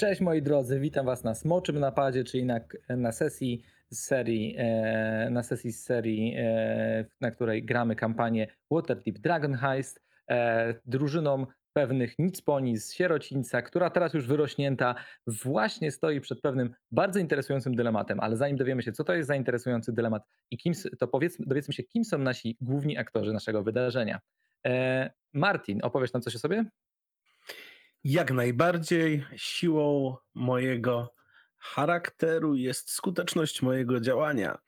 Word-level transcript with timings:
Cześć 0.00 0.20
moi 0.20 0.42
drodzy, 0.42 0.80
witam 0.80 1.06
was 1.06 1.24
na 1.24 1.34
Smoczym 1.34 1.78
Napadzie, 1.78 2.24
czyli 2.24 2.44
na, 2.44 2.60
na 2.88 3.12
sesji 3.12 3.62
z 3.90 3.98
serii, 3.98 4.54
e, 4.58 5.28
na 5.30 5.42
sesji 5.42 5.72
z 5.72 5.84
serii, 5.84 6.34
e, 6.38 7.04
na 7.20 7.30
której 7.30 7.64
gramy 7.64 7.96
kampanię 7.96 8.46
Waterdeep 8.70 9.18
Dragon 9.18 9.54
Heist 9.54 10.02
e, 10.30 10.74
drużyną 10.86 11.46
pewnych 11.72 12.18
nic 12.18 12.42
po 12.42 12.60
nic 12.60 12.84
z 12.84 12.94
sierocińca, 12.94 13.62
która 13.62 13.90
teraz 13.90 14.14
już 14.14 14.26
wyrośnięta 14.26 14.94
właśnie 15.26 15.90
stoi 15.90 16.20
przed 16.20 16.40
pewnym 16.40 16.74
bardzo 16.90 17.20
interesującym 17.20 17.74
dylematem, 17.74 18.20
ale 18.20 18.36
zanim 18.36 18.56
dowiemy 18.56 18.82
się 18.82 18.92
co 18.92 19.04
to 19.04 19.14
jest 19.14 19.28
za 19.28 19.36
interesujący 19.36 19.92
dylemat 19.92 20.22
i 20.50 20.58
kim, 20.58 20.72
to 20.98 21.08
powiedzmy, 21.08 21.46
dowiedzmy 21.48 21.74
się 21.74 21.82
kim 21.82 22.04
są 22.04 22.18
nasi 22.18 22.56
główni 22.60 22.98
aktorzy 22.98 23.32
naszego 23.32 23.62
wydarzenia. 23.62 24.20
Martin, 25.34 25.80
opowiesz 25.82 26.12
nam 26.12 26.22
coś 26.22 26.36
o 26.36 26.38
sobie? 26.38 26.64
Jak 28.04 28.30
najbardziej 28.30 29.24
siłą 29.36 30.16
mojego 30.34 31.14
charakteru 31.58 32.54
jest 32.54 32.90
skuteczność 32.90 33.62
mojego 33.62 34.00
działania. 34.00 34.58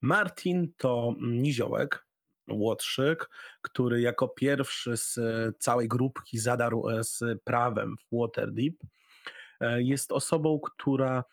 Martin 0.00 0.72
to 0.76 1.14
niziołek, 1.20 2.06
łotrzyk, 2.48 3.30
który 3.62 4.00
jako 4.00 4.28
pierwszy 4.28 4.96
z 4.96 5.18
całej 5.58 5.88
grupki 5.88 6.38
zadarł 6.38 6.88
e, 6.88 7.04
z 7.04 7.42
prawem 7.44 7.96
w 7.96 8.20
Waterdeep. 8.20 8.74
E, 9.60 9.82
jest 9.82 10.12
osobą, 10.12 10.60
która 10.60 11.24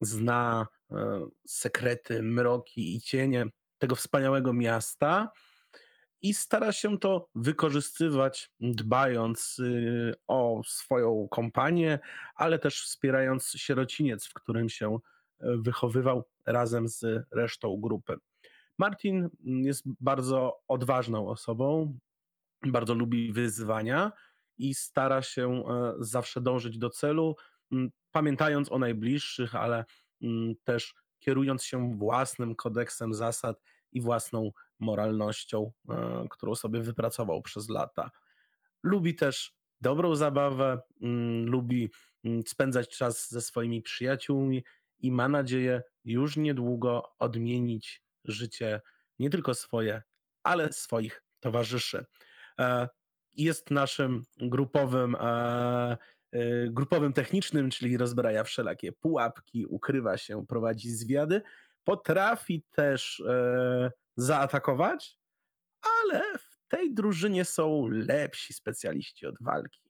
zna 0.00 0.66
e, 0.90 1.26
sekrety, 1.46 2.22
mroki 2.22 2.96
i 2.96 3.00
cienie 3.00 3.46
tego 3.78 3.94
wspaniałego 3.94 4.52
miasta 4.52 5.30
i 6.22 6.34
stara 6.34 6.72
się 6.72 6.98
to 6.98 7.28
wykorzystywać, 7.34 8.50
dbając 8.60 9.58
y, 9.58 10.14
o 10.26 10.60
swoją 10.66 11.28
kompanię, 11.30 11.98
ale 12.34 12.58
też 12.58 12.82
wspierając 12.82 13.50
sierociniec, 13.50 14.26
w 14.26 14.32
którym 14.32 14.68
się 14.68 14.98
e, 15.40 15.56
wychowywał 15.56 16.24
razem 16.46 16.88
z 16.88 17.26
resztą 17.32 17.80
grupy. 17.80 18.16
Martin 18.78 19.28
jest 19.44 19.84
bardzo 20.00 20.58
odważną 20.68 21.28
osobą, 21.28 21.98
bardzo 22.66 22.94
lubi 22.94 23.32
wyzwania 23.32 24.12
i 24.58 24.74
stara 24.74 25.22
się 25.22 25.50
e, 25.50 25.92
zawsze 25.98 26.40
dążyć 26.40 26.78
do 26.78 26.90
celu, 26.90 27.36
pamiętając 28.12 28.72
o 28.72 28.78
najbliższych, 28.78 29.54
ale 29.54 29.84
też 30.64 30.94
kierując 31.18 31.64
się 31.64 31.96
własnym 31.96 32.54
kodeksem 32.54 33.14
zasad 33.14 33.60
i 33.92 34.00
własną 34.00 34.52
moralnością, 34.78 35.72
e, 35.90 36.26
którą 36.30 36.54
sobie 36.54 36.80
wypracował 36.80 37.42
przez 37.42 37.68
lata. 37.68 38.10
Lubi 38.82 39.14
też 39.14 39.56
dobrą 39.80 40.16
zabawę, 40.16 40.80
mm, 41.02 41.46
lubi 41.46 41.90
mm, 42.24 42.42
spędzać 42.46 42.88
czas 42.88 43.30
ze 43.30 43.40
swoimi 43.40 43.82
przyjaciółmi 43.82 44.64
i 44.98 45.12
ma 45.12 45.28
nadzieję 45.28 45.82
już 46.04 46.36
niedługo 46.36 47.02
odmienić 47.18 48.02
życie 48.24 48.80
nie 49.18 49.30
tylko 49.30 49.54
swoje, 49.54 50.02
ale 50.42 50.72
swoich 50.72 51.22
towarzyszy. 51.40 52.04
E, 52.58 52.88
jest 53.34 53.70
naszym 53.70 54.22
grupowym, 54.36 55.16
e, 55.20 55.96
grupowym 56.70 57.12
technicznym, 57.12 57.70
czyli 57.70 57.96
rozbraja 57.96 58.44
wszelakie 58.44 58.92
pułapki, 58.92 59.66
ukrywa 59.66 60.16
się, 60.16 60.46
prowadzi 60.46 60.90
zwiady. 60.90 61.42
Potrafi 61.84 62.64
też 62.70 63.22
zaatakować, 64.16 65.18
ale 65.82 66.22
w 66.38 66.68
tej 66.68 66.94
drużynie 66.94 67.44
są 67.44 67.88
lepsi 67.88 68.54
specjaliści 68.54 69.26
od 69.26 69.34
walki. 69.40 69.86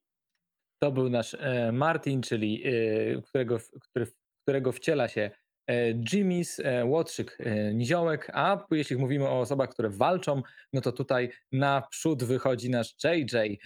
To 0.82 0.92
był 0.92 1.10
nasz 1.10 1.34
e, 1.34 1.72
Martin, 1.72 2.22
czyli 2.22 2.62
e, 2.66 3.22
którego, 3.22 3.59
który, 3.81 4.06
którego 4.42 4.72
wciela 4.72 5.09
się 5.09 5.31
e, 5.66 5.94
Jimmy's, 5.94 6.62
Łotrzyk, 6.84 7.38
Niziołek, 7.75 8.31
a 8.34 8.66
jeśli 8.70 8.97
mówimy 8.97 9.28
o 9.28 9.41
osobach, 9.41 9.70
które 9.70 9.91
walczą, 9.91 10.43
no 10.72 10.81
to 10.81 10.93
tutaj 10.93 11.32
naprzód 11.53 12.25
wychodzi 12.25 12.70
nasz 12.70 12.94
JJ, 13.04 13.58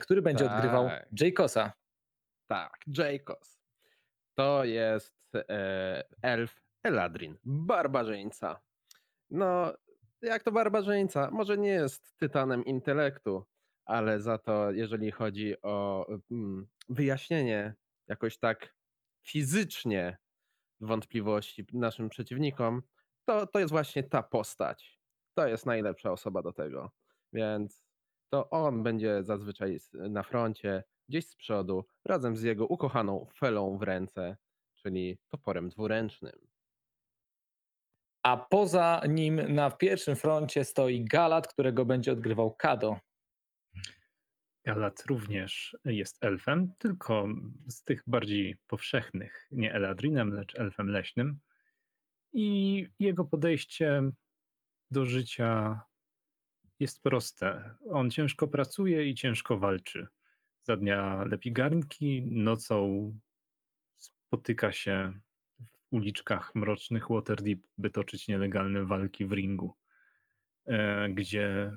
który 0.00 0.22
będzie 0.22 0.44
tak. 0.44 0.54
odgrywał 0.54 0.88
Jaykosa. 1.20 1.72
Tak, 2.46 2.72
Jaykos. 2.98 3.60
To 4.34 4.64
jest 4.64 5.14
elf 6.22 6.60
Eladrin, 6.84 7.36
barbarzyńca. 7.44 8.60
No, 9.30 9.72
jak 10.22 10.42
to 10.42 10.52
barbarzyńca. 10.52 11.30
Może 11.30 11.58
nie 11.58 11.68
jest 11.68 12.16
tytanem 12.16 12.64
intelektu, 12.64 13.44
ale 13.84 14.20
za 14.20 14.38
to, 14.38 14.70
jeżeli 14.70 15.10
chodzi 15.10 15.62
o 15.62 16.06
mm, 16.30 16.66
wyjaśnienie 16.88 17.74
jakoś 18.08 18.38
tak 18.38 18.74
fizycznie 19.22 20.18
wątpliwości 20.80 21.66
naszym 21.72 22.08
przeciwnikom, 22.08 22.82
to, 23.24 23.46
to 23.46 23.58
jest 23.58 23.70
właśnie 23.70 24.02
ta 24.02 24.22
postać. 24.22 25.00
To 25.34 25.46
jest 25.46 25.66
najlepsza 25.66 26.12
osoba 26.12 26.42
do 26.42 26.52
tego. 26.52 26.90
Więc 27.32 27.84
to 28.28 28.50
on 28.50 28.82
będzie 28.82 29.22
zazwyczaj 29.22 29.78
na 29.92 30.22
froncie, 30.22 30.84
gdzieś 31.08 31.26
z 31.28 31.36
przodu, 31.36 31.84
razem 32.04 32.36
z 32.36 32.42
jego 32.42 32.66
ukochaną 32.66 33.26
felą 33.38 33.78
w 33.78 33.82
ręce, 33.82 34.36
czyli 34.74 35.18
toporem 35.28 35.68
dwuręcznym 35.68 36.55
a 38.26 38.36
poza 38.36 39.00
nim 39.08 39.54
na 39.54 39.70
pierwszym 39.70 40.16
froncie 40.16 40.64
stoi 40.64 41.04
Galat, 41.04 41.48
którego 41.48 41.84
będzie 41.84 42.12
odgrywał 42.12 42.54
Kado. 42.54 42.96
Galat 44.64 45.04
również 45.06 45.76
jest 45.84 46.24
elfem, 46.24 46.72
tylko 46.78 47.28
z 47.68 47.84
tych 47.84 48.02
bardziej 48.06 48.56
powszechnych, 48.66 49.48
nie 49.50 49.74
Eladrinem, 49.74 50.32
lecz 50.32 50.58
elfem 50.58 50.88
leśnym. 50.88 51.38
I 52.32 52.88
jego 52.98 53.24
podejście 53.24 54.02
do 54.90 55.06
życia 55.06 55.80
jest 56.80 57.02
proste. 57.02 57.74
On 57.90 58.10
ciężko 58.10 58.48
pracuje 58.48 59.08
i 59.08 59.14
ciężko 59.14 59.58
walczy. 59.58 60.06
Za 60.62 60.76
dnia 60.76 61.24
lepi 61.24 61.52
garnki, 61.52 62.22
nocą 62.22 63.12
spotyka 63.96 64.72
się 64.72 65.20
uliczkach 65.90 66.54
mrocznych 66.54 67.08
Waterdeep, 67.10 67.60
by 67.78 67.90
toczyć 67.90 68.28
nielegalne 68.28 68.84
walki 68.84 69.26
w 69.26 69.32
ringu, 69.32 69.74
e, 70.66 71.08
gdzie 71.08 71.72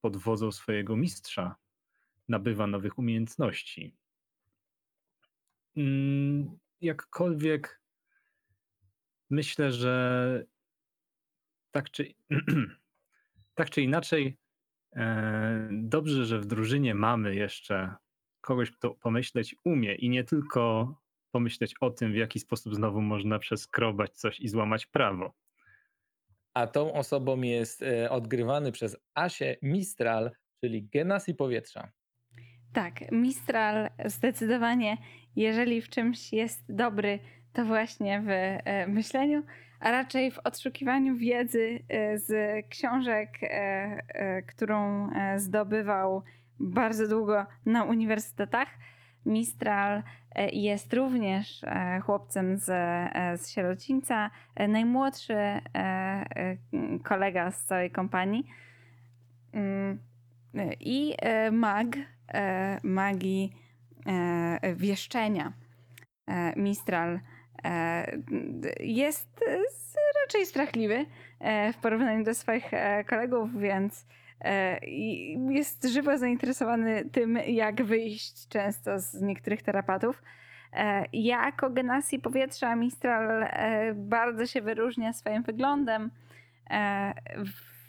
pod 0.00 0.16
wodzą 0.16 0.52
swojego 0.52 0.96
mistrza 0.96 1.56
nabywa 2.28 2.66
nowych 2.66 2.98
umiejętności. 2.98 3.96
Mm, 5.76 6.58
jakkolwiek 6.80 7.82
myślę, 9.30 9.72
że 9.72 10.44
tak 11.70 11.90
czy, 11.90 12.14
tak 13.54 13.70
czy 13.70 13.82
inaczej, 13.82 14.38
e, 14.96 15.68
dobrze, 15.72 16.24
że 16.24 16.38
w 16.38 16.46
drużynie 16.46 16.94
mamy 16.94 17.34
jeszcze 17.34 17.94
kogoś, 18.40 18.70
kto 18.70 18.94
pomyśleć 18.94 19.56
umie 19.64 19.94
i 19.94 20.08
nie 20.08 20.24
tylko 20.24 20.94
pomyśleć 21.32 21.74
o 21.80 21.90
tym, 21.90 22.12
w 22.12 22.16
jaki 22.16 22.38
sposób 22.38 22.74
znowu 22.74 23.00
można 23.00 23.38
przeskrobać 23.38 24.12
coś 24.12 24.40
i 24.40 24.48
złamać 24.48 24.86
prawo. 24.86 25.34
A 26.54 26.66
tą 26.66 26.92
osobą 26.92 27.40
jest 27.40 27.82
e, 27.82 28.10
odgrywany 28.10 28.72
przez 28.72 28.96
Asię 29.14 29.56
Mistral, 29.62 30.30
czyli 30.60 30.88
Genasi 30.88 31.34
Powietrza. 31.34 31.88
Tak, 32.72 33.12
Mistral 33.12 33.90
zdecydowanie, 34.04 34.96
jeżeli 35.36 35.82
w 35.82 35.88
czymś 35.88 36.32
jest 36.32 36.60
dobry, 36.68 37.18
to 37.52 37.64
właśnie 37.64 38.20
w 38.20 38.28
e, 38.28 38.86
myśleniu, 38.86 39.42
a 39.80 39.90
raczej 39.90 40.30
w 40.30 40.38
odszukiwaniu 40.38 41.16
wiedzy 41.16 41.84
e, 41.88 42.18
z 42.18 42.32
książek, 42.68 43.28
którą 44.46 45.10
zdobywał 45.36 46.22
bardzo 46.60 47.08
długo 47.08 47.46
na 47.66 47.84
uniwersytetach. 47.84 48.68
Mistral 49.26 50.02
E, 50.34 50.48
jest 50.50 50.94
również 50.94 51.64
e, 51.64 52.00
chłopcem 52.00 52.56
z, 52.56 52.68
e, 52.68 53.38
z 53.38 53.50
sierocińca, 53.50 54.30
najmłodszy 54.68 55.36
kolega 57.04 57.50
z 57.50 57.64
całej 57.64 57.90
kompanii. 57.90 58.46
mm, 59.52 59.98
i 60.80 61.16
mag 61.52 61.88
magii 62.82 63.52
wieszczenia. 64.76 65.52
Mistral 66.56 67.20
jest 68.80 69.44
raczej 70.24 70.46
strachliwy 70.46 71.06
w 71.72 71.76
porównaniu 71.82 72.24
do 72.24 72.34
swoich 72.34 72.70
kolegów, 73.06 73.58
więc 73.58 74.06
jest 75.50 75.84
żywo 75.84 76.18
zainteresowany 76.18 77.04
tym, 77.12 77.38
jak 77.46 77.84
wyjść 77.84 78.48
często 78.48 78.98
z 78.98 79.20
niektórych 79.22 79.62
terapatów. 79.62 80.22
E, 80.72 81.04
Jako 81.12 81.70
Genasi 81.70 82.18
Powietrza 82.18 82.76
Mistral 82.76 83.42
e, 83.42 83.94
bardzo 83.94 84.46
się 84.46 84.60
wyróżnia 84.60 85.12
swoim 85.12 85.42
wyglądem. 85.42 86.10
E, 86.70 87.14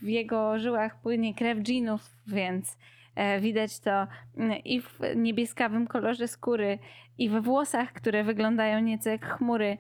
W 0.02 0.08
jego 0.08 0.60
żyłach 0.60 1.02
płynie 1.02 1.34
krew 1.34 1.58
dżinów, 1.58 2.10
więc 2.28 2.78
e, 3.16 3.40
widać 3.40 3.80
to 3.80 4.08
mm, 4.38 4.58
i 4.66 4.82
w 4.82 5.00
niebieskawym 5.16 5.88
kolorze 5.88 6.28
skóry, 6.28 6.80
i 7.18 7.30
we 7.30 7.42
włosach, 7.42 7.94
które 7.94 8.24
wyglądają 8.24 8.80
nieco 8.80 9.10
jak 9.10 9.26
chmury, 9.26 9.78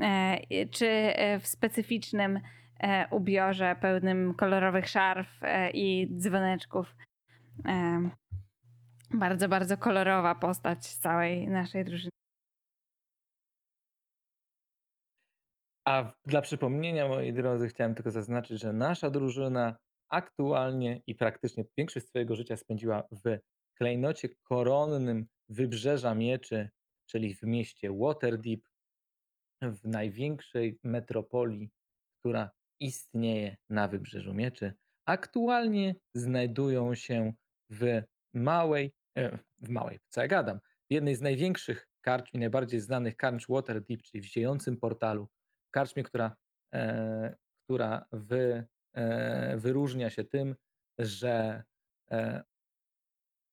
e, 0.00 0.66
czy 0.66 0.88
e, 0.88 1.38
w 1.38 1.46
specyficznym 1.46 2.36
e, 2.36 2.40
ubiorze 3.10 3.76
pełnym 3.80 4.34
kolorowych 4.34 4.88
szarf 4.88 5.28
e, 5.42 5.70
i 5.70 6.08
dzwoneczków. 6.16 6.96
E, 7.66 8.10
Bardzo, 9.14 9.48
bardzo 9.48 9.76
kolorowa 9.78 10.34
postać 10.34 10.86
całej 10.86 11.48
naszej 11.48 11.84
drużyny. 11.84 12.10
A 15.88 16.12
dla 16.26 16.40
przypomnienia, 16.42 17.08
moi 17.08 17.32
drodzy, 17.32 17.68
chciałem 17.68 17.94
tylko 17.94 18.10
zaznaczyć, 18.10 18.60
że 18.60 18.72
nasza 18.72 19.10
drużyna 19.10 19.76
aktualnie 20.08 21.00
i 21.06 21.14
praktycznie 21.14 21.64
większość 21.78 22.06
swojego 22.06 22.36
życia 22.36 22.56
spędziła 22.56 23.02
w 23.24 23.38
klejnocie 23.78 24.28
koronnym 24.42 25.26
Wybrzeża 25.48 26.14
Mieczy, 26.14 26.70
czyli 27.06 27.34
w 27.34 27.42
mieście 27.42 27.90
Waterdeep, 27.92 28.60
w 29.62 29.88
największej 29.88 30.78
metropolii, 30.84 31.70
która 32.20 32.50
istnieje 32.80 33.56
na 33.70 33.88
Wybrzeżu 33.88 34.34
Mieczy. 34.34 34.74
Aktualnie 35.06 35.94
znajdują 36.14 36.94
się 36.94 37.32
w 37.70 38.02
małej, 38.34 38.94
e, 39.18 39.38
w 39.58 39.68
małej, 39.68 39.98
co 40.08 40.20
ja 40.20 40.28
gadam, 40.28 40.60
w 40.90 40.92
jednej 40.92 41.14
z 41.14 41.20
największych 41.20 41.88
karcz 42.00 42.34
i 42.34 42.38
najbardziej 42.38 42.80
znanych 42.80 43.16
karcz 43.16 43.48
Waterdeep, 43.48 44.02
czyli 44.02 44.20
w 44.22 44.24
ziejącym 44.24 44.76
portalu, 44.76 45.28
w 45.68 45.70
karczmie, 45.70 46.02
która, 46.02 46.36
e, 46.74 47.36
która 47.64 48.06
e, 48.94 49.56
wyróżnia 49.56 50.10
się 50.10 50.24
tym, 50.24 50.56
że 50.98 51.62
e, 52.10 52.42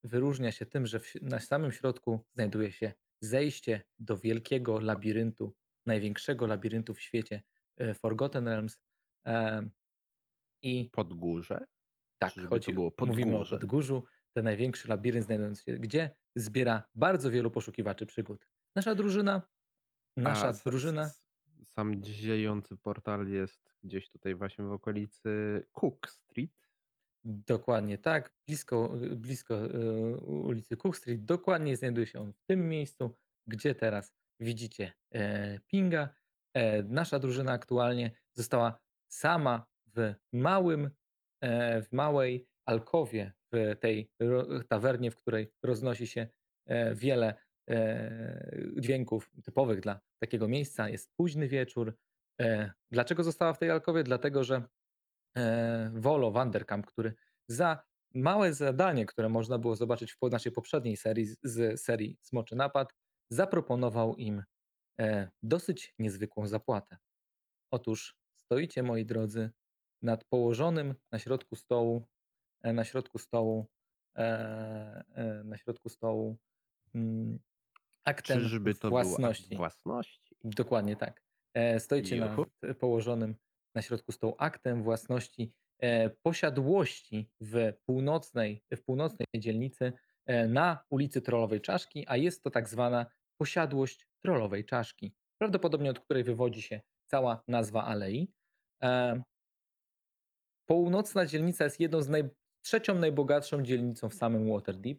wyróżnia 0.04 0.52
się 0.52 0.66
tym, 0.66 0.86
że 0.86 1.00
w, 1.00 1.14
na 1.22 1.40
samym 1.40 1.72
środku 1.72 2.26
znajduje 2.34 2.72
się 2.72 2.94
zejście 3.22 3.82
do 4.00 4.18
wielkiego 4.18 4.80
labiryntu, 4.80 5.56
największego 5.86 6.48
labiryntu 6.48 6.94
w 6.94 7.02
świecie, 7.02 7.44
e, 7.78 7.94
Forgotten 7.94 8.48
Realms. 8.48 8.78
I 10.62 10.90
Podgórze? 10.92 11.66
tak, 12.20 12.34
to 12.34 12.48
chodzi, 12.48 12.74
było 12.74 12.92
mówimy 13.00 13.36
o 13.36 13.40
podgórze. 13.40 13.60
Podgórzu, 13.60 14.04
ten 14.34 14.46
największy 14.46 14.88
labirynt 14.88 15.26
znajdujący 15.26 15.64
się, 15.64 15.74
gdzie 15.74 16.16
zbiera 16.36 16.84
bardzo 16.96 17.32
wielu 17.32 17.52
poszukiwaczy 17.52 18.06
przygód. 18.06 18.48
Nasza 18.76 18.96
drużyna, 18.96 19.42
nasza 20.18 20.48
A 20.48 20.54
drużyna, 20.54 21.12
Sam 21.64 22.04
ziejący 22.04 22.78
portal 22.78 23.28
jest 23.28 23.76
gdzieś 23.84 24.10
tutaj 24.10 24.36
właśnie 24.36 24.66
w 24.66 24.72
okolicy 24.72 25.64
Cook 25.72 26.10
Street. 26.10 26.70
dokładnie 27.24 27.98
tak, 27.98 28.34
blisko, 28.48 28.94
blisko 29.16 29.56
e, 29.56 29.70
ulicy 30.26 30.78
Cook 30.78 30.98
Street, 30.98 31.26
dokładnie 31.26 31.78
znajduje 31.78 32.08
się 32.08 32.20
on 32.20 32.34
w 32.34 32.42
tym 32.42 32.70
miejscu, 32.70 33.16
gdzie 33.48 33.76
teraz 33.76 34.14
widzicie 34.40 34.94
e, 35.12 35.60
Pinga. 35.60 36.10
E, 36.54 36.84
nasza 36.84 37.20
drużyna 37.20 37.52
aktualnie 37.52 38.12
została 38.34 38.83
sama 39.14 39.66
w 39.96 40.14
małym, 40.34 40.90
e, 41.42 41.82
w 41.82 41.92
małej 41.92 42.48
alkowie 42.66 43.34
w 43.54 43.76
tej 43.80 44.12
tawernie, 44.68 45.12
w 45.12 45.16
której 45.16 45.52
roznosi 45.64 46.08
się 46.08 46.28
e, 46.66 46.96
wiele 46.96 47.34
e, 47.70 48.58
dźwięków 48.78 49.32
typowych 49.44 49.80
dla 49.80 50.00
takiego 50.20 50.48
miejsca. 50.48 50.90
Jest 50.90 51.12
późny 51.18 51.48
wieczór. 51.48 51.98
Dlaczego 52.92 53.24
została 53.24 53.54
w 53.54 53.60
tej 53.60 53.70
alkowie? 53.70 54.04
Dlatego, 54.04 54.44
że 54.44 54.64
Volo 55.94 56.32
Vanderkamp, 56.32 56.86
który 56.86 57.14
za 57.48 57.84
małe 58.14 58.54
zadanie, 58.54 59.06
które 59.06 59.30
można 59.30 59.58
było 59.58 59.76
zobaczyć 59.76 60.14
w 60.14 60.32
naszej 60.32 60.52
poprzedniej 60.52 60.98
serii 60.98 61.26
z- 61.44 61.82
serii 61.82 62.18
Smoczy 62.22 62.56
Napad, 62.56 62.94
zaproponował 63.30 64.16
im 64.16 64.44
dosyć 65.44 65.94
niezwykłą 66.00 66.48
zapłatę. 66.48 66.98
Otóż 67.72 68.23
stoicie, 68.46 68.84
moi 68.84 69.06
drodzy, 69.06 69.50
nad 70.02 70.24
położonym 70.24 70.96
na 71.12 71.20
środku 71.20 71.56
stołu, 71.56 72.08
e, 72.62 72.74
na 72.74 72.84
środku 72.84 73.18
stołu, 73.20 73.68
e, 74.18 75.04
e, 75.16 75.44
na 75.44 75.58
środku 75.58 75.90
stołu 75.90 76.38
mm, 76.96 77.40
aktem 78.06 78.40
Czyżby 78.40 78.76
to 78.76 78.90
własności. 78.90 79.56
własności? 79.56 80.36
Dokładnie 80.44 80.96
tak. 80.96 81.24
Stoicie 81.80 82.20
nad 82.20 82.38
Juhu. 82.38 82.46
położonym 82.80 83.36
na 83.76 83.82
środku 83.82 84.12
stołu 84.12 84.36
aktem 84.38 84.84
własności 84.84 85.54
posiadłości 86.22 87.30
w 87.42 87.74
północnej, 87.86 88.64
w 88.76 88.84
północnej 88.84 89.28
dzielnicy 89.36 89.94
na 90.50 90.84
ulicy 90.90 91.22
Trollowej 91.22 91.62
Czaszki, 91.62 92.06
a 92.08 92.18
jest 92.18 92.44
to 92.44 92.50
tak 92.50 92.70
zwana 92.70 93.06
posiadłość 93.38 94.08
Trollowej 94.24 94.66
Czaszki, 94.66 95.14
prawdopodobnie 95.38 95.90
od 95.90 96.00
której 96.00 96.24
wywodzi 96.24 96.62
się 96.62 96.82
cała 97.14 97.44
nazwa 97.48 97.84
alei. 97.86 98.34
E, 98.84 99.24
Północna 100.70 101.26
dzielnica 101.26 101.64
jest 101.64 101.80
jedną 101.80 102.02
z 102.02 102.10
naj, 102.10 102.24
trzecią 102.66 102.96
najbogatszą 102.96 103.64
dzielnicą 103.64 104.10
w 104.10 104.14
samym 104.14 104.50
Waterdeep, 104.54 104.98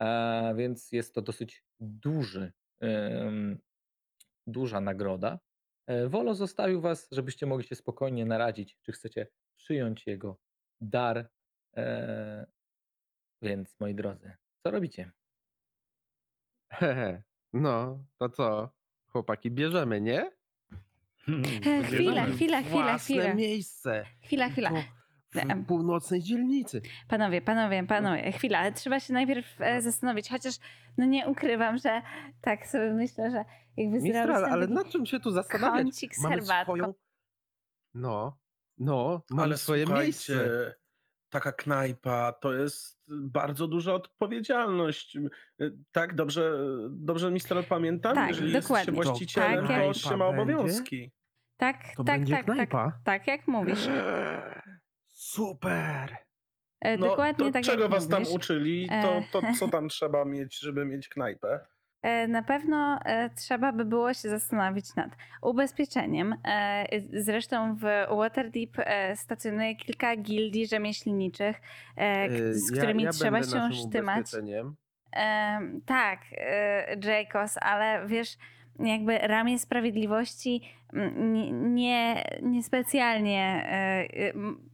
e, 0.00 0.54
więc 0.56 0.92
jest 0.92 1.14
to 1.14 1.22
dosyć 1.22 1.64
duży, 1.80 2.52
duża 4.46 4.80
nagroda. 4.80 5.38
E, 5.86 6.08
Wolo 6.08 6.34
zostawił 6.34 6.80
was, 6.80 7.08
żebyście 7.12 7.46
mogli 7.46 7.66
się 7.66 7.74
spokojnie 7.74 8.26
naradzić, 8.26 8.78
czy 8.82 8.92
chcecie 8.92 9.26
przyjąć 9.56 10.06
jego 10.06 10.40
dar. 10.80 11.30
E, 11.76 12.46
Więc 13.42 13.80
moi 13.80 13.94
drodzy, 13.94 14.36
co 14.64 14.70
robicie? 14.70 15.12
Hehe. 16.70 17.22
No, 17.52 18.04
to 18.18 18.28
co? 18.28 18.70
Chłopaki, 19.12 19.50
bierzemy, 19.50 20.00
nie? 20.00 20.41
Hmm, 21.26 21.44
E, 21.44 21.50
chwila, 21.60 21.82
podjeżdżamy. 21.82 22.32
chwila, 22.34 22.62
chwila, 22.62 22.82
Własne 22.82 22.98
chwila. 23.16 23.34
miejsce. 23.34 24.04
Chwila, 24.24 24.48
chwila. 24.48 24.70
W 25.34 25.66
północnej 25.66 26.22
dzielnicy. 26.22 26.82
Panowie, 27.08 27.42
panowie, 27.42 27.84
panowie, 27.86 28.32
chwila, 28.32 28.58
ale 28.58 28.72
trzeba 28.72 29.00
się 29.00 29.12
najpierw 29.12 29.46
e, 29.60 29.82
zastanowić, 29.82 30.28
chociaż 30.28 30.54
no 30.98 31.04
nie 31.06 31.26
ukrywam, 31.28 31.78
że 31.78 32.02
tak 32.40 32.66
sobie 32.66 32.92
myślę, 32.94 33.30
że 33.30 33.44
jakby 33.76 34.00
zrobić 34.00 34.14
Mistral, 34.16 34.44
ten 34.44 34.52
ale 34.52 34.66
nad 34.66 34.88
czym 34.88 35.06
się 35.06 35.20
tu 35.20 35.30
zastanawiać? 35.30 35.82
kącik 35.82 36.14
z 36.16 36.22
Mamy 36.22 36.34
herbatką. 36.36 36.74
swoją... 36.74 36.94
No, 37.94 38.38
no, 38.78 39.22
mamy 39.30 39.42
Ale 39.42 39.56
swoje 39.56 39.86
miejsce. 39.86 40.74
Taka 41.32 41.52
knajpa 41.52 42.32
to 42.32 42.54
jest 42.54 43.02
bardzo 43.08 43.68
duża 43.68 43.94
odpowiedzialność. 43.94 45.18
Tak, 45.92 46.14
dobrze, 46.14 46.52
dobrze 46.90 47.30
Mistral 47.30 47.64
pamiętam? 47.64 48.14
Tak, 48.14 48.28
Jeżeli 48.28 48.52
dokładnie. 48.52 48.76
jesteście 48.92 48.92
właścicielem, 49.10 49.66
Tak, 49.66 49.76
to 49.76 49.82
jak- 49.86 49.96
się 49.96 50.16
ma 50.16 50.26
obowiązki. 50.26 51.12
Tak, 51.56 51.76
To 51.96 52.04
tak, 52.04 52.20
tak, 52.20 52.28
tak, 52.30 52.44
knajpa? 52.44 52.92
tak, 53.04 53.26
jak 53.26 53.48
mówisz. 53.48 53.88
Super! 55.12 56.16
E, 56.80 56.96
No, 56.96 57.06
Dokładnie 57.06 57.46
to 57.46 57.52
tak 57.52 57.62
czego 57.64 57.82
jak 57.82 57.90
was 57.92 58.08
tam 58.08 58.22
mówisz. 58.22 58.34
uczyli, 58.36 58.88
to, 59.02 59.22
to 59.32 59.42
co 59.58 59.68
tam 59.68 59.88
trzeba 59.94 60.24
mieć, 60.24 60.58
żeby 60.60 60.84
mieć 60.84 61.08
knajpę? 61.08 61.60
E, 62.02 62.28
Na 62.28 62.42
pewno 62.42 62.98
e, 63.04 63.30
trzeba 63.30 63.72
by 63.72 63.84
było 63.84 64.14
się 64.14 64.28
zastanowić 64.28 64.94
nad 64.96 65.10
ubezpieczeniem. 65.42 66.34
E, 66.44 66.84
Zresztą 67.12 67.76
w 67.76 67.80
Waterdeep 68.16 68.76
stacjonuje 69.14 69.76
kilka 69.76 70.16
gildii 70.16 70.66
rzemieślniczych, 70.66 71.56
Y, 72.36 72.54
z 72.54 72.70
ja- 72.70 72.76
którymi 72.78 73.02
ja 73.02 73.10
trzeba 73.12 73.30
będę 73.40 73.70
się 73.70 73.72
sztymać. 73.88 74.26
tak, 75.86 76.20
Jacos, 77.04 77.58
ale 77.60 78.06
wiesz, 78.06 78.36
jakby 78.78 79.18
ramię 79.18 79.58
sprawiedliwości 79.58 80.62
mm, 80.92 81.32
nie, 81.34 81.52
nie, 81.52 82.24
niespecjalnie 82.42 83.66
m, 84.34 84.68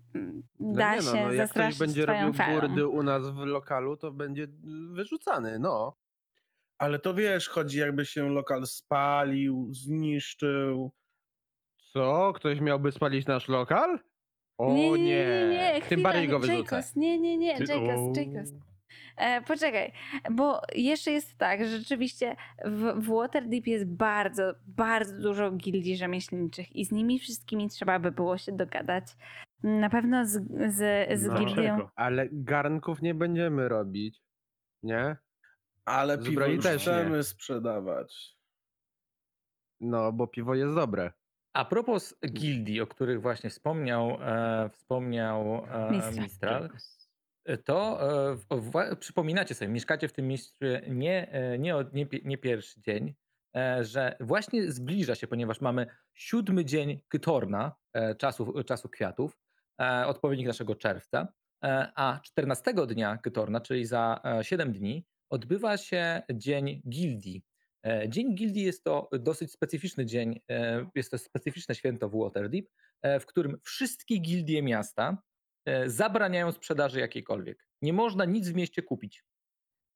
No 0.61 0.73
da 0.77 0.91
nie 0.95 0.97
no, 1.03 1.13
się 1.13 1.25
no, 1.27 1.33
jak 1.33 1.51
ktoś 1.51 1.79
będzie 1.79 2.07
robił 2.07 2.33
falą. 2.33 2.61
burdy 2.61 2.87
u 2.87 3.03
nas 3.03 3.31
w 3.31 3.37
lokalu, 3.39 3.97
to 3.97 4.13
będzie 4.13 4.47
wyrzucany, 4.93 5.59
no. 5.59 5.97
Ale 6.79 6.99
to 6.99 7.15
wiesz, 7.15 7.49
chodzi 7.49 7.79
jakby 7.79 8.07
się 8.07 8.29
lokal 8.31 8.67
spalił, 8.67 9.69
zniszczył. 9.73 10.93
Co? 11.93 12.33
Ktoś 12.33 12.61
miałby 12.61 12.93
spalić 12.93 13.27
nasz 13.27 13.49
lokal? 13.49 13.99
O 14.59 14.75
nie, 14.75 14.91
nie, 14.91 14.99
nie, 14.99 15.49
nie, 15.51 15.73
tym 15.73 15.83
chwila, 15.83 16.03
bardziej 16.03 16.29
go 16.29 16.35
nie, 16.39 16.41
wyrzucę. 16.41 16.77
Jacobs, 16.77 16.97
nie, 16.97 17.19
nie, 17.21 17.39
nie, 17.39 17.53
Jacobs. 17.53 18.17
Jacobs. 18.19 18.53
E, 19.17 19.43
poczekaj, 19.43 19.93
bo 20.31 20.61
jeszcze 20.75 21.11
jest 21.11 21.39
tak, 21.39 21.65
że 21.65 21.79
rzeczywiście 21.79 22.37
w, 22.65 22.81
w 22.81 23.09
Waterdeep 23.09 23.67
jest 23.67 23.87
bardzo, 23.87 24.55
bardzo 24.67 25.23
dużo 25.23 25.51
gildii 25.51 25.97
rzemieślniczych 25.97 26.77
i 26.77 26.85
z 26.85 26.93
nimi 26.93 27.19
wszystkimi 27.19 27.69
trzeba 27.69 27.99
by 27.99 28.13
było 28.13 28.39
się 28.39 28.53
dogadać. 28.53 29.05
Na 29.63 29.91
pewno 29.91 30.27
z, 30.27 30.31
z, 30.75 31.09
z 31.21 31.27
No. 31.27 31.35
gildią. 31.39 31.89
Ale 31.97 32.29
garnków 32.33 33.03
nie 33.03 33.15
będziemy 33.15 33.69
robić, 33.69 34.21
nie? 34.83 35.17
Ale 35.89 36.19
piwo 36.19 36.31
Zbroi 36.31 36.55
już 36.55 36.65
też 36.65 36.87
nie. 36.87 36.93
chcemy 36.93 37.23
sprzedawać. 37.25 38.39
No, 39.81 40.13
bo 40.13 40.27
piwo 40.27 40.55
jest 40.55 40.75
dobre. 40.75 41.13
A 41.53 41.65
propos 41.65 42.15
gildii, 42.31 42.81
o 42.81 42.87
których 42.87 43.23
właśnie 43.23 43.51
wspomniał, 43.51 44.19
e, 44.23 44.71
wspomniał 44.73 45.67
e, 45.71 45.91
Mistral. 45.91 46.23
Mistral, 46.23 46.71
to 47.65 47.99
e, 48.31 48.35
w- 48.37 48.47
wła- 48.71 48.97
przypominacie 48.97 49.55
sobie, 49.55 49.69
mieszkacie 49.71 50.09
w 50.09 50.13
tym 50.13 50.27
mieście 50.29 50.83
nie, 50.89 51.33
e, 51.33 51.59
nie, 51.59 51.77
od, 51.77 51.93
nie, 51.95 52.07
pi- 52.07 52.23
nie 52.25 52.39
pierwszy 52.39 52.81
dzień, 52.81 53.15
e, 53.57 53.85
że 53.85 54.17
właśnie 54.21 54.73
zbliża 54.73 55.15
się, 55.15 55.27
ponieważ 55.27 55.61
mamy 55.61 55.87
siódmy 56.15 56.65
dzień 56.65 57.01
Kytorna, 57.09 57.73
e, 57.93 58.15
czasu, 58.15 58.65
czasu 58.65 58.89
kwiatów, 58.89 59.39
e, 59.81 60.07
odpowiednik 60.07 60.47
naszego 60.47 60.75
czerwca, 60.75 61.29
e, 61.65 61.93
a 61.97 62.21
14 62.23 62.87
dnia 62.87 63.19
Kytorna, 63.19 63.61
czyli 63.61 63.85
za 63.87 64.21
e, 64.25 64.45
7 64.45 64.73
dni, 64.73 65.07
odbywa 65.31 65.77
się 65.77 66.23
Dzień 66.35 66.83
Gildii. 66.89 67.43
E, 67.87 68.09
Dzień 68.09 68.35
Gildii 68.35 68.63
jest 68.65 68.85
to 68.85 69.09
dosyć 69.13 69.53
specyficzny 69.53 70.07
dzień, 70.07 70.41
e, 70.51 70.87
jest 70.95 71.11
to 71.11 71.19
specyficzne 71.19 71.75
święto 71.75 72.09
w 72.09 72.19
Waterdeep, 72.23 72.67
e, 73.03 73.21
w 73.21 73.27
którym 73.27 73.59
wszystkie 73.63 74.19
gildie 74.19 74.63
miasta 74.63 75.23
zabraniają 75.87 76.53
sprzedaży 76.53 77.01
jakiejkolwiek. 77.01 77.67
Nie 77.83 77.93
można 77.93 78.25
nic 78.25 78.49
w 78.49 78.55
mieście 78.55 78.83
kupić. 78.83 79.25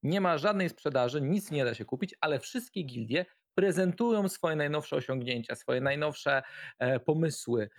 Nie 0.03 0.21
ma 0.21 0.37
żadnej 0.37 0.69
sprzedaży, 0.69 1.21
nic 1.21 1.51
nie 1.51 1.65
da 1.65 1.73
się 1.73 1.85
kupić, 1.85 2.15
ale 2.21 2.39
wszystkie 2.39 2.83
gildie 2.83 3.25
prezentują 3.55 4.29
swoje 4.29 4.55
najnowsze 4.55 4.95
osiągnięcia, 4.95 5.55
swoje 5.55 5.81
najnowsze 5.81 6.43
pomysły. 7.05 7.69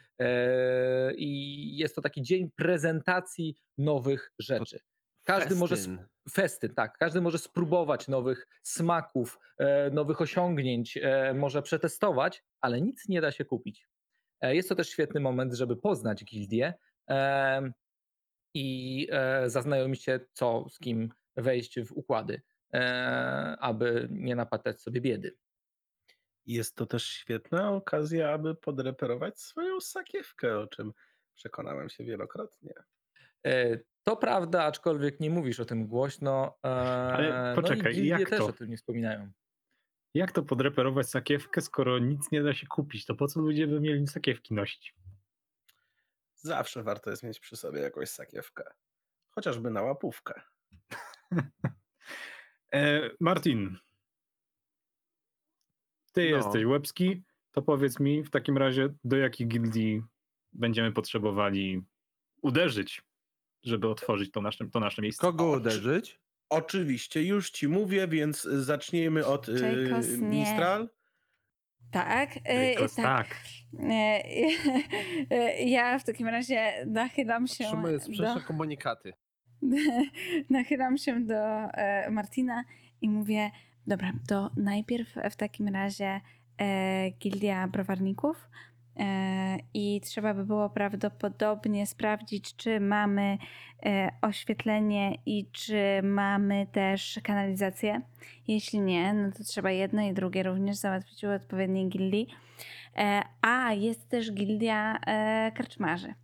I 1.16 1.76
jest 1.76 1.94
to 1.94 2.02
taki 2.02 2.23
dzień 2.23 2.50
prezentacji 2.56 3.56
nowych 3.78 4.32
rzeczy. 4.38 4.78
Każdy 5.25 5.54
może 5.56 5.75
sp- 5.84 6.08
Festyn, 6.30 6.74
tak. 6.74 6.98
Każdy 6.98 7.20
może 7.20 7.38
spróbować 7.38 8.08
nowych 8.08 8.48
smaków, 8.62 9.38
e, 9.58 9.90
nowych 9.90 10.20
osiągnięć, 10.20 10.96
e, 10.96 11.34
może 11.34 11.62
przetestować, 11.62 12.44
ale 12.60 12.80
nic 12.80 13.08
nie 13.08 13.20
da 13.20 13.32
się 13.32 13.44
kupić. 13.44 13.88
E, 14.40 14.54
jest 14.54 14.68
to 14.68 14.74
też 14.74 14.88
świetny 14.88 15.20
moment, 15.20 15.54
żeby 15.54 15.76
poznać 15.76 16.24
gildię 16.24 16.74
i 18.54 19.08
zaznajomić 19.46 20.02
się, 20.02 20.20
co 20.32 20.66
z 20.68 20.78
kim 20.78 21.08
wejść 21.36 21.80
w 21.80 21.92
układy, 21.92 22.42
aby 23.58 24.08
nie 24.10 24.36
napadać 24.36 24.80
sobie 24.80 25.00
biedy. 25.00 25.36
Jest 26.46 26.76
to 26.76 26.86
też 26.86 27.04
świetna 27.04 27.72
okazja, 27.72 28.30
aby 28.30 28.54
podreperować 28.54 29.40
swoją 29.40 29.80
sakiewkę, 29.80 30.58
o 30.58 30.66
czym 30.66 30.92
przekonałem 31.34 31.88
się 31.88 32.04
wielokrotnie. 32.04 32.74
E, 33.46 33.78
to 34.02 34.16
prawda, 34.16 34.64
aczkolwiek 34.64 35.20
nie 35.20 35.30
mówisz 35.30 35.60
o 35.60 35.64
tym 35.64 35.86
głośno. 35.86 36.58
E, 36.64 36.68
Ale 37.12 37.54
no 37.56 37.62
poczekaj, 37.62 37.96
i 37.96 38.06
jak 38.06 38.30
też 38.30 38.38
to? 38.38 38.46
o 38.46 38.52
tym 38.52 38.70
nie 38.70 38.76
wspominają. 38.76 39.32
Jak 40.14 40.32
to 40.32 40.42
podreperować 40.42 41.10
sakiewkę, 41.10 41.60
skoro 41.60 41.98
nic 41.98 42.30
nie 42.32 42.42
da 42.42 42.54
się 42.54 42.66
kupić? 42.66 43.04
To 43.06 43.14
po 43.14 43.26
co 43.26 43.40
ludzie 43.40 43.66
by 43.66 43.80
mieli 43.80 44.06
sakiewki 44.06 44.54
nosić? 44.54 44.94
Zawsze 46.34 46.82
warto 46.82 47.10
jest 47.10 47.22
mieć 47.22 47.40
przy 47.40 47.56
sobie 47.56 47.80
jakąś 47.80 48.08
sakiewkę. 48.08 48.64
Chociażby 49.30 49.70
na 49.70 49.82
łapówkę. 49.82 50.40
E, 52.74 53.10
Martin, 53.20 53.78
ty 56.12 56.30
No. 56.30 56.36
jesteś 56.36 56.64
łebski, 56.64 57.22
to 57.52 57.62
powiedz 57.62 58.00
mi 58.00 58.22
w 58.24 58.30
takim 58.30 58.58
razie, 58.58 58.88
do 59.04 59.16
jakich 59.16 59.48
gildii 59.48 60.02
będziemy 60.52 60.92
potrzebowali 60.92 61.82
uderzyć, 62.42 63.02
żeby 63.64 63.88
otworzyć 63.88 64.30
to 64.30 64.40
nasze, 64.40 64.71
to 64.71 64.80
nasze 64.80 65.02
miejsce. 65.02 65.21
Kogo 65.21 65.50
uderzyć? 65.50 66.21
Oczywiście, 66.49 67.23
już 67.23 67.50
ci 67.50 67.68
mówię, 67.68 68.09
więc 68.09 68.42
zacznijmy 68.42 69.26
od 69.26 69.49
y. 69.49 70.18
Mistral. 70.21 70.88
Tak, 71.90 72.30
Jacobs, 72.44 72.94
tak. 72.94 73.04
tak. 73.04 73.37
E, 73.90 74.25
e, 75.30 75.62
Ja 75.64 75.99
w 75.99 76.04
takim 76.04 76.28
razie 76.28 76.85
nachylam 76.87 77.47
się 77.47 77.64
Otrzymuję 77.64 77.99
do, 78.35 78.40
komunikaty. 78.47 79.12
nachylam 80.50 80.99
się 80.99 81.21
do 81.21 81.35
Martina 82.11 82.64
i 83.00 83.09
mówię, 83.09 83.50
dobra, 83.87 84.12
to 84.28 84.50
najpierw 84.56 85.14
w 85.30 85.37
takim 85.37 85.68
razie 85.68 86.21
e, 86.61 87.11
gildia 87.11 87.68
browarników 87.68 88.49
i 89.74 90.00
trzeba 90.04 90.34
by 90.34 90.44
było 90.44 90.70
prawdopodobnie 90.70 91.86
sprawdzić, 91.86 92.56
czy 92.56 92.80
mamy 92.80 93.38
e, 93.86 94.10
oświetlenie 94.22 95.18
i 95.26 95.50
czy 95.52 96.00
mamy 96.02 96.66
też 96.72 97.20
kanalizację. 97.22 98.00
Jeśli 98.48 98.80
nie, 98.80 99.14
no 99.14 99.32
to 99.32 99.44
trzeba 99.44 99.70
jedno 99.70 100.02
i 100.02 100.14
drugie 100.14 100.42
również 100.42 100.76
załatwić 100.76 101.24
u 101.24 101.30
odpowiedniej 101.30 101.88
gildii. 101.88 102.26
E, 102.96 103.22
a 103.40 103.72
jest 103.72 104.08
też 104.08 104.32
gildia 104.32 104.98
e, 105.06 105.52
karczmarzy. 105.52 106.14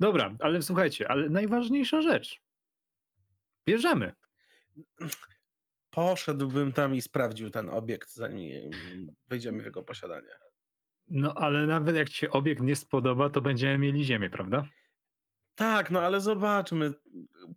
Dobra, 0.00 0.34
ale 0.40 0.62
słuchajcie, 0.62 1.08
ale 1.10 1.28
najważniejsza 1.28 2.02
rzecz. 2.02 2.42
Bierzemy. 3.66 4.12
Poszedłbym 5.90 6.72
tam 6.72 6.94
i 6.94 7.02
sprawdził 7.02 7.50
ten 7.50 7.68
obiekt, 7.68 8.14
zanim 8.14 8.70
wejdziemy 9.28 9.62
w 9.62 9.64
jego 9.64 9.82
posiadanie. 9.82 10.28
No 11.08 11.34
ale 11.34 11.66
nawet 11.66 11.96
jak 11.96 12.08
ci 12.08 12.16
się 12.16 12.30
obiekt 12.30 12.62
nie 12.62 12.76
spodoba, 12.76 13.30
to 13.30 13.40
będziemy 13.40 13.78
mieli 13.78 14.04
ziemię, 14.04 14.30
prawda? 14.30 14.64
Tak, 15.54 15.90
no 15.90 16.00
ale 16.00 16.20
zobaczmy, 16.20 16.92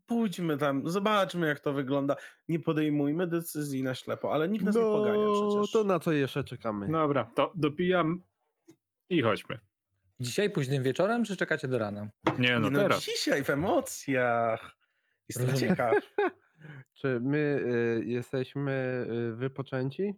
pójdźmy 0.06 0.58
tam, 0.58 0.90
zobaczmy 0.90 1.48
jak 1.48 1.60
to 1.60 1.74
wygląda. 1.74 2.16
Nie 2.48 2.60
podejmujmy 2.60 3.28
decyzji 3.28 3.84
na 3.84 3.96
ślepo, 3.96 4.34
ale 4.34 4.50
nikt 4.50 4.66
nas 4.66 4.76
nie 4.76 4.82
pogania 4.82 5.18
No, 5.26 5.50
przecież. 5.50 5.72
to 5.72 5.84
na 5.84 6.00
co 6.00 6.12
jeszcze 6.12 6.44
czekamy? 6.44 6.88
Dobra, 6.92 7.32
to 7.36 7.52
dopijam 7.56 8.22
i 9.10 9.22
chodźmy. 9.22 9.60
Dzisiaj 10.20 10.50
późnym 10.50 10.84
wieczorem, 10.84 11.24
czy 11.24 11.38
czekacie 11.38 11.68
do 11.68 11.78
rana? 11.78 12.10
Nie, 12.40 12.60
no 12.60 12.70
Nie, 12.70 12.70
no 12.70 12.80
teraz. 12.80 13.04
dzisiaj 13.04 13.44
w 13.44 13.50
emocjach. 13.50 14.78
Jestem 15.30 15.56
ciekaw. 15.58 15.96
Czy 16.94 17.20
my 17.24 17.38
y, 17.38 18.06
jesteśmy 18.06 19.06
y, 19.32 19.36
wypoczęci? 19.36 20.14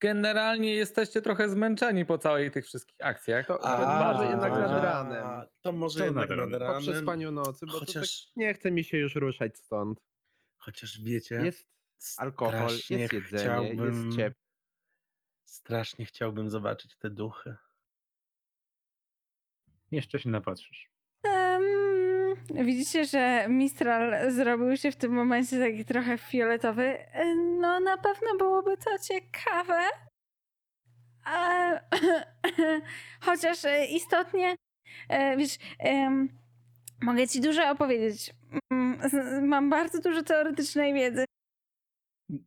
Generalnie 0.00 0.74
jesteście 0.74 1.22
trochę 1.22 1.48
zmęczeni 1.48 2.04
po 2.04 2.18
całej 2.18 2.50
tych 2.50 2.66
wszystkich 2.66 2.96
akcjach. 3.00 3.46
To, 3.46 3.64
A, 3.64 3.76
to 3.76 4.14
może 4.14 4.30
jednak 4.30 4.52
a, 4.52 4.58
nad 4.58 4.84
ranem. 4.84 5.48
To 5.60 5.72
może 5.72 5.98
Co 5.98 6.04
jednak 6.04 6.30
nad 6.30 6.38
nad 6.38 6.60
ranem? 6.60 6.76
Po 6.76 6.80
przespaniu 6.80 7.30
nocy, 7.30 7.66
bo 7.66 7.72
Chociaż... 7.72 7.94
Chociaż, 7.94 8.26
tak 8.26 8.36
nie 8.36 8.54
chce 8.54 8.70
mi 8.70 8.84
się 8.84 8.98
już 8.98 9.14
ruszać 9.14 9.58
stąd. 9.58 10.00
chociaż 10.56 11.00
wiecie, 11.00 11.34
Jest 11.34 11.68
alkohol, 12.16 12.68
strasznie 12.70 12.98
jest 12.98 13.12
jedzenie, 13.12 13.42
chciałbym, 13.42 14.06
jest 14.06 14.16
ciepło. 14.16 14.42
Strasznie 15.44 16.06
chciałbym 16.06 16.50
zobaczyć 16.50 16.96
te 16.96 17.10
duchy. 17.10 17.56
Jeszcze 19.90 20.18
się 20.18 20.30
napatrzysz. 20.30 20.95
Widzicie, 22.54 23.04
że 23.04 23.46
Mistral 23.48 24.32
zrobił 24.32 24.76
się 24.76 24.90
w 24.92 24.96
tym 24.96 25.12
momencie 25.12 25.58
taki 25.60 25.84
trochę 25.84 26.18
fioletowy. 26.18 26.98
No, 27.60 27.80
na 27.80 27.96
pewno 27.96 28.36
byłoby 28.38 28.76
to 28.76 28.98
ciekawe. 28.98 29.80
A, 31.24 31.70
chociaż 33.26 33.58
istotnie, 33.90 34.56
e, 35.08 35.36
wiesz, 35.36 35.58
mogę 37.02 37.28
ci 37.28 37.40
dużo 37.40 37.70
opowiedzieć. 37.70 38.34
Mm, 38.72 39.48
Mam 39.48 39.70
bardzo 39.70 40.00
dużo 40.00 40.22
teoretycznej 40.22 40.94
wiedzy. 40.94 41.24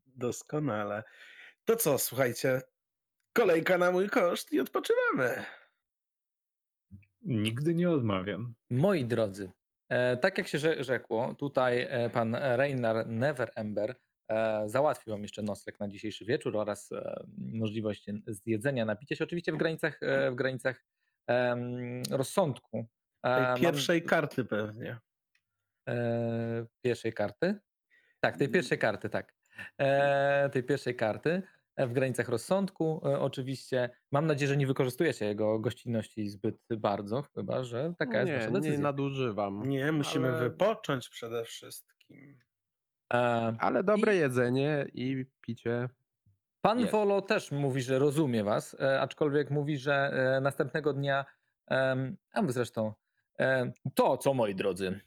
Doskonale. 0.06 1.04
To 1.66 1.76
co, 1.76 1.98
słuchajcie, 1.98 2.62
kolejka 3.34 3.78
na 3.78 3.92
mój 3.92 4.10
koszt 4.10 4.52
i 4.52 4.60
odpoczywamy. 4.60 5.46
Nigdy 7.22 7.76
nie 7.76 7.90
odmawiam. 7.90 8.54
Moi 8.70 9.06
drodzy, 9.06 9.52
tak 10.22 10.38
jak 10.38 10.48
się 10.48 10.58
rze- 10.58 10.84
rzekło, 10.84 11.34
tutaj 11.36 11.88
e, 11.90 12.10
pan 12.10 12.36
Reinar 12.36 13.08
Neverember 13.08 13.96
e, 14.28 14.64
załatwił 14.70 15.14
wam 15.14 15.22
jeszcze 15.22 15.42
nocleg 15.42 15.80
na 15.80 15.88
dzisiejszy 15.88 16.26
wieczór 16.26 16.58
oraz 16.58 16.92
e, 16.92 17.24
możliwość 17.38 18.06
zjedzenia, 18.28 18.86
napicia 18.86 19.16
się 19.16 19.24
oczywiście 19.24 19.52
w 19.52 19.58
granicach, 19.58 20.00
e, 20.04 20.32
w 20.32 20.36
granicach 20.36 20.86
rozsądku. 22.12 22.86
E, 23.24 23.36
Tej 23.36 23.44
mam- 23.44 23.60
pierwszej 23.62 24.04
karty 24.04 24.46
pewnie. 24.46 24.98
E, 25.90 26.66
pierwszej 26.82 27.14
karty? 27.14 27.56
Tak, 28.20 28.38
tej 28.38 28.50
pierwszej 28.50 28.78
karty, 28.78 29.10
tak. 29.10 29.36
E, 29.78 30.50
tej 30.54 30.64
pierwszej 30.64 30.96
karty. 30.96 31.42
W 31.88 31.94
granicach 31.94 32.30
rozsądku 32.30 33.02
e, 33.06 33.20
oczywiście. 33.20 33.90
Mam 34.12 34.28
nadzieję, 34.28 34.50
że 34.50 34.58
nie 34.58 34.68
wykorzystujecie 34.68 35.26
jego 35.26 35.60
gościnności 35.60 36.30
zbyt 36.30 36.56
bardzo, 36.78 37.22
chyba 37.36 37.64
że 37.64 37.94
taka 37.98 38.18
jest 38.20 38.28
nie, 38.32 38.38
wasza 38.38 38.50
nie 38.50 38.54
decyzja. 38.54 38.80
nadużywam. 38.80 39.64
Nie, 39.70 39.92
musimy 39.92 40.28
Ale- 40.30 40.40
wypocząć 40.40 41.10
przede 41.10 41.44
wszystkim. 41.46 42.40
E, 43.14 43.18
Ale 43.60 43.84
dobre 43.84 44.16
I- 44.16 44.20
jedzenie 44.20 44.86
i 44.94 45.26
picie. 45.42 45.90
Pan 46.62 46.80
Jest. 46.80 46.92
Wolo 46.92 47.22
też 47.22 47.52
mówi, 47.52 47.82
że 47.82 48.00
rozumie 48.00 48.44
was, 48.44 48.76
e, 48.80 49.02
aczkolwiek 49.02 49.52
mówi, 49.52 49.78
że 49.78 49.94
e, 50.38 50.42
następnego 50.42 50.94
dnia, 50.94 51.26
a 52.34 52.42
wy 52.42 52.52
zresztą, 52.52 52.94
to 53.96 54.18
co 54.18 54.34
moi 54.34 54.56
drodzy, 54.56 55.00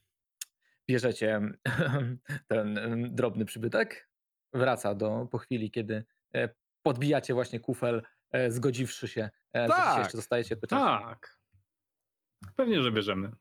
bierzecie 0.88 1.40
ten 2.48 2.78
drobny 3.14 3.44
przybytek, 3.44 4.08
wraca 4.52 4.94
do 4.94 5.28
po 5.30 5.38
chwili, 5.38 5.70
kiedy 5.70 6.04
podbijacie 6.82 7.34
właśnie 7.34 7.60
kufel, 7.60 8.02
e, 8.30 8.50
zgodziwszy 8.50 9.08
się, 9.08 9.30
e, 9.56 9.60
że 9.62 9.66
dzisiaj 9.68 9.84
Tak. 9.84 9.98
jeszcze 9.98 10.16
zostajecie 10.16 10.56
do 10.56 10.66
czasu. 10.66 11.04
Tak. 11.04 11.38
Pewnie, 12.56 12.82
że 12.82 12.92
bierzemy. 12.92 13.32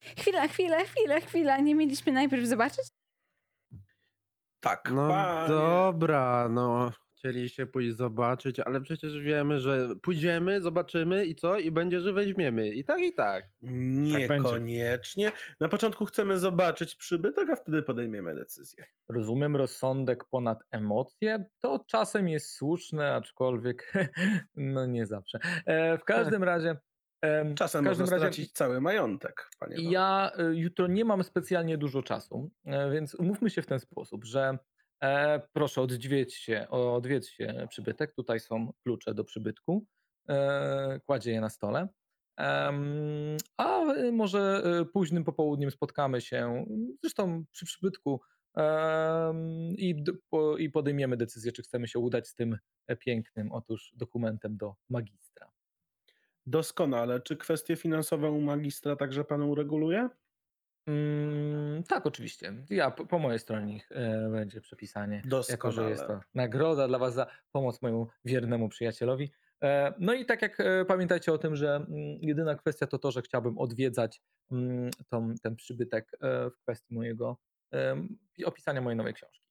Chwila, 0.00 0.48
chwila, 0.48 0.84
chwila, 0.84 1.20
chwila. 1.20 1.58
Nie 1.58 1.74
mieliśmy 1.74 2.12
najpierw 2.12 2.46
zobaczyć? 2.46 2.84
Tak, 4.60 4.90
No 4.90 5.08
panie. 5.08 5.48
dobra, 5.48 6.48
no. 6.50 6.92
Chcieliście 7.26 7.66
pójść 7.66 7.96
zobaczyć, 7.96 8.60
ale 8.60 8.80
przecież 8.80 9.20
wiemy, 9.20 9.60
że 9.60 9.88
pójdziemy, 10.02 10.60
zobaczymy 10.60 11.24
i 11.26 11.34
co? 11.34 11.58
I 11.58 11.70
będzie, 11.70 12.00
że 12.00 12.12
weźmiemy. 12.12 12.68
I 12.68 12.84
tak, 12.84 13.00
i 13.00 13.14
tak. 13.14 13.48
będzie. 13.62 14.26
Niekoniecznie. 14.28 15.32
Na 15.60 15.68
początku 15.68 16.04
chcemy 16.04 16.38
zobaczyć 16.38 16.94
przybytek, 16.94 17.50
a 17.50 17.56
wtedy 17.56 17.82
podejmiemy 17.82 18.34
decyzję. 18.34 18.84
Rozumiem 19.08 19.56
rozsądek 19.56 20.24
ponad 20.24 20.58
emocje. 20.70 21.44
To 21.60 21.84
czasem 21.86 22.28
jest 22.28 22.50
słuszne, 22.52 23.14
aczkolwiek 23.14 23.92
no 24.56 24.86
nie 24.86 25.06
zawsze. 25.06 25.38
E, 25.66 25.98
w 25.98 26.04
każdym 26.04 26.44
razie. 26.44 26.76
em, 27.22 27.54
Czasem 27.54 27.84
w 27.84 27.88
każdym 27.88 28.02
można 28.02 28.16
razie 28.16 28.26
stracić 28.26 28.52
cały 28.52 28.80
majątek, 28.80 29.50
panie. 29.58 29.76
Ja 29.90 30.32
y, 30.52 30.56
jutro 30.56 30.86
nie 30.86 31.04
mam 31.04 31.24
specjalnie 31.24 31.78
dużo 31.78 32.02
czasu, 32.02 32.50
e, 32.64 32.90
więc 32.90 33.14
umówmy 33.14 33.50
się 33.50 33.62
w 33.62 33.66
ten 33.66 33.80
sposób, 33.80 34.24
że 34.24 34.58
e, 35.02 35.40
proszę 35.52 35.80
odwiedźcie, 35.80 36.68
odwiedźcie 36.70 37.66
przybytek. 37.68 38.14
Tutaj 38.14 38.40
są 38.40 38.72
klucze 38.82 39.14
do 39.14 39.24
przybytku. 39.24 39.86
E, 40.28 41.00
kładzie 41.06 41.30
je 41.32 41.40
na 41.40 41.50
stole. 41.50 41.88
A 43.56 43.80
może 44.12 44.62
y, 44.82 44.86
późnym 44.86 45.24
popołudniem 45.24 45.70
spotkamy 45.70 46.20
się, 46.20 46.64
zresztą 47.02 47.44
przy 47.52 47.66
przybytku, 47.66 48.20
i, 49.78 50.04
po, 50.30 50.56
i 50.56 50.70
podejmiemy 50.70 51.16
decyzję, 51.16 51.52
czy 51.52 51.62
chcemy 51.62 51.88
się 51.88 51.98
udać 51.98 52.28
z 52.28 52.34
tym 52.34 52.58
pięknym, 52.98 53.52
otóż 53.52 53.92
dokumentem 53.96 54.56
do 54.56 54.74
magistra. 54.88 55.52
Doskonale. 56.46 57.20
Czy 57.20 57.36
kwestie 57.36 57.76
finansowe 57.76 58.30
u 58.30 58.40
magistra 58.40 58.96
także 58.96 59.24
pan 59.24 59.42
ureguluje? 59.42 60.08
Mm, 60.86 61.82
tak, 61.82 62.06
oczywiście. 62.06 62.52
Ja 62.70 62.90
po, 62.90 63.06
po 63.06 63.18
mojej 63.18 63.38
stronie 63.38 63.80
e, 63.90 64.28
będzie 64.30 64.60
przepisanie, 64.60 65.22
jako 65.48 65.72
że 65.72 65.90
jest 65.90 66.06
to 66.06 66.20
nagroda 66.34 66.88
dla 66.88 66.98
Was 66.98 67.14
za 67.14 67.26
pomoc 67.52 67.82
mojemu 67.82 68.08
wiernemu 68.24 68.68
przyjacielowi. 68.68 69.32
E, 69.62 69.94
no 69.98 70.14
i 70.14 70.26
tak 70.26 70.42
jak 70.42 70.60
e, 70.60 70.84
pamiętajcie 70.84 71.32
o 71.32 71.38
tym, 71.38 71.56
że 71.56 71.74
mm, 71.74 71.88
jedyna 72.20 72.54
kwestia 72.54 72.86
to 72.86 72.98
to, 72.98 73.10
że 73.10 73.22
chciałbym 73.22 73.58
odwiedzać 73.58 74.22
mm, 74.52 74.90
tą, 75.08 75.34
ten 75.42 75.56
przybytek 75.56 76.12
e, 76.20 76.50
w 76.50 76.58
kwestii 76.58 76.94
mojego 76.94 77.38
em, 77.70 78.18
opisania 78.44 78.80
mojej 78.80 78.96
nowej 78.96 79.14
książki. 79.14 79.46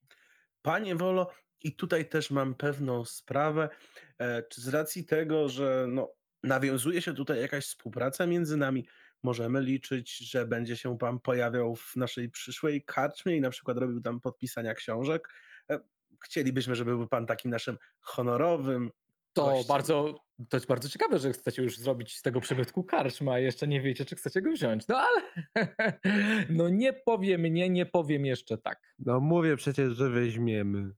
Panie 0.62 0.96
Wolo, 0.96 1.32
i 1.63 1.75
tutaj 1.75 2.10
też 2.10 2.32
mam 2.32 2.56
pewną 2.56 3.06
sprawę, 3.06 3.70
e, 4.18 4.44
czy 4.44 4.62
z 4.62 4.68
racji 4.68 5.06
tego, 5.06 5.50
że 5.50 5.86
no, 5.89 6.13
nawiązuje 6.44 7.01
się 7.01 7.13
tutaj 7.13 7.42
jakaś 7.42 7.65
współpraca 7.65 8.25
między 8.27 8.58
nami, 8.58 8.88
możemy 9.25 9.62
liczyć, 9.62 10.17
że 10.17 10.46
będzie 10.46 10.77
się 10.77 10.98
pan 10.98 11.20
pojawiał 11.20 11.75
w 11.75 11.96
naszej 11.96 12.29
przyszłej 12.29 12.84
karczmie 12.86 13.38
i 13.38 13.41
na 13.41 13.50
przykład 13.50 13.77
robił 13.77 14.01
tam 14.01 14.22
podpisania 14.22 14.74
książek. 14.74 15.29
E, 15.72 15.79
Chcielibyśmy, 16.24 16.75
żeby 16.75 16.98
był 16.98 17.07
pan 17.07 17.25
takim 17.25 17.51
naszym 17.51 17.77
honorowym. 18.00 18.92
To 19.33 19.46
gościem. 19.46 19.68
bardzo, 19.68 20.16
to 20.50 20.57
jest 20.57 20.68
bardzo 20.68 20.90
ciekawe, 20.90 21.20
że 21.20 21.33
chcecie 21.33 21.64
już 21.64 21.77
zrobić 21.77 22.18
z 22.18 22.22
tego 22.22 22.42
przybytku 22.42 22.83
karczma, 22.83 23.33
a 23.33 23.40
jeszcze 23.40 23.68
nie 23.68 23.81
wiecie, 23.81 24.05
czy 24.05 24.16
chcecie 24.16 24.42
go 24.42 24.51
wziąć. 24.51 24.88
No 24.88 24.98
ale 24.98 25.22
no 26.50 26.70
nie 26.70 26.94
powiem 26.94 27.44
nie, 27.44 27.70
nie 27.70 27.85
powiem 27.85 28.25
jeszcze 28.25 28.57
tak. 28.57 28.96
No 29.00 29.20
mówię 29.20 29.55
przecież, 29.55 29.94
że 29.94 30.09
weźmiemy. 30.09 30.92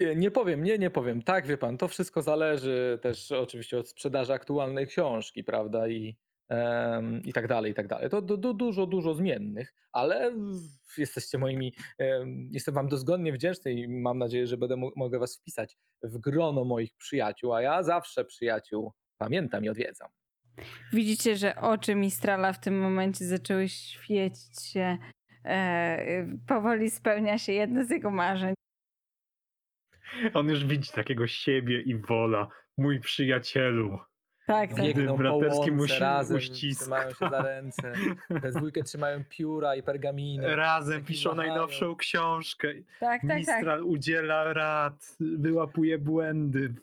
Nie, 0.00 0.16
nie 0.16 0.30
powiem, 0.30 0.64
nie, 0.64 0.78
nie 0.78 0.90
powiem. 0.90 1.22
Tak, 1.22 1.46
wie 1.46 1.58
pan, 1.58 1.78
to 1.78 1.88
wszystko 1.88 2.22
zależy 2.22 2.98
też 3.02 3.32
oczywiście 3.32 3.78
od 3.78 3.88
sprzedaży 3.88 4.32
aktualnej 4.32 4.86
książki, 4.86 5.44
prawda? 5.44 5.88
I, 5.88 6.16
em, 6.48 7.22
i 7.24 7.32
tak 7.32 7.46
dalej, 7.48 7.72
i 7.72 7.74
tak 7.74 7.86
dalej. 7.86 8.10
To 8.10 8.22
du, 8.22 8.36
du, 8.36 8.54
dużo, 8.54 8.86
dużo 8.86 9.14
zmiennych, 9.14 9.74
ale 9.92 10.32
jesteście 10.98 11.38
moimi, 11.38 11.72
em, 11.98 12.48
jestem 12.52 12.74
wam 12.74 12.88
dozgonnie 12.88 13.32
wdzięczny 13.32 13.72
i 13.72 13.88
mam 13.88 14.18
nadzieję, 14.18 14.46
że 14.46 14.56
będę 14.56 14.76
mo- 14.76 14.92
mogę 14.96 15.18
was 15.18 15.36
wpisać 15.38 15.76
w 16.02 16.18
grono 16.18 16.64
moich 16.64 16.92
przyjaciół, 16.98 17.54
a 17.54 17.62
ja 17.62 17.82
zawsze 17.82 18.24
przyjaciół 18.24 18.92
pamiętam 19.18 19.64
i 19.64 19.68
odwiedzam. 19.68 20.08
Widzicie, 20.92 21.36
że 21.36 21.56
oczy 21.56 21.94
Mistrala 21.94 22.52
w 22.52 22.60
tym 22.60 22.80
momencie 22.80 23.24
zaczęły 23.24 23.68
świecić 23.68 24.62
się. 24.72 24.98
E, 25.44 26.26
powoli 26.48 26.90
spełnia 26.90 27.38
się 27.38 27.52
jedno 27.52 27.84
z 27.84 27.90
jego 27.90 28.10
marzeń. 28.10 28.54
On 30.34 30.48
już 30.48 30.64
widzi 30.64 30.92
takiego 30.92 31.26
siebie 31.26 31.80
i 31.80 31.96
wola. 31.96 32.48
Mój 32.78 33.00
przyjacielu. 33.00 33.98
Tak, 34.46 34.70
tak. 34.70 34.78
Bieg- 34.78 34.96
Biegną 34.96 35.16
braterski 35.16 35.72
musi- 35.72 35.98
razem 36.00 36.36
uścisk. 36.36 36.80
trzymają 36.80 37.10
się 37.10 37.28
za 37.30 37.42
ręce. 37.42 37.92
We 38.30 38.50
dwójkę 38.52 38.82
trzymają 38.82 39.24
pióra 39.28 39.76
i 39.76 39.82
pergaminy. 39.82 40.56
Razem 40.56 41.04
piszą 41.04 41.30
machają. 41.30 41.48
najnowszą 41.48 41.96
książkę. 41.96 42.68
Tak, 42.74 42.84
tak, 43.00 43.20
tak. 43.28 43.38
Mistral 43.38 43.82
udziela 43.84 44.52
rad, 44.52 45.16
wyłapuje 45.20 45.98
błędy. 45.98 46.74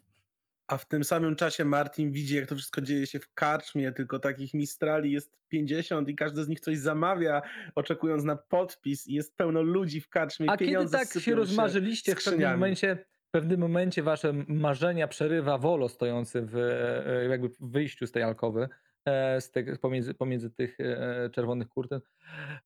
A 0.68 0.78
w 0.78 0.88
tym 0.88 1.04
samym 1.04 1.36
czasie 1.36 1.66
Martin 1.66 2.12
widzi, 2.12 2.36
jak 2.36 2.48
to 2.48 2.56
wszystko 2.56 2.82
dzieje 2.82 3.08
się 3.08 3.20
w 3.20 3.34
karczmie, 3.34 3.92
tylko 3.92 4.20
takich 4.20 4.54
mistrali 4.54 5.12
jest 5.12 5.38
50 5.50 6.10
i 6.10 6.16
każdy 6.16 6.44
z 6.44 6.48
nich 6.48 6.60
coś 6.60 6.78
zamawia, 6.78 7.42
oczekując 7.76 8.24
na 8.24 8.36
podpis 8.36 9.08
i 9.08 9.14
jest 9.14 9.38
pełno 9.38 9.62
ludzi 9.62 10.02
w 10.02 10.10
karczmie 10.10 10.50
A 10.50 10.58
kiedy 10.58 10.90
tak 10.92 11.08
się 11.20 11.36
rozmarzyliście, 11.36 12.16
w 12.16 12.24
pewnym 12.24 12.52
momencie, 12.52 13.06
w 13.34 13.36
pewnym 13.36 13.60
momencie 13.60 14.04
wasze 14.04 14.34
marzenia 14.48 15.08
przerywa 15.08 15.58
Wolo 15.58 15.90
stojący 15.90 16.42
w, 16.42 16.56
e, 16.56 17.28
jakby 17.30 17.50
w 17.50 17.58
wyjściu 17.60 18.08
z 18.08 18.12
tej 18.12 18.24
alkowy, 18.24 18.70
e, 19.06 19.42
z 19.42 19.52
tego, 19.52 19.78
pomiędzy, 19.78 20.14
pomiędzy 20.14 20.52
tych 20.52 20.80
e, 20.80 21.30
czerwonych 21.30 21.68
kurtyn. 21.68 22.00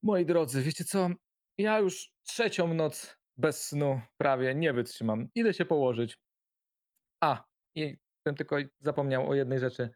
Moi 0.03 0.25
drodzy, 0.25 0.61
wiecie 0.61 0.83
co? 0.83 1.09
Ja 1.57 1.79
już 1.79 2.11
trzecią 2.23 2.73
noc 2.73 3.17
bez 3.37 3.67
snu 3.67 4.01
prawie 4.17 4.55
nie 4.55 4.73
wytrzymam. 4.73 5.27
Idę 5.35 5.53
się 5.53 5.65
położyć. 5.65 6.19
A, 7.23 7.43
i 7.75 7.97
bym 8.25 8.35
tylko 8.35 8.55
zapomniał 8.79 9.29
o 9.29 9.35
jednej 9.35 9.59
rzeczy. 9.59 9.89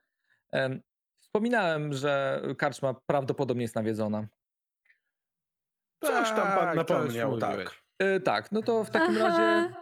Em, 0.51 0.81
Wspominałem, 1.21 1.93
że 1.93 2.41
karczma 2.57 2.95
prawdopodobnie 3.05 3.61
jest 3.61 3.75
nawiedzona. 3.75 4.27
Coś 6.03 6.29
tam 6.29 6.47
pan 6.47 6.57
Tak, 6.57 6.75
napomniał, 6.75 7.37
tak. 7.37 7.81
tak, 8.25 8.51
no 8.51 8.61
to 8.61 8.83
w 8.83 8.89
takim 8.89 9.17
razie 9.17 9.41
Aha. 9.41 9.77
e, 9.77 9.80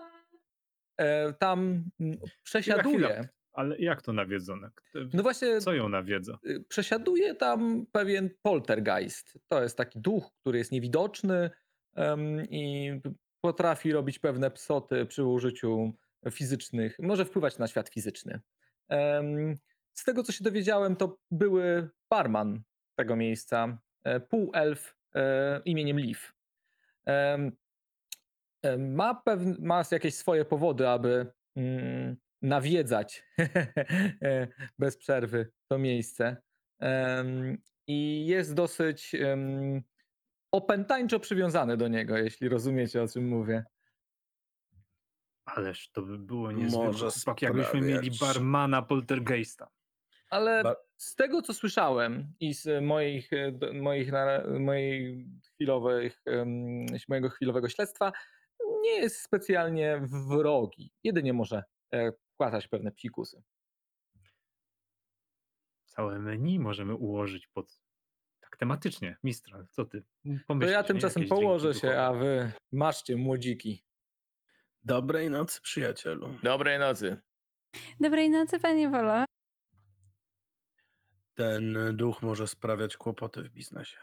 tam 1.40 1.84
mm, 2.00 2.18
przesiaduje. 2.44 2.98
chwila. 2.98 3.24
Ale 3.54 3.78
jak 3.78 4.02
to 4.02 4.14
nawiedzone? 4.14 4.70
No 5.14 5.24
właśnie, 5.24 5.62
Co 5.62 5.74
ją 5.74 5.90
nawiedza? 5.90 6.40
y, 6.46 6.64
przesiaduje 6.70 7.36
tam 7.36 7.86
pewien 7.92 8.30
poltergeist. 8.42 9.40
To 9.48 9.64
jest 9.64 9.78
taki 9.78 10.00
duch, 10.00 10.32
który 10.42 10.58
jest 10.58 10.72
niewidoczny 10.72 11.50
em, 11.96 12.46
i 12.50 12.92
potrafi 13.42 13.92
robić 13.92 14.20
pewne 14.20 14.52
psoty 14.52 15.06
przy 15.06 15.24
użyciu 15.24 15.94
fizycznych, 16.32 16.96
może 17.00 17.26
wpływać 17.26 17.58
na 17.58 17.68
świat 17.68 17.90
fizyczny. 17.90 18.40
Em, 18.90 19.56
Z 19.94 20.04
tego, 20.04 20.24
co 20.24 20.32
się 20.32 20.44
dowiedziałem, 20.44 20.96
to 20.96 21.18
były 21.32 21.90
barman 22.10 22.62
tego 22.96 23.16
miejsca, 23.16 23.78
e, 24.04 24.20
półelf 24.20 24.96
e, 25.16 25.62
imieniem 25.66 26.00
Leaf. 26.00 26.34
Em, 27.06 27.42
em, 27.42 27.52
Ma, 28.78 29.16
pewne, 29.16 29.56
ma 29.60 29.84
jakieś 29.92 30.16
swoje 30.16 30.46
powody, 30.46 30.88
aby 30.88 31.32
mm, 31.56 32.18
nawiedzać 32.42 33.26
e, 34.22 34.48
bez 34.80 34.98
przerwy 34.98 35.52
to 35.68 35.78
miejsce. 35.78 36.38
Em, 36.80 37.58
I 37.88 38.26
jest 38.28 38.54
dosyć 38.54 39.16
em, 39.16 39.82
opętańczo 40.52 41.20
przywiązany 41.20 41.78
do 41.78 41.88
niego, 41.88 42.18
jeśli 42.18 42.50
rozumiecie, 42.50 43.04
o 43.04 43.08
czym 43.08 43.28
mówię. 43.28 43.64
Ależ 45.46 45.92
to 45.92 46.02
by 46.02 46.18
było 46.18 46.52
niezwykłe. 46.52 46.86
Może 46.86 47.08
Tak 47.26 47.42
jakbyśmy 47.42 47.82
mieli 47.82 48.12
barmana 48.22 48.82
poltergeista. 48.82 49.70
Ale 50.30 50.64
z 50.98 51.16
tego, 51.16 51.42
co 51.42 51.54
słyszałem 51.54 52.34
i 52.40 52.54
z 52.54 52.84
moich, 52.84 53.34
e, 53.34 53.74
moich, 53.74 54.12
mojej 54.60 55.26
chwilowych, 55.54 56.24
mojego 57.10 57.30
chwilowego 57.30 57.70
śledztwa, 57.70 58.12
nie 58.82 58.96
jest 58.96 59.22
specjalnie 59.22 60.02
wrogi. 60.30 60.92
Jedynie 61.04 61.34
może 61.34 61.64
e, 61.94 62.12
wkładać 62.34 62.68
pewne 62.68 62.92
psikusy. 62.92 63.44
Całe 65.86 66.20
menu 66.20 66.60
możemy 66.60 66.96
ułożyć 66.96 67.48
pod 67.48 67.82
tak 68.40 68.58
tematycznie. 68.58 69.18
Mistral, 69.24 69.68
co 69.72 69.86
ty? 69.86 70.02
To 70.02 70.30
Pomyślisz, 70.48 70.74
ja 70.74 70.82
nie? 70.82 70.88
tymczasem 70.88 71.28
położę 71.28 71.74
się, 71.74 71.80
duchowe. 71.88 72.06
a 72.06 72.14
wy 72.14 72.52
maszcie 72.72 73.16
młodziki. 73.18 73.84
Dobrej 74.84 75.30
nocy, 75.30 75.62
przyjacielu. 75.62 76.36
Dobrej 76.44 76.80
nocy. 76.80 77.18
Dobrej 78.00 78.30
nocy, 78.30 78.60
panie 78.60 78.90
Wolo. 78.90 79.26
Ten 81.34 81.78
duch 81.98 82.22
może 82.22 82.48
sprawiać 82.48 82.98
kłopoty 82.98 83.44
w 83.44 83.50
biznesie. 83.50 83.98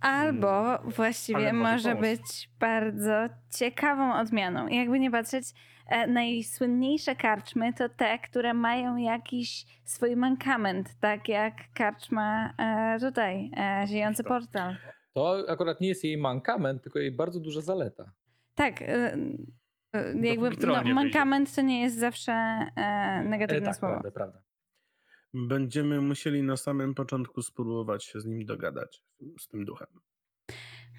Albo 0.00 0.78
Mm, 0.78 0.90
właściwie 0.90 1.52
może 1.52 1.72
może 1.72 1.94
być 1.94 2.50
bardzo 2.60 3.12
ciekawą 3.58 4.14
odmianą. 4.14 4.68
Jakby 4.68 4.98
nie 5.00 5.10
patrzeć, 5.10 5.44
e, 5.86 6.06
najsłynniejsze 6.06 7.16
karczmy 7.16 7.72
to 7.72 7.88
te, 7.88 8.18
które 8.18 8.54
mają 8.54 8.96
jakiś 8.96 9.66
swój 9.84 10.16
mankament, 10.16 11.00
tak 11.00 11.28
jak 11.28 11.54
karczma 11.74 12.54
e, 12.58 13.00
tutaj, 13.00 13.50
Ziejący. 13.86 14.24
Portal. 14.24 14.76
To 15.12 15.44
akurat 15.48 15.80
nie 15.80 15.88
jest 15.88 16.04
jej 16.04 16.16
mankament, 16.18 16.82
tylko 16.82 16.98
jej 16.98 17.12
bardzo 17.12 17.40
duża 17.40 17.60
zaleta. 17.60 18.12
Tak, 18.54 18.82
e, 18.82 19.16
jakby 20.22 20.50
no, 20.66 20.94
mankament 20.94 21.54
to 21.54 21.62
nie 21.62 21.80
jest 21.82 21.98
zawsze 21.98 22.32
e, 22.32 22.70
E, 22.76 23.24
negatywne 23.24 23.66
tak, 23.66 23.76
słowo. 23.76 23.92
prawda, 23.94 24.10
prawda. 24.10 24.38
Będziemy 25.34 26.00
musieli 26.00 26.42
na 26.42 26.56
samym 26.56 26.94
początku 26.94 27.42
spróbować 27.42 28.04
się 28.04 28.20
z 28.20 28.24
nim 28.26 28.44
dogadać, 28.44 29.02
z 29.38 29.48
tym 29.48 29.64
duchem. 29.64 29.88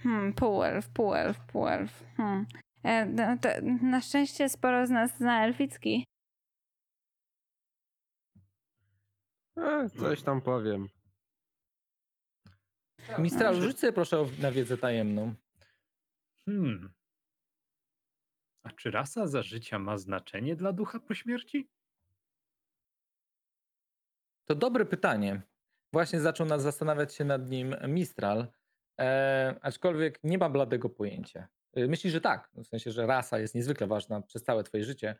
Hmm, 0.04 0.34
półelf, 0.34 0.90
półelf, 0.90 1.40
półelf. 1.40 2.04
Hmm. 2.18 2.46
E, 2.84 3.06
no, 3.06 3.38
to, 3.42 3.50
na 3.82 4.02
szczęście 4.02 4.50
sporo 4.50 4.88
z 4.88 4.90
nas 4.90 5.18
zna 5.18 5.46
elficki. 5.46 6.06
E, 9.58 9.90
coś 9.90 10.24
tam 10.24 10.42
powiem. 10.42 10.88
Mistral, 13.20 13.62
rzuć 13.62 13.80
sobie 13.80 13.94
proszę 13.94 14.20
o- 14.20 14.28
na 14.42 14.52
wiedzę 14.52 14.78
tajemną. 14.78 15.36
Hmm. 16.46 16.94
A 18.64 18.72
czy 18.72 18.92
rasa 18.92 19.28
za 19.28 19.44
życia 19.44 19.80
ma 19.80 19.98
znaczenie 19.98 20.56
dla 20.56 20.74
ducha 20.74 21.00
po 21.00 21.14
śmierci? 21.14 21.70
To 24.46 24.56
dobre 24.56 24.86
pytanie. 24.86 25.42
Właśnie 25.94 26.20
zaczął 26.22 26.48
nas 26.48 26.62
zastanawiać 26.62 27.16
się 27.16 27.26
nad 27.26 27.50
nim 27.50 27.76
Mistral, 27.88 28.48
e, 29.02 29.56
aczkolwiek 29.62 30.20
nie 30.24 30.38
ma 30.38 30.50
bladego 30.50 30.90
pojęcia. 30.90 31.48
E, 31.74 31.88
Myśli, 31.88 32.10
że 32.12 32.22
tak, 32.22 32.50
w 32.56 32.68
sensie, 32.68 32.92
że 32.92 33.08
rasa 33.08 33.40
jest 33.40 33.56
niezwykle 33.56 33.88
ważna 33.88 34.22
przez 34.22 34.44
całe 34.44 34.64
twoje 34.64 34.84
życie. 34.84 35.16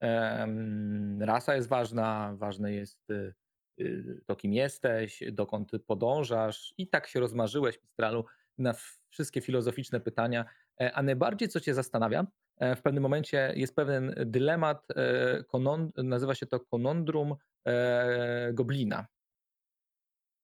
Em, 0.00 1.22
rasa 1.22 1.54
jest 1.54 1.68
ważna, 1.68 2.34
ważne 2.36 2.72
jest 2.72 3.10
y, 3.10 3.34
y, 3.80 4.20
to, 4.26 4.36
kim 4.36 4.52
jesteś, 4.52 5.22
dokąd 5.32 5.72
podążasz 5.86 6.74
i 6.78 6.88
tak 6.88 7.06
się 7.06 7.20
rozmarzyłeś, 7.20 7.82
Mistralu, 7.82 8.24
na 8.58 8.74
wszystkie 9.08 9.40
filozoficzne 9.40 10.00
pytania. 10.00 10.44
E, 10.80 10.92
A 10.92 11.02
najbardziej, 11.02 11.48
co 11.48 11.60
cię 11.60 11.74
zastanawia, 11.74 12.26
e, 12.58 12.76
w 12.76 12.82
pewnym 12.82 13.02
momencie 13.02 13.52
jest 13.56 13.76
pewien 13.76 14.14
dylemat, 14.26 14.86
e, 14.90 15.44
konon, 15.44 15.92
nazywa 15.96 16.34
się 16.34 16.46
to 16.46 16.60
konondrum 16.60 17.36
e, 17.66 18.50
goblina. 18.52 19.06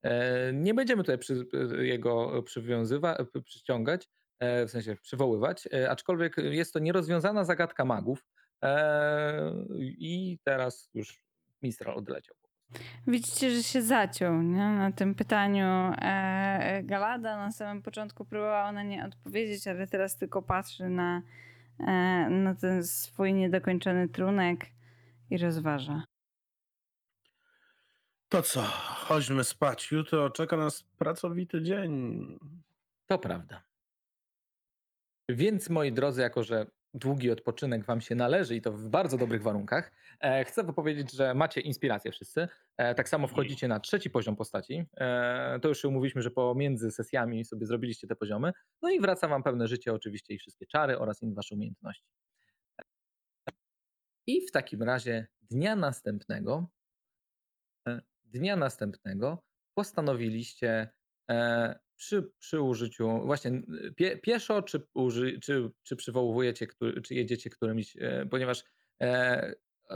E, 0.02 0.52
Nie 0.52 0.74
będziemy 0.74 1.02
tutaj 1.02 1.18
przy, 1.18 1.46
jego 1.78 2.42
przywiązywać, 2.42 3.18
przyciągać, 3.44 4.08
e, 4.38 4.66
w 4.66 4.70
sensie 4.70 4.96
przywoływać, 4.96 5.68
e, 5.72 5.90
aczkolwiek 5.90 6.36
jest 6.36 6.72
to 6.72 6.78
nierozwiązana 6.78 7.44
zagadka 7.44 7.84
magów 7.84 8.24
e, 8.62 9.52
i 9.78 10.38
teraz 10.44 10.90
już 10.94 11.26
Mistral 11.62 11.96
odleciał. 11.96 12.36
Widzicie, 13.06 13.50
że 13.50 13.62
się 13.62 13.82
zaciął 13.82 14.42
nie? 14.42 14.58
na 14.58 14.92
tym 14.92 15.14
pytaniu 15.14 15.66
e, 15.98 16.82
Galada. 16.84 17.36
Na 17.36 17.52
samym 17.52 17.82
początku 17.82 18.24
próbowała 18.24 18.72
na 18.72 18.82
nie 18.82 19.04
odpowiedzieć, 19.04 19.68
ale 19.68 19.86
teraz 19.86 20.18
tylko 20.18 20.42
patrzy 20.42 20.88
na, 20.88 21.22
e, 21.80 21.86
na 22.30 22.54
ten 22.54 22.84
swój 22.84 23.34
niedokończony 23.34 24.08
trunek 24.08 24.66
i 25.30 25.38
rozważa. 25.38 26.04
To 28.28 28.42
co, 28.42 28.62
chodźmy 29.06 29.44
spać. 29.44 29.90
Jutro 29.90 30.30
czeka 30.30 30.56
nas 30.56 30.82
pracowity 30.82 31.62
dzień. 31.62 32.26
To 33.06 33.18
prawda. 33.18 33.62
Więc 35.28 35.70
moi 35.70 35.92
drodzy, 35.92 36.20
jako 36.20 36.42
że 36.42 36.66
długi 36.94 37.30
odpoczynek 37.30 37.84
wam 37.84 38.00
się 38.00 38.14
należy 38.14 38.56
i 38.56 38.60
to 38.60 38.72
w 38.72 38.88
bardzo 38.88 39.18
dobrych 39.18 39.42
warunkach, 39.42 39.92
e, 40.20 40.44
chcę 40.44 40.72
powiedzieć, 40.72 41.12
że 41.12 41.34
macie 41.34 41.60
inspirację 41.60 42.12
wszyscy. 42.12 42.48
E, 42.76 42.94
tak 42.94 43.08
samo 43.08 43.28
wchodzicie 43.28 43.68
na 43.68 43.80
trzeci 43.80 44.10
poziom 44.10 44.36
postaci. 44.36 44.84
E, 44.96 45.58
to 45.62 45.68
już 45.68 45.82
się 45.82 45.88
umówiliśmy, 45.88 46.22
że 46.22 46.30
pomiędzy 46.30 46.90
sesjami 46.90 47.44
sobie 47.44 47.66
zrobiliście 47.66 48.06
te 48.06 48.16
poziomy. 48.16 48.52
No 48.82 48.90
i 48.90 49.00
wraca 49.00 49.28
wam 49.28 49.42
pewne 49.42 49.68
życie 49.68 49.92
oczywiście 49.92 50.34
i 50.34 50.38
wszystkie 50.38 50.66
czary 50.66 50.98
oraz 50.98 51.22
inne 51.22 51.34
wasze 51.34 51.54
umiejętności. 51.54 52.04
I 54.26 54.46
w 54.46 54.50
takim 54.50 54.82
razie 54.82 55.26
dnia 55.50 55.76
następnego, 55.76 56.68
e, 57.88 58.00
dnia 58.38 58.56
następnego 58.56 59.42
postanowiliście 59.74 60.88
e, 61.30 61.78
przy, 61.96 62.30
przy 62.38 62.60
użyciu, 62.60 63.20
właśnie 63.24 63.62
pie, 63.96 64.18
pieszo, 64.18 64.62
czy, 64.62 64.86
uży, 64.94 65.40
czy, 65.40 65.70
czy 65.82 65.96
przywołujecie, 65.96 66.66
czy 67.04 67.14
jedziecie 67.14 67.50
którymś, 67.50 67.96
e, 67.96 68.26
ponieważ 68.26 68.64
e, 69.02 69.54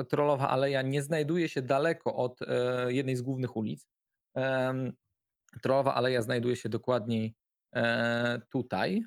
trollowa 0.09 0.48
aleja 0.48 0.83
nie 0.83 1.03
znajduje 1.03 1.48
się 1.48 1.62
daleko 1.62 2.16
od 2.16 2.42
e, 2.42 2.92
jednej 2.92 3.16
z 3.16 3.22
głównych 3.22 3.57
ulic. 3.57 3.87
Em, 4.35 4.92
trollowa 5.62 5.94
aleja 5.94 6.22
znajduje 6.22 6.57
się 6.57 6.68
dokładniej 6.68 7.35
e, 7.74 8.40
tutaj. 8.50 9.05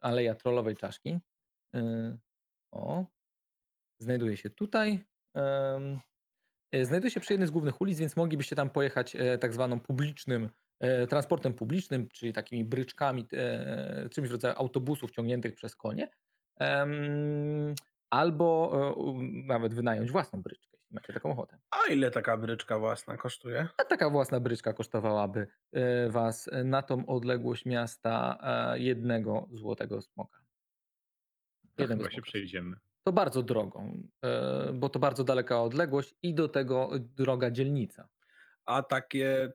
Aleja 0.00 0.34
trollowej 0.34 0.76
czaszki. 0.76 1.18
E, 1.74 2.18
o. 2.72 3.06
Znajduje 3.98 4.36
się 4.36 4.50
tutaj. 4.50 5.04
E, 6.76 6.84
Znajduje 6.84 7.10
się 7.10 7.20
przy 7.20 7.32
jednej 7.32 7.48
z 7.48 7.50
głównych 7.50 7.80
ulic, 7.80 7.98
więc 7.98 8.16
moglibyście 8.16 8.56
tam 8.56 8.70
pojechać 8.70 9.16
e, 9.16 9.38
tak 9.38 9.52
zwaną 9.52 9.80
publicznym 9.80 10.50
e, 10.80 11.06
transportem 11.06 11.54
publicznym, 11.54 12.08
czyli 12.08 12.32
takimi 12.32 12.64
bryczkami, 12.64 13.26
czymś 14.10 14.28
w 14.28 14.32
rodzaju 14.32 14.54
autobusów 14.58 15.10
ciągniętych 15.10 15.54
przez 15.54 15.76
konie, 15.76 16.08
albo 18.10 18.72
nawet 19.46 19.74
wynająć 19.74 20.10
własną 20.10 20.42
bryczkę, 20.42 20.76
jeśli 20.78 20.94
macie 20.94 21.12
taką 21.12 21.30
ochotę. 21.30 21.58
A 21.70 21.92
ile 21.92 22.10
taka 22.10 22.36
bryczka 22.36 22.78
własna 22.78 23.16
kosztuje? 23.16 23.68
A 23.78 23.84
taka 23.84 24.10
własna 24.10 24.40
bryczka 24.40 24.72
kosztowałaby 24.72 25.46
was 26.08 26.50
na 26.64 26.82
tą 26.82 27.06
odległość 27.06 27.64
miasta 27.64 28.38
jednego 28.74 29.48
złotego 29.52 30.02
smoka. 30.02 30.40
Jednego 31.78 32.02
chyba 32.02 32.10
się 32.10 32.14
smoka. 32.14 32.28
przejdziemy. 32.28 32.76
To 33.06 33.12
bardzo 33.12 33.42
drogą, 33.42 34.02
e, 34.24 34.72
bo 34.72 34.88
to 34.88 34.98
bardzo 34.98 35.24
daleka 35.24 35.62
odległość 35.62 36.14
i 36.22 36.34
do 36.34 36.48
tego 36.48 36.90
droga 36.98 37.50
dzielnica. 37.50 38.08
A 38.64 38.82
takie 38.82 39.52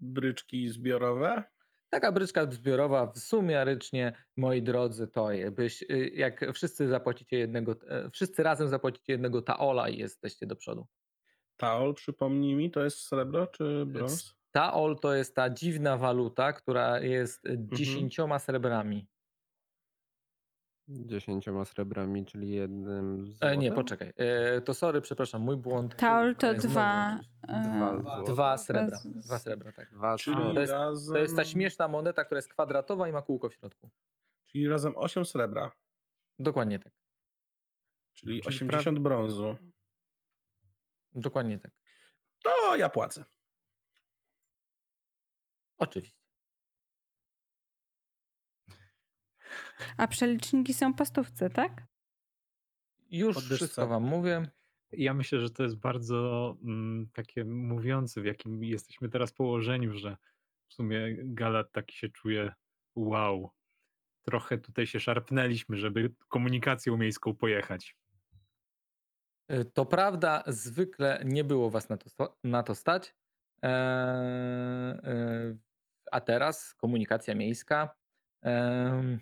bryczki 0.00 0.68
zbiorowe? 0.68 1.42
Taka 1.90 2.12
bryczka 2.12 2.50
zbiorowa 2.50 3.06
w 3.06 3.18
sumiarycznie, 3.18 4.12
moi 4.36 4.62
drodzy, 4.62 5.08
to 5.08 5.32
je- 5.32 5.50
byś, 5.50 5.82
y, 5.82 6.10
jak 6.14 6.52
wszyscy 6.54 6.88
zapłacicie 6.88 7.38
jednego, 7.38 7.76
e, 7.88 8.10
wszyscy 8.10 8.42
razem 8.42 8.68
zapłacicie 8.68 9.12
jednego 9.12 9.42
taola 9.42 9.88
i 9.88 9.98
jesteście 9.98 10.46
do 10.46 10.56
przodu. 10.56 10.86
Taol, 11.56 11.94
przypomnij 11.94 12.54
mi, 12.54 12.70
to 12.70 12.84
jest 12.84 12.98
srebro 12.98 13.46
czy 13.46 13.86
brąz? 13.86 14.34
Taol 14.52 14.98
to 14.98 15.14
jest 15.14 15.36
ta 15.36 15.50
dziwna 15.50 15.96
waluta, 15.96 16.52
która 16.52 17.00
jest 17.00 17.46
e, 17.46 17.50
dziesięcioma 17.58 18.38
srebrami. 18.38 19.06
Dziesięcioma 20.92 21.64
srebrami, 21.64 22.26
czyli 22.26 22.50
jednym 22.50 23.26
z 23.32 23.42
E, 23.42 23.56
nie, 23.56 23.72
poczekaj. 23.72 24.12
E, 24.16 24.60
to 24.60 24.74
sorry, 24.74 25.00
przepraszam, 25.00 25.42
mój 25.42 25.56
błąd. 25.56 25.96
Taol 25.96 26.36
to 26.36 26.54
dwa. 26.54 27.20
Dwa 27.48 27.92
e, 27.94 28.02
złote. 28.02 28.32
Dwa 28.32 28.58
srebra. 28.58 28.98
Dwa 29.04 29.38
srebra, 29.38 29.72
tak. 29.72 29.90
Dwa 29.94 30.16
Czyli 30.18 30.36
to 30.36 30.60
jest- 30.60 30.72
razem, 30.72 31.14
To 31.14 31.18
jest 31.20 31.36
ta 31.36 31.44
śmieszna 31.44 31.88
moneta, 31.88 32.24
która 32.24 32.38
jest 32.38 32.48
kwadratowa 32.48 33.08
i 33.08 33.12
ma 33.12 33.22
kółko 33.22 33.48
w 33.48 33.54
środku. 33.54 33.90
Czyli 34.46 34.68
razem 34.68 34.92
8 34.96 35.24
srebra, 35.24 35.72
Dokładnie 36.38 36.78
tak. 36.78 36.92
czyli, 38.12 38.40
Czyli 38.42 38.46
80 38.56 38.98
brązu. 38.98 39.56
Dokładnie 41.14 41.58
tak. 41.58 41.70
To 42.44 42.76
ja 42.76 42.88
płacę. 42.88 43.24
Oczywiście. 45.78 46.21
A 49.96 50.06
przeliczniki 50.08 50.74
są 50.74 50.94
po 50.94 51.04
stówce, 51.04 51.50
tak? 51.50 51.86
Już 53.10 53.34
Podwyżce. 53.34 53.56
wszystko 53.56 53.86
wam 53.86 54.02
mówię. 54.02 54.50
Ja 54.92 55.14
myślę, 55.14 55.40
że 55.40 55.50
to 55.50 55.62
jest 55.62 55.76
bardzo 55.76 56.56
mm, 56.64 57.08
takie 57.12 57.44
mówiące, 57.44 58.20
w 58.20 58.24
jakim 58.24 58.64
jesteśmy 58.64 59.08
teraz 59.08 59.32
położeniu, 59.32 59.94
że 59.94 60.16
w 60.68 60.74
sumie 60.74 61.16
Galat 61.18 61.72
taki 61.72 61.96
się 61.96 62.08
czuje 62.08 62.52
wow. 62.94 63.50
trochę 64.22 64.58
tutaj 64.58 64.86
się 64.86 65.00
szarpnęliśmy, 65.00 65.76
żeby 65.76 66.14
komunikacją 66.28 66.96
miejską 66.96 67.34
pojechać. 67.34 67.96
Y, 69.52 69.64
To 69.64 69.86
prawda, 69.86 70.42
zwykle 70.46 71.22
nie 71.24 71.44
było 71.44 71.70
was 71.70 71.88
na 71.88 71.96
to, 71.96 72.36
na 72.44 72.62
to 72.62 72.74
stać. 72.74 73.14
Eee, 73.62 73.70
e, 75.04 75.56
a 76.12 76.20
teraz 76.20 76.74
komunikacja 76.74 77.34
miejska. 77.34 77.94
Hm. 78.44 79.18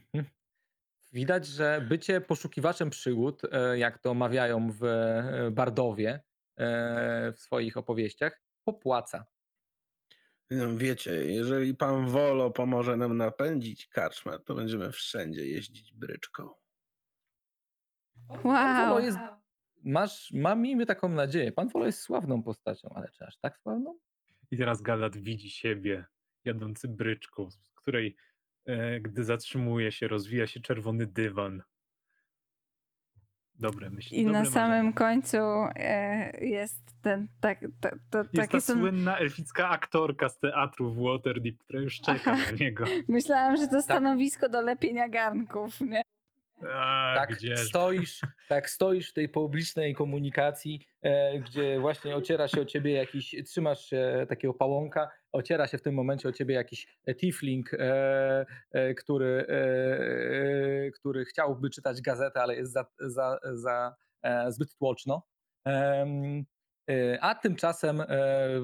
Widać, 1.12 1.46
że 1.46 1.87
bycie 1.88 2.20
poszukiwaczem 2.20 2.90
przygód, 2.90 3.42
e, 3.53 3.79
jak 3.79 3.99
to 3.99 4.14
mawiają 4.14 4.73
w 4.73 4.85
e, 4.85 5.51
Bardowie 5.53 6.20
e, 6.57 7.33
w 7.33 7.40
swoich 7.40 7.77
opowieściach, 7.77 8.42
popłaca. 8.64 9.27
No, 10.51 10.77
wiecie, 10.77 11.25
jeżeli 11.25 11.75
pan 11.75 12.07
Wolo 12.07 12.51
pomoże 12.51 12.96
nam 12.96 13.16
napędzić 13.16 13.88
karczmę, 13.88 14.38
to 14.38 14.55
będziemy 14.55 14.92
wszędzie 14.92 15.46
jeździć 15.46 15.92
bryczką. 15.92 16.51
Wow. 18.44 19.01
Jest, 19.01 19.18
masz, 19.85 20.33
mam 20.33 20.62
miejmy 20.62 20.87
taką 20.87 21.09
nadzieję. 21.09 21.53
Pan 21.53 21.68
Wolo 21.68 21.87
jest 21.87 22.01
sławną 22.01 22.42
postacią, 22.42 22.88
ale 22.94 23.09
czy 23.09 23.25
aż 23.25 23.38
tak 23.38 23.59
sławną? 23.59 23.99
I 24.51 24.57
teraz 24.57 24.83
Galat 24.83 25.16
widzi 25.16 25.51
siebie 25.51 26.05
jadący 26.44 26.88
bryczką, 26.88 27.51
z 27.51 27.70
której 27.75 28.16
gdy 29.01 29.25
zatrzymuje 29.25 29.92
się, 29.92 30.09
rozwija 30.09 30.46
się 30.46 30.61
czerwony 30.61 31.07
dywan. 31.07 31.62
Dobre 33.61 33.90
myśli. 33.90 34.20
I 34.20 34.25
dobre 34.25 34.40
na 34.40 34.44
samym 34.44 34.92
końcu 34.92 35.37
e, 35.77 36.46
jest 36.46 36.81
ten, 37.03 37.29
tak, 37.40 37.61
to, 37.81 37.88
to, 38.11 38.18
Jest 38.18 38.35
taki 38.35 38.53
ta 38.53 38.61
są, 38.61 38.73
słynna 38.73 39.18
elficka 39.18 39.68
aktorka 39.68 40.29
z 40.29 40.38
teatru 40.38 40.90
w 40.90 41.03
Waterdeep, 41.03 41.59
która 41.59 41.81
już 41.81 42.01
czeka 42.01 42.33
Aha. 42.33 42.37
na 42.51 42.57
niego. 42.64 42.85
Myślałam, 43.09 43.57
że 43.57 43.68
to 43.68 43.83
stanowisko 43.83 44.49
do 44.49 44.61
lepienia 44.61 45.09
garnków, 45.09 45.81
nie? 45.81 46.03
A, 46.75 47.14
tak 47.16 47.37
gdzież? 47.37 47.68
stoisz, 47.68 48.20
tak 48.49 48.70
stoisz 48.70 49.11
w 49.11 49.12
tej 49.12 49.29
publicznej 49.29 49.94
komunikacji, 49.94 50.87
e, 51.03 51.38
gdzie 51.38 51.81
właśnie 51.81 52.16
ociera 52.16 52.49
się 52.49 52.61
o 52.61 52.64
ciebie 52.64 52.92
jakiś, 52.92 53.35
trzymasz 53.46 53.85
się 53.85 54.27
takiego 54.29 54.55
pałąka, 54.55 55.11
ociera 55.33 55.66
się 55.66 55.79
w 55.79 55.83
tym 55.83 55.95
momencie 55.95 56.29
o 56.29 56.33
ciebie 56.33 56.55
jakiś 56.55 56.87
e, 57.07 57.14
tiefling, 57.14 57.75
e, 57.75 58.47
e, 58.73 58.95
który, 58.95 59.47
e, 59.49 60.87
e, 60.87 60.90
który 60.90 61.25
chciałby 61.25 61.71
czytać 61.71 62.03
gazetę, 62.03 62.43
ale 62.43 62.57
jest 62.57 62.73
za, 62.73 62.85
za, 63.01 63.38
za 63.53 63.95
e, 64.23 64.53
zbyt 64.53 64.75
tłoczno. 64.77 65.23
E, 65.66 67.19
A 67.21 67.35
tymczasem, 67.35 68.01
e, 68.01 68.07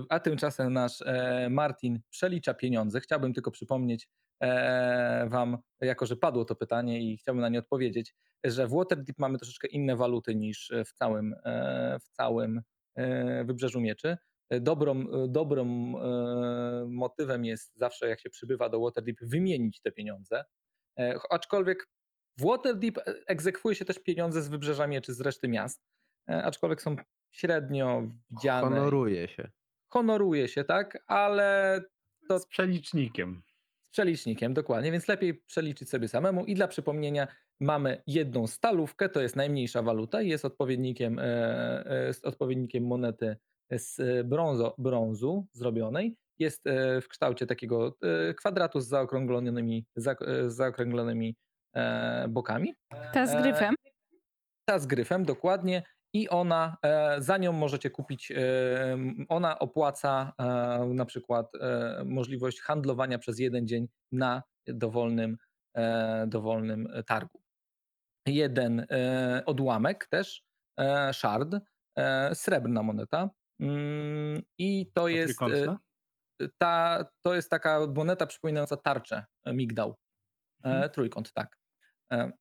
a 0.08 0.20
tymczasem 0.20 0.72
nasz 0.72 1.02
e, 1.02 1.48
Martin 1.50 2.00
przelicza 2.10 2.54
pieniądze. 2.54 3.00
Chciałbym 3.00 3.32
tylko 3.34 3.50
przypomnieć 3.50 4.08
e, 4.40 5.28
Wam, 5.30 5.58
jako 5.80 6.06
że 6.06 6.16
padło 6.16 6.44
to 6.44 6.54
pytanie 6.56 7.12
i 7.12 7.16
chciałbym 7.18 7.42
na 7.42 7.48
nie 7.48 7.58
odpowiedzieć, 7.58 8.14
że 8.44 8.66
w 8.66 8.70
Waterdeep 8.70 9.18
mamy 9.18 9.38
troszeczkę 9.38 9.68
inne 9.68 9.96
waluty 9.96 10.34
niż 10.34 10.72
w 10.86 10.92
całym, 10.92 11.34
e, 11.44 11.98
w 12.00 12.08
całym 12.08 12.62
e, 12.94 13.44
Wybrzeżu 13.44 13.80
Mieczy. 13.80 14.16
E, 14.50 14.60
Dobrą, 14.60 15.04
dobrą 15.28 15.64
e, 15.64 16.86
motywem 16.88 17.44
jest 17.44 17.76
zawsze, 17.76 18.08
jak 18.08 18.20
się 18.20 18.30
przybywa 18.30 18.68
do 18.68 18.80
Waterdeep, 18.80 19.16
wymienić 19.22 19.80
te 19.80 19.92
pieniądze. 19.92 20.44
E, 20.98 21.18
Aczkolwiek 21.30 21.88
w 22.38 22.44
Waterdeep 22.46 22.98
egzekwuje 23.26 23.74
się 23.74 23.84
też 23.84 23.98
pieniądze 23.98 24.42
z 24.42 24.48
Wybrzeża 24.48 24.86
Mieczy, 24.86 25.14
z 25.14 25.20
reszty 25.20 25.48
miast, 25.48 25.82
e, 26.30 26.44
aczkolwiek 26.44 26.82
są 26.82 26.96
średnio 27.30 28.02
widziane. 28.30 28.76
Honoruje 28.76 29.28
się. 29.28 29.50
Honoruje 29.88 30.48
się, 30.48 30.64
tak, 30.64 31.04
ale 31.06 31.80
to 32.28 32.38
Z 32.38 32.46
przelicznikiem. 32.46 33.42
z 33.88 33.90
przelicznikiem, 33.90 34.54
dokładnie, 34.54 34.92
więc 34.92 35.08
lepiej 35.08 35.34
przeliczyć 35.34 35.90
sobie 35.90 36.08
samemu. 36.08 36.44
I 36.44 36.54
dla 36.54 36.68
przypomnienia, 36.68 37.26
mamy 37.60 38.02
jedną 38.06 38.46
stalówkę, 38.46 39.08
to 39.08 39.20
jest 39.20 39.36
najmniejsza 39.36 39.82
waluta 39.82 40.22
i 40.22 40.28
jest 40.28 40.44
odpowiednikiem, 40.44 41.18
e, 41.18 41.22
e, 41.90 42.06
jest 42.06 42.26
odpowiednikiem 42.26 42.86
monety 42.86 43.36
z 43.70 44.00
e, 44.00 44.24
brązo, 44.24 44.74
brązu 44.78 45.46
zrobionej. 45.52 46.16
Jest 46.38 46.66
e, 46.66 47.00
w 47.00 47.08
kształcie 47.08 47.46
takiego 47.46 47.96
e, 48.02 48.34
kwadratu 48.34 48.80
z 48.80 48.88
zaokrąglonymi, 48.88 49.86
za, 49.96 50.16
z 50.46 50.52
zaokrąglonymi 50.54 51.36
bokami. 52.28 52.74
Ta 53.12 53.26
z 53.26 53.42
gryfem. 53.42 53.74
Ta 54.68 54.78
z 54.78 54.86
gryfem, 54.86 55.24
dokładnie. 55.24 55.82
I 56.12 56.28
ona, 56.28 56.76
za 57.18 57.36
nią 57.36 57.52
możecie 57.52 57.90
kupić, 57.90 58.32
ona 59.28 59.58
opłaca 59.58 60.32
na 60.88 61.04
przykład 61.04 61.52
możliwość 62.04 62.60
handlowania 62.60 63.18
przez 63.18 63.38
jeden 63.38 63.66
dzień 63.66 63.88
na 64.12 64.42
dowolnym, 64.66 65.36
dowolnym 66.26 66.88
targu. 67.06 67.40
Jeden 68.26 68.86
odłamek 69.46 70.06
też, 70.06 70.42
shard, 71.12 71.56
srebrna 72.34 72.82
moneta. 72.82 73.30
Mm, 73.60 74.42
I 74.58 74.90
to 74.94 75.08
jest, 75.08 75.42
e, 75.42 75.76
ta, 76.58 77.04
to 77.22 77.34
jest 77.34 77.50
taka 77.50 77.80
moneta 77.94 78.26
przypominająca 78.26 78.76
tarczę 78.76 79.24
e, 79.44 79.52
migdał. 79.52 79.96
E, 80.64 80.68
Mhm. 80.68 80.90
trójkąt, 80.90 81.32
tak. 81.32 81.56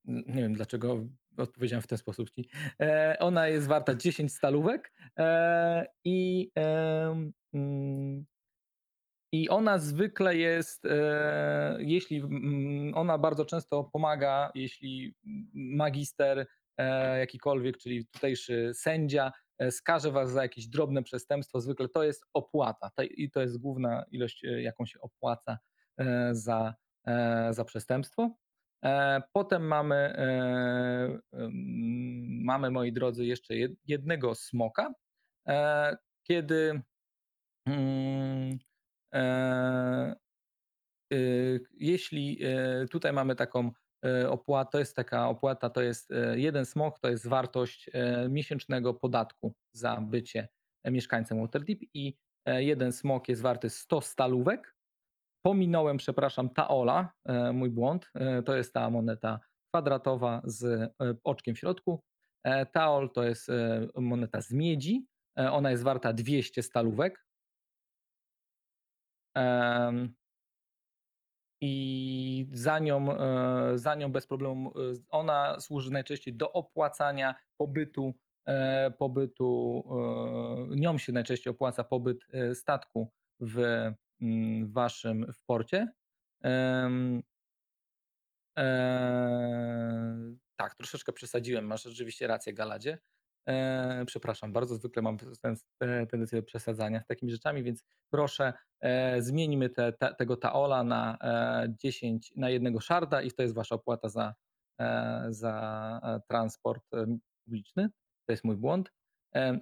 Nie 0.05 0.41
wiem 0.41 0.53
dlaczego 0.53 1.05
odpowiedziałem 1.37 1.81
w 1.81 1.87
ten 1.87 1.97
sposób 1.97 2.29
ci. 2.29 2.49
Ona 3.19 3.47
jest 3.47 3.67
warta 3.67 3.95
10 3.95 4.33
stalówek 4.33 4.93
i, 6.03 6.51
mm, 7.53 8.25
i 9.31 9.49
ona 9.49 9.77
zwykle 9.77 10.37
jest, 10.37 10.83
jeśli 11.77 12.23
ona 12.93 13.17
bardzo 13.17 13.45
często 13.45 13.83
pomaga, 13.83 14.51
jeśli 14.55 15.15
magister 15.53 16.47
jakikolwiek, 17.19 17.77
czyli 17.77 18.07
tutejszy 18.07 18.71
sędzia 18.73 19.31
skaże 19.71 20.11
was 20.11 20.31
za 20.31 20.41
jakieś 20.41 20.67
drobne 20.67 21.03
przestępstwo, 21.03 21.61
zwykle 21.61 21.89
to 21.89 22.03
jest 22.03 22.25
opłata 22.33 22.89
Ta- 22.95 23.03
i 23.03 23.29
to 23.31 23.41
jest 23.41 23.57
główna 23.57 24.05
ilość, 24.11 24.45
e, 24.45 24.61
jaką 24.61 24.85
się 24.85 24.99
opłaca 25.01 25.57
e, 25.99 26.29
za, 26.35 26.75
e, 27.07 27.53
za 27.53 27.65
przestępstwo. 27.65 28.29
E, 28.85 29.21
Potem 29.33 29.67
mamy, 29.67 29.95
e, 29.95 31.19
mamy, 32.43 32.71
moi 32.71 32.91
drodzy, 32.93 33.25
jeszcze 33.25 33.53
jed- 33.53 33.75
jednego 33.85 34.35
smoka, 34.35 34.93
e, 35.47 35.97
kiedy 36.23 36.81
mm, 37.67 38.57
e, 39.13 40.15
jeśli 41.77 42.39
e, 42.43 42.85
tutaj 42.87 43.13
mamy 43.13 43.35
taką 43.35 43.71
e, 44.05 44.29
opłatę, 44.29 44.71
to 44.71 44.79
jest 44.79 44.95
taka 44.95 45.29
opłata, 45.29 45.69
to 45.69 45.81
jest 45.81 46.11
e, 46.11 46.39
jeden 46.39 46.65
smok, 46.65 46.99
to 46.99 47.09
jest 47.09 47.27
wartość 47.27 47.89
e, 47.93 48.29
miesięcznego 48.29 48.93
podatku 48.93 49.53
za 49.73 50.01
bycie 50.01 50.47
mieszkańcem 50.85 51.41
Waterdeep 51.41 51.79
i 51.93 52.17
jeden 52.45 52.91
smok 52.91 53.29
jest 53.29 53.41
warty 53.41 53.69
100 53.69 54.01
stalówek. 54.01 54.75
Pominąłem, 55.45 55.97
przepraszam, 55.97 56.49
Taola, 56.49 57.13
mój 57.53 57.69
błąd. 57.69 58.11
To 58.45 58.55
jest 58.55 58.73
ta 58.73 58.89
moneta 58.89 59.39
kwadratowa 59.69 60.41
z 60.43 60.93
oczkiem 61.23 61.55
w 61.55 61.59
środku. 61.59 62.03
Taol 62.71 63.09
to 63.11 63.23
jest 63.23 63.47
moneta 63.95 64.41
z 64.41 64.51
miedzi. 64.51 65.05
Ona 65.35 65.71
jest 65.71 65.83
warta 65.83 66.13
200 66.13 66.63
stalówek. 66.63 67.25
I 71.65 72.47
za 72.53 72.79
nią, 72.79 73.19
e, 73.19 73.77
za 73.77 73.95
nią 73.95 74.11
bez 74.11 74.27
problemu, 74.27 74.69
e, 74.69 74.93
ona 75.09 75.59
służy 75.59 75.91
najczęściej 75.91 76.33
do 76.33 76.51
opłacania 76.53 77.35
pobytu, 77.57 78.13
e, 78.45 78.91
pobytu, 78.91 79.83
nią 80.69 80.97
się 80.97 81.13
najczęściej 81.13 81.51
opłaca 81.51 81.83
pobyt 81.83 82.17
statku 82.53 83.11
w 83.39 83.59
mm, 84.21 84.71
waszym 84.71 85.33
w 85.33 85.43
porcie. 85.45 85.87
Tak, 90.55 90.75
troszeczkę 90.77 91.13
przesadziłem, 91.13 91.65
masz 91.65 91.83
rzeczywiście 91.83 92.27
rację, 92.27 92.53
Galadzie. 92.53 92.97
E, 93.49 94.03
przepraszam 94.07 94.53
bardzo, 94.53 94.75
zwykle 94.75 95.01
mam 95.01 95.17
ten, 95.17 95.55
te- 95.77 96.07
tendencję 96.07 96.39
do 96.41 96.45
przesadzania 96.45 97.01
z 97.01 97.07
takimi 97.07 97.31
rzeczami, 97.31 97.63
więc 97.63 97.83
proszę 98.09 98.53
e, 98.81 99.21
zmieńmy 99.21 99.69
te, 99.69 99.93
te, 99.93 100.15
tego 100.15 100.37
taola 100.37 100.83
na 100.83 101.17
e, 101.21 101.73
10, 101.83 102.33
na 102.35 102.49
jednego 102.49 102.79
szarda 102.79 103.21
i 103.21 103.31
to 103.31 103.41
jest 103.43 103.55
wasza 103.55 103.75
opłata 103.75 104.09
za, 104.09 104.33
e, 104.81 105.25
za 105.29 105.99
e, 106.03 106.19
transport 106.29 106.93
e, 106.93 107.17
publiczny. 107.45 107.89
To 108.25 108.33
jest 108.33 108.43
mój 108.43 108.55
błąd. 108.57 108.91
E, 109.35 109.59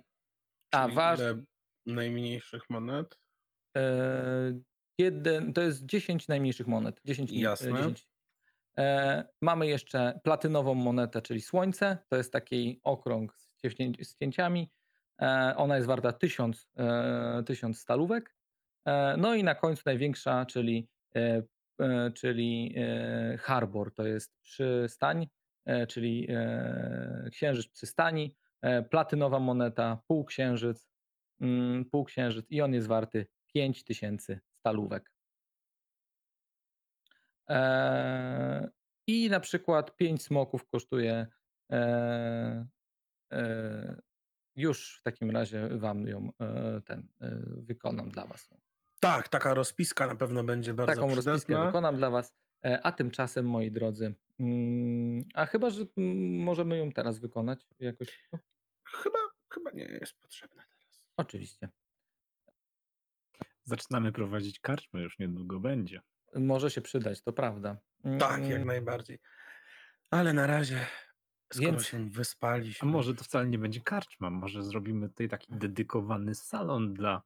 a 0.74 0.88
wasz, 0.88 1.20
ile 1.20 1.44
najmniejszych 1.86 2.70
monet? 2.70 3.18
E, 3.78 3.84
jeden, 5.00 5.54
to 5.54 5.62
jest 5.62 5.86
10 5.86 6.28
najmniejszych 6.28 6.68
monet. 6.68 7.02
10, 7.06 7.32
i- 7.32 7.38
e, 7.38 7.42
Jasne. 7.42 7.72
10. 7.72 8.08
E, 8.78 9.24
mamy 9.42 9.68
jeszcze 9.68 10.20
platynową 10.24 10.74
monetę, 10.74 11.22
czyli 11.22 11.42
słońce. 11.42 11.98
To 12.10 12.18
jest 12.18 12.34
taki 12.34 12.80
okrąg 12.84 13.38
z, 14.02 14.16
cięciami. 14.16 14.72
E, 15.22 15.54
ona 15.58 15.76
jest 15.76 15.88
warta 15.88 16.14
1000, 16.14 16.68
e, 16.78 17.44
1000 17.46 17.80
stalówek. 17.80 18.36
E, 18.86 19.18
no 19.18 19.36
i 19.36 19.44
na 19.44 19.56
końcu 19.56 19.84
największa, 19.86 20.46
czyli 20.46 20.88
e, 21.16 21.44
e, 21.80 22.12
czyli 22.12 22.76
e, 22.78 23.38
harbor, 23.38 23.94
to 23.94 24.08
jest 24.08 24.34
przystań, 24.42 25.28
e, 25.66 25.88
czyli 25.88 26.28
e, 26.30 27.30
księżyc 27.32 27.68
przystani, 27.68 28.36
e, 28.62 28.84
platynowa 28.84 29.40
moneta, 29.40 30.02
półksiężyc, 30.08 30.88
mm, 31.42 31.86
półksiężyc 31.86 32.46
i 32.50 32.62
on 32.62 32.74
jest 32.74 32.88
warty 32.88 33.28
5000 33.54 34.40
stalówek. 34.60 35.14
E, 37.50 38.70
I 39.08 39.30
na 39.30 39.40
przykład 39.40 39.96
5 39.96 40.24
smoków 40.24 40.68
kosztuje 40.68 41.28
e, 41.72 41.76
e, 41.76 42.66
już 44.56 44.98
w 45.00 45.04
takim 45.04 45.32
razie 45.32 45.70
wam 45.78 46.08
ją 46.08 46.32
e, 46.42 46.82
ten 46.82 47.08
e, 47.22 47.40
wykonam 47.58 48.10
dla 48.10 48.26
was. 48.28 48.50
Tak, 49.00 49.28
taka 49.30 49.54
rozpiska 49.54 50.08
na 50.08 50.16
pewno 50.16 50.44
będzie 50.44 50.74
bardzo 50.74 50.96
Taką 50.96 51.08
rozpiskę 51.16 51.38
przydatna. 51.38 51.66
wykonam 51.66 51.98
dla 51.98 52.10
was. 52.10 52.34
E, 52.66 52.80
A 52.86 52.92
tymczasem, 52.92 53.46
moi 53.46 53.72
drodzy, 53.72 54.16
mm, 54.40 55.24
a 55.34 55.46
chyba, 55.46 55.70
że 55.70 55.86
mm, 55.98 56.44
możemy 56.44 56.78
ją 56.78 56.92
teraz 56.92 57.20
wykonać 57.20 57.68
jakoś. 57.80 58.30
Chyba, 58.86 59.20
chyba 59.54 59.72
nie 59.72 59.84
jest 59.84 60.14
potrzebna 60.20 60.64
teraz. 60.70 61.02
Oczywiście. 61.18 61.70
Zaczynamy 63.64 64.12
prowadzić 64.12 64.60
karczmę, 64.60 65.02
już 65.02 65.20
niedługo 65.20 65.60
będzie. 65.60 66.02
Może 66.36 66.72
się 66.72 66.82
przydać, 66.82 67.22
to 67.22 67.34
prawda. 67.34 67.78
Tak, 68.20 68.42
jak 68.42 68.52
Mm, 68.52 68.68
najbardziej. 68.68 69.20
Ale 70.12 70.34
na 70.34 70.48
razie, 70.48 70.86
skoro 71.56 71.72
Więc- 71.72 71.88
się 71.88 71.98
A 71.98 72.10
wyspaliśmy. 72.10 72.90
może 72.90 73.16
to 73.16 73.24
wcale 73.24 73.48
nie 73.48 73.58
będzie 73.58 73.82
karczma, 73.82 74.30
może 74.30 74.64
zrobimy 74.64 75.10
tutaj 75.10 75.30
taki 75.30 75.54
dedykowany 75.54 76.36
salon 76.36 76.94
dla 76.94 77.22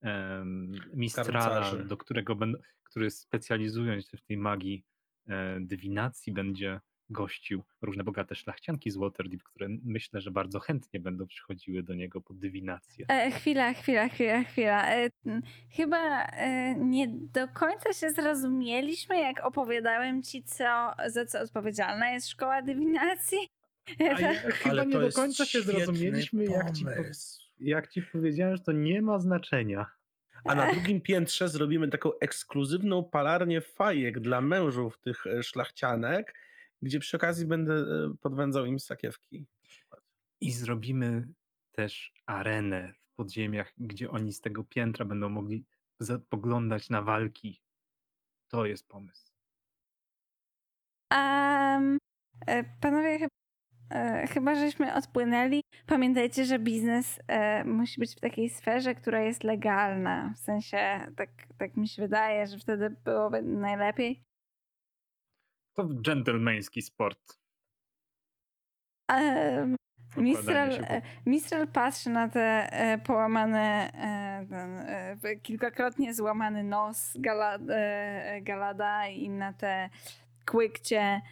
em, 0.00 0.72
mistrala, 0.94 1.32
Karcarzy. 1.32 1.84
do 1.84 1.96
którego 1.96 2.34
będą, 2.36 2.58
który 2.84 3.10
specjalizując 3.10 4.08
się 4.08 4.16
w 4.16 4.22
tej 4.22 4.36
magii 4.36 4.84
e, 5.28 5.60
dywinacji 5.60 6.32
będzie 6.32 6.80
gościł 7.10 7.62
różne 7.82 8.04
bogate 8.04 8.34
szlachcianki 8.34 8.90
z 8.90 8.96
Waterdeep, 8.96 9.42
które 9.42 9.68
myślę, 9.84 10.20
że 10.20 10.30
bardzo 10.30 10.60
chętnie 10.60 11.00
będą 11.00 11.26
przychodziły 11.26 11.82
do 11.82 11.94
niego 11.94 12.20
po 12.20 12.34
dywinację. 12.34 13.06
E, 13.08 13.30
chwila, 13.30 13.72
chwila, 13.74 14.08
chwila, 14.08 14.42
chwila. 14.44 14.88
E, 14.88 15.10
m, 15.26 15.42
chyba 15.70 16.22
e, 16.26 16.74
nie 16.74 17.08
do 17.08 17.48
końca 17.48 17.92
się 17.92 18.10
zrozumieliśmy, 18.10 19.18
jak 19.20 19.40
opowiadałem 19.46 20.22
ci, 20.22 20.42
co, 20.42 20.92
za 21.06 21.26
co 21.26 21.40
odpowiedzialna 21.40 22.10
jest 22.10 22.28
szkoła 22.28 22.62
dywinacji. 22.62 23.38
Ja 23.98 24.18
Tak. 24.18 24.54
chyba 24.54 24.84
nie 24.84 24.98
do 24.98 25.12
końca 25.12 25.44
się 25.44 25.62
zrozumieliśmy, 25.62 26.44
jak 26.44 26.72
ci, 26.72 26.84
jak 27.58 27.88
ci 27.88 28.02
powiedziałem, 28.02 28.56
że 28.56 28.62
to 28.62 28.72
nie 28.72 29.02
ma 29.02 29.18
znaczenia. 29.18 29.86
A 30.44 30.54
na 30.54 30.72
drugim 30.72 31.00
piętrze 31.00 31.48
zrobimy 31.48 31.88
taką 31.88 32.10
ekskluzywną 32.20 33.04
palarnię 33.04 33.60
fajek 33.60 34.20
dla 34.20 34.40
mężów 34.40 34.98
tych 34.98 35.26
e, 35.26 35.42
szlachcianek, 35.42 36.34
gdzie 36.82 37.00
przy 37.00 37.16
okazji 37.16 37.46
będę 37.46 37.74
e, 37.74 38.14
podwędzał 38.20 38.66
im 38.66 38.80
sakiewki. 38.80 39.46
I 40.40 40.52
zrobimy 40.52 41.28
też 41.72 42.12
arenę 42.26 42.94
w 43.02 43.14
podziemiach, 43.14 43.72
gdzie 43.78 44.10
oni 44.10 44.32
z 44.32 44.40
tego 44.40 44.64
piętra 44.64 45.04
będą 45.04 45.28
mogli 45.28 45.64
poglądać 46.28 46.90
na 46.90 47.02
walki. 47.02 47.62
To 48.48 48.66
jest 48.66 48.88
pomysł. 48.88 49.32
Um, 51.10 51.98
panowie, 52.80 53.18
chyba, 53.18 53.41
e, 53.92 54.26
chyba 54.26 54.54
żeśmy 54.54 54.94
odpłynęli. 54.94 55.62
Pamiętajcie, 55.86 56.44
że 56.44 56.58
biznes 56.58 57.20
e, 57.28 57.64
musi 57.64 58.00
być 58.00 58.16
w 58.16 58.20
takiej 58.20 58.50
sferze, 58.50 58.94
która 58.94 59.20
jest 59.20 59.44
legalna. 59.44 60.32
W 60.36 60.38
sensie, 60.38 61.00
tak, 61.16 61.30
tak 61.58 61.76
mi 61.76 61.88
się 61.88 62.02
wydaje, 62.02 62.46
że 62.46 62.58
wtedy 62.58 62.90
byłoby 62.90 63.42
najlepiej. 63.42 64.22
To 65.74 65.88
dżentelmeński 66.02 66.82
sport. 66.82 67.38
Um, 69.10 69.76
Mistral, 70.16 70.72
się 70.72 70.80
e, 70.80 71.02
Mistral 71.26 71.68
patrzy 71.68 72.10
na 72.10 72.28
te 72.28 72.72
e, 72.72 72.98
połamane, 72.98 73.90
e, 73.94 74.46
ten, 74.50 74.78
e, 74.78 75.36
kilkakrotnie 75.36 76.14
złamany 76.14 76.64
nos 76.64 77.16
Gala, 77.16 77.58
e, 77.68 78.40
Galada 78.42 79.06
i 79.06 79.28
na 79.28 79.52
te 79.52 79.90
kłykcie 80.46 81.00
e, 81.00 81.22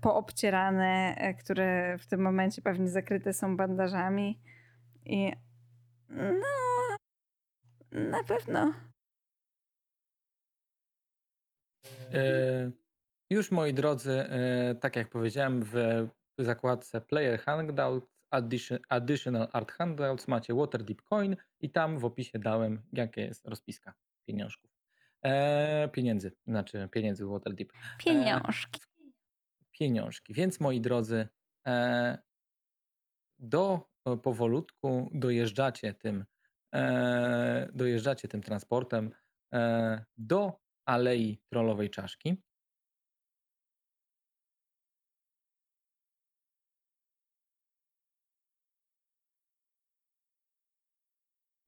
poobcierane, 0.00 1.14
e, 1.16 1.34
które 1.34 1.98
w 1.98 2.06
tym 2.06 2.20
momencie 2.20 2.62
pewnie 2.62 2.88
zakryte 2.88 3.32
są 3.32 3.56
bandażami. 3.56 4.40
I 5.04 5.32
no, 6.10 6.96
na 7.92 8.24
pewno. 8.24 8.72
E, 12.12 12.70
Już 13.30 13.50
moi 13.50 13.74
drodzy, 13.74 14.12
e, 14.12 14.74
tak 14.74 14.96
jak 14.96 15.08
powiedziałem, 15.08 15.62
w 15.62 15.74
zakładce 16.38 17.00
Player 17.00 17.40
Hangouts, 17.40 18.06
addition, 18.30 18.78
Additional 18.88 19.48
Art 19.52 19.72
Handouts 19.72 20.28
macie 20.28 20.54
Waterdeep 20.54 21.02
Coin 21.02 21.36
i 21.60 21.70
tam 21.70 21.98
w 21.98 22.04
opisie 22.04 22.38
dałem, 22.38 22.82
jakie 22.92 23.20
jest 23.20 23.46
rozpiska 23.46 23.94
pieniążków. 24.26 24.70
E, 25.22 25.88
pieniędzy, 25.88 26.32
znaczy 26.46 26.88
pieniędzy 26.92 27.26
w 27.26 27.28
Waterdeep. 27.28 27.72
Pieniążki. 27.98 28.80
Pieniążki. 29.80 30.34
Więc 30.34 30.60
moi 30.60 30.80
drodzy, 30.80 31.28
e, 31.66 32.18
do 33.38 33.90
e, 34.06 34.16
powolutku 34.16 35.10
dojeżdżacie 35.14 35.94
tym, 35.94 36.24
e, 36.74 37.68
dojeżdżacie 37.74 38.28
tym 38.28 38.42
transportem 38.42 39.10
do 40.16 40.60
Alei 40.86 41.40
Trollowej 41.52 41.90
Czaszki. 41.90 42.42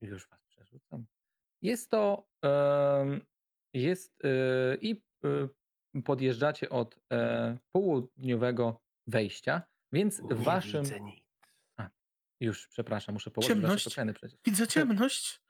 Już 0.00 0.28
was 0.28 0.44
przerzucam. 0.44 1.06
Jest 1.62 1.90
to 1.90 2.28
jest 3.74 4.22
i 4.80 5.02
podjeżdżacie 6.04 6.70
od 6.70 6.98
e, 7.12 7.58
południowego 7.72 8.80
wejścia, 9.06 9.62
więc 9.92 10.20
w 10.20 10.42
waszym 10.42 10.84
już 12.40 12.68
przepraszam, 12.68 13.12
muszę 13.12 13.30
położyć 13.30 13.48
Ciemność. 13.48 13.84
wasze 13.84 13.90
tokeny 13.90 14.14
przecież. 14.14 14.40
Widzę 14.44 14.68
ciemność. 14.68 15.42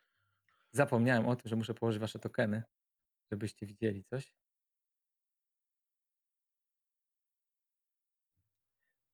Zapomniałem 0.73 1.29
o 1.29 1.37
tym, 1.37 1.49
że 1.49 1.57
muszę 1.57 1.75
położyć 1.75 2.01
wasze 2.01 2.19
tokeny, 2.19 2.63
żebyście 3.31 3.67
widzieli 3.67 4.05
coś. 4.05 4.35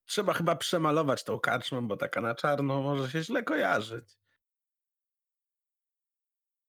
Trzeba 0.07 0.33
chyba 0.33 0.57
przemalować 0.57 1.25
tą 1.25 1.41
karczmę, 1.41 1.83
bo 1.83 1.97
taka 1.97 2.21
na 2.21 2.35
czarno 2.35 2.83
może 2.83 3.11
się 3.11 3.23
źle 3.23 3.43
kojarzyć. 3.43 4.19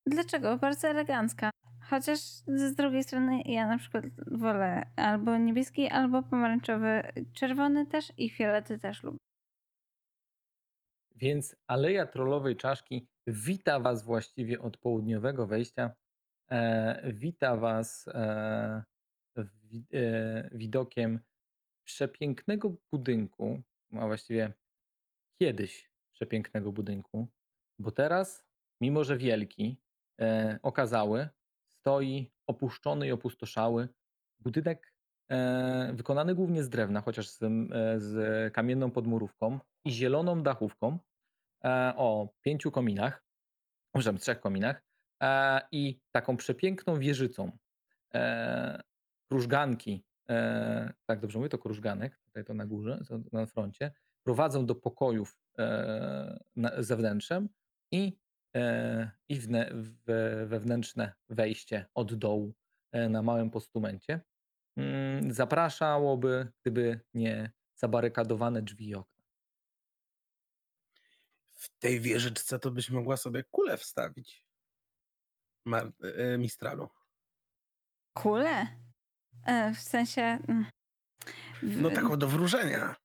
Dlaczego? 0.06 0.58
Bardzo 0.58 0.88
elegancka. 0.88 1.50
Chociaż 1.89 2.19
z 2.47 2.75
drugiej 2.75 3.04
strony 3.04 3.41
ja 3.45 3.67
na 3.67 3.78
przykład 3.78 4.06
wolę 4.32 4.86
albo 4.95 5.38
niebieski, 5.38 5.88
albo 5.88 6.23
pomarańczowy. 6.23 7.04
Czerwony 7.34 7.86
też 7.86 8.13
i 8.17 8.30
fiolety 8.30 8.80
też 8.80 9.04
lubię. 9.04 9.17
Więc 11.15 11.56
Aleja 11.67 12.06
Trollowej 12.06 12.56
Czaszki 12.56 13.08
wita 13.28 13.80
was 13.80 14.04
właściwie 14.04 14.62
od 14.62 14.78
południowego 14.78 15.47
wejścia. 15.47 15.91
E, 16.52 17.13
wita 17.13 17.58
was 17.58 18.08
e, 18.08 18.84
e, 19.93 20.49
widokiem 20.52 21.19
przepięknego 21.84 22.75
budynku, 22.91 23.62
a 23.99 24.08
właściwie 24.08 24.54
kiedyś 25.41 25.91
przepięknego 26.12 26.71
budynku, 26.71 27.28
bo 27.80 27.91
teraz, 27.91 28.45
mimo 28.82 29.04
że 29.04 29.17
wielki, 29.17 29.82
e, 30.21 30.60
okazały, 30.63 31.30
stoi 31.80 32.32
opuszczony 32.48 33.08
i 33.08 33.12
opustoszały 33.12 33.89
budynek 34.39 34.94
e, 35.32 35.92
wykonany 35.94 36.36
głównie 36.36 36.63
z 36.63 36.70
drewna, 36.70 37.02
chociaż 37.02 37.30
z, 37.30 37.44
e, 37.44 37.48
z 38.00 38.54
kamienną 38.54 38.92
podmurówką 38.92 39.60
i 39.86 39.92
zieloną 39.92 40.44
dachówką 40.44 41.00
e, 41.63 41.94
o 41.98 42.30
pięciu 42.42 42.71
kominach, 42.71 43.23
przepraszam, 43.94 44.17
trzech 44.17 44.40
kominach 44.40 44.84
e, 45.23 45.62
i 45.71 46.00
taką 46.12 46.38
przepiękną 46.38 47.00
wieżycą. 47.00 47.52
E, 48.13 48.82
krużganki, 49.30 50.06
e, 50.30 50.94
tak 51.06 51.19
dobrze 51.19 51.40
mówię, 51.40 51.50
to 51.50 51.58
krużganek, 51.58 52.19
tutaj 52.25 52.46
to 52.46 52.54
na 52.54 52.65
górze, 52.65 53.00
to 53.08 53.19
na 53.32 53.46
froncie, 53.46 53.92
prowadzą 54.23 54.65
do 54.65 54.75
pokojów 54.75 55.38
zewnętrzem 56.77 57.50
i, 57.92 58.19
i 59.29 59.39
wne, 59.39 59.71
we, 60.06 60.45
wewnętrzne 60.45 61.13
wejście 61.29 61.85
od 61.93 62.15
dołu 62.15 62.54
e, 62.91 63.10
na 63.10 63.21
małym 63.21 63.50
postumencie. 63.52 64.21
Mm, 64.77 65.33
zapraszałoby, 65.33 66.52
gdyby 66.62 67.00
nie 67.13 67.52
zabarykadowane 67.75 68.62
drzwi 68.62 68.87
i 68.89 68.95
okna. 68.95 69.25
W 71.45 71.69
tej 71.79 72.00
wieżyczce 72.00 72.60
to 72.60 72.71
byś 72.71 72.89
mogła 72.89 73.17
sobie 73.17 73.43
kulę 73.43 73.77
wstawić. 73.77 74.45
Mar- 75.65 75.91
e, 76.17 76.37
Mistralu. 76.37 76.89
Kule? 78.13 78.67
E, 79.45 79.73
w 79.73 79.79
sensie. 79.79 80.21
mm, 80.21 80.65
w- 81.63 81.81
No 81.81 81.89
tak 81.89 82.17
do 82.17 82.27
wróżenia. 82.27 82.95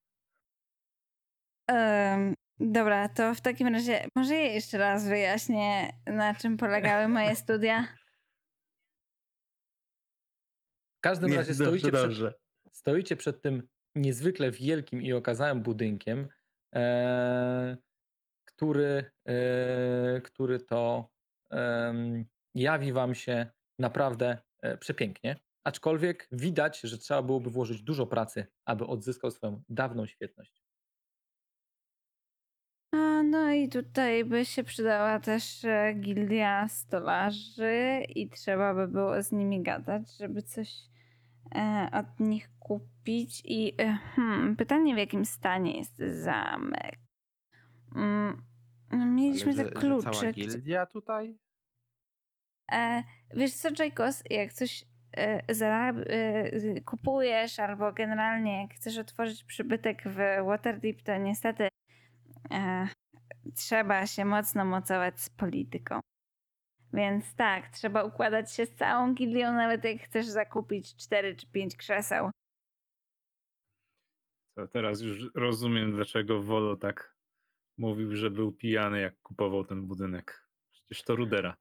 Dobra, 2.60 3.08
to 3.08 3.34
w 3.34 3.40
takim 3.40 3.68
razie 3.68 4.08
może 4.16 4.34
ja 4.34 4.52
jeszcze 4.52 4.78
raz 4.78 5.08
wyjaśnię, 5.08 5.92
na 6.06 6.34
czym 6.34 6.56
polegały 6.56 7.08
moje 7.08 7.36
studia. 7.44 7.88
W 10.98 11.00
każdym 11.00 11.30
Nie, 11.30 11.36
razie 11.36 11.54
dobrze, 11.54 11.64
stoicie 11.64 11.92
przed, 11.92 12.02
dobrze. 12.02 12.34
stoicie 12.72 13.16
przed 13.16 13.42
tym 13.42 13.68
niezwykle 13.94 14.50
wielkim 14.50 15.02
i 15.02 15.12
okazałym 15.12 15.62
budynkiem, 15.62 16.28
e, 16.74 17.76
który, 18.44 19.10
e, 19.28 20.20
który 20.20 20.60
to 20.60 21.10
em, 21.50 22.24
jawi 22.54 22.92
wam 22.92 23.14
się 23.14 23.46
naprawdę 23.78 24.38
e, 24.62 24.78
przepięknie. 24.78 25.36
Aczkolwiek 25.64 26.28
widać, 26.32 26.80
że 26.80 26.98
trzeba 26.98 27.22
byłoby 27.22 27.50
włożyć 27.50 27.82
dużo 27.82 28.06
pracy, 28.06 28.46
aby 28.64 28.86
odzyskał 28.86 29.30
swoją 29.30 29.62
dawną 29.68 30.06
świetność. 30.06 30.63
No 33.34 33.52
i 33.52 33.68
tutaj 33.68 34.24
by 34.24 34.44
się 34.44 34.64
przydała 34.64 35.20
też 35.20 35.64
e, 35.64 35.94
gildia 35.94 36.68
stolarzy 36.68 38.02
i 38.08 38.30
trzeba 38.30 38.74
by 38.74 38.88
było 38.88 39.22
z 39.22 39.32
nimi 39.32 39.62
gadać, 39.62 40.16
żeby 40.16 40.42
coś 40.42 40.68
e, 41.54 41.88
od 41.92 42.20
nich 42.20 42.50
kupić. 42.58 43.42
I 43.44 43.74
e, 43.78 43.98
hmm, 44.14 44.56
pytanie, 44.56 44.94
w 44.94 44.98
jakim 44.98 45.24
stanie 45.24 45.78
jest 45.78 45.96
zamek? 45.98 46.98
Mm, 47.96 48.42
no, 48.92 49.06
mieliśmy 49.06 49.52
Ale 49.52 49.64
te 49.64 49.70
klucze. 49.70 50.10
Cała 50.10 50.32
gildia 50.32 50.86
tutaj? 50.86 51.38
Wiesz 53.34 53.54
co, 53.54 53.68
Jacos, 53.78 54.22
jak 54.30 54.52
coś 54.52 54.84
zarab- 55.48 56.04
kupujesz 56.84 57.58
albo 57.58 57.92
generalnie 57.92 58.62
jak 58.62 58.74
chcesz 58.74 58.98
otworzyć 58.98 59.44
przybytek 59.44 60.02
w 60.06 60.44
Waterdeep, 60.44 61.02
to 61.02 61.16
niestety 61.16 61.68
trzeba 63.52 64.06
się 64.06 64.24
mocno 64.24 64.64
mocować 64.64 65.20
z 65.20 65.30
polityką. 65.30 66.00
Więc 66.92 67.34
tak, 67.34 67.68
trzeba 67.68 68.04
układać 68.04 68.52
się 68.52 68.66
z 68.66 68.74
całą 68.74 69.14
gildią, 69.14 69.52
nawet 69.52 69.84
jak 69.84 70.02
chcesz 70.02 70.26
zakupić 70.26 70.96
4 70.96 71.36
czy 71.36 71.46
5 71.46 71.76
krzeseł. 71.76 72.30
To 74.56 74.68
teraz 74.68 75.00
już 75.00 75.30
rozumiem, 75.34 75.92
dlaczego 75.92 76.42
Wolo 76.42 76.76
tak 76.76 77.16
mówił, 77.78 78.16
że 78.16 78.30
był 78.30 78.52
pijany, 78.52 79.00
jak 79.00 79.20
kupował 79.22 79.64
ten 79.64 79.86
budynek. 79.86 80.48
Przecież 80.70 81.02
to 81.02 81.16
Rudera. 81.16 81.56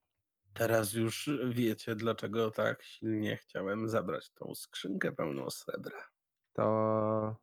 Teraz 0.53 0.93
już 0.93 1.29
wiecie, 1.49 1.95
dlaczego 1.95 2.51
tak 2.51 2.83
silnie 2.83 3.37
chciałem 3.37 3.89
zabrać 3.89 4.31
tą 4.31 4.55
skrzynkę 4.55 5.11
pełną 5.11 5.49
srebra. 5.49 6.07
To 6.53 7.35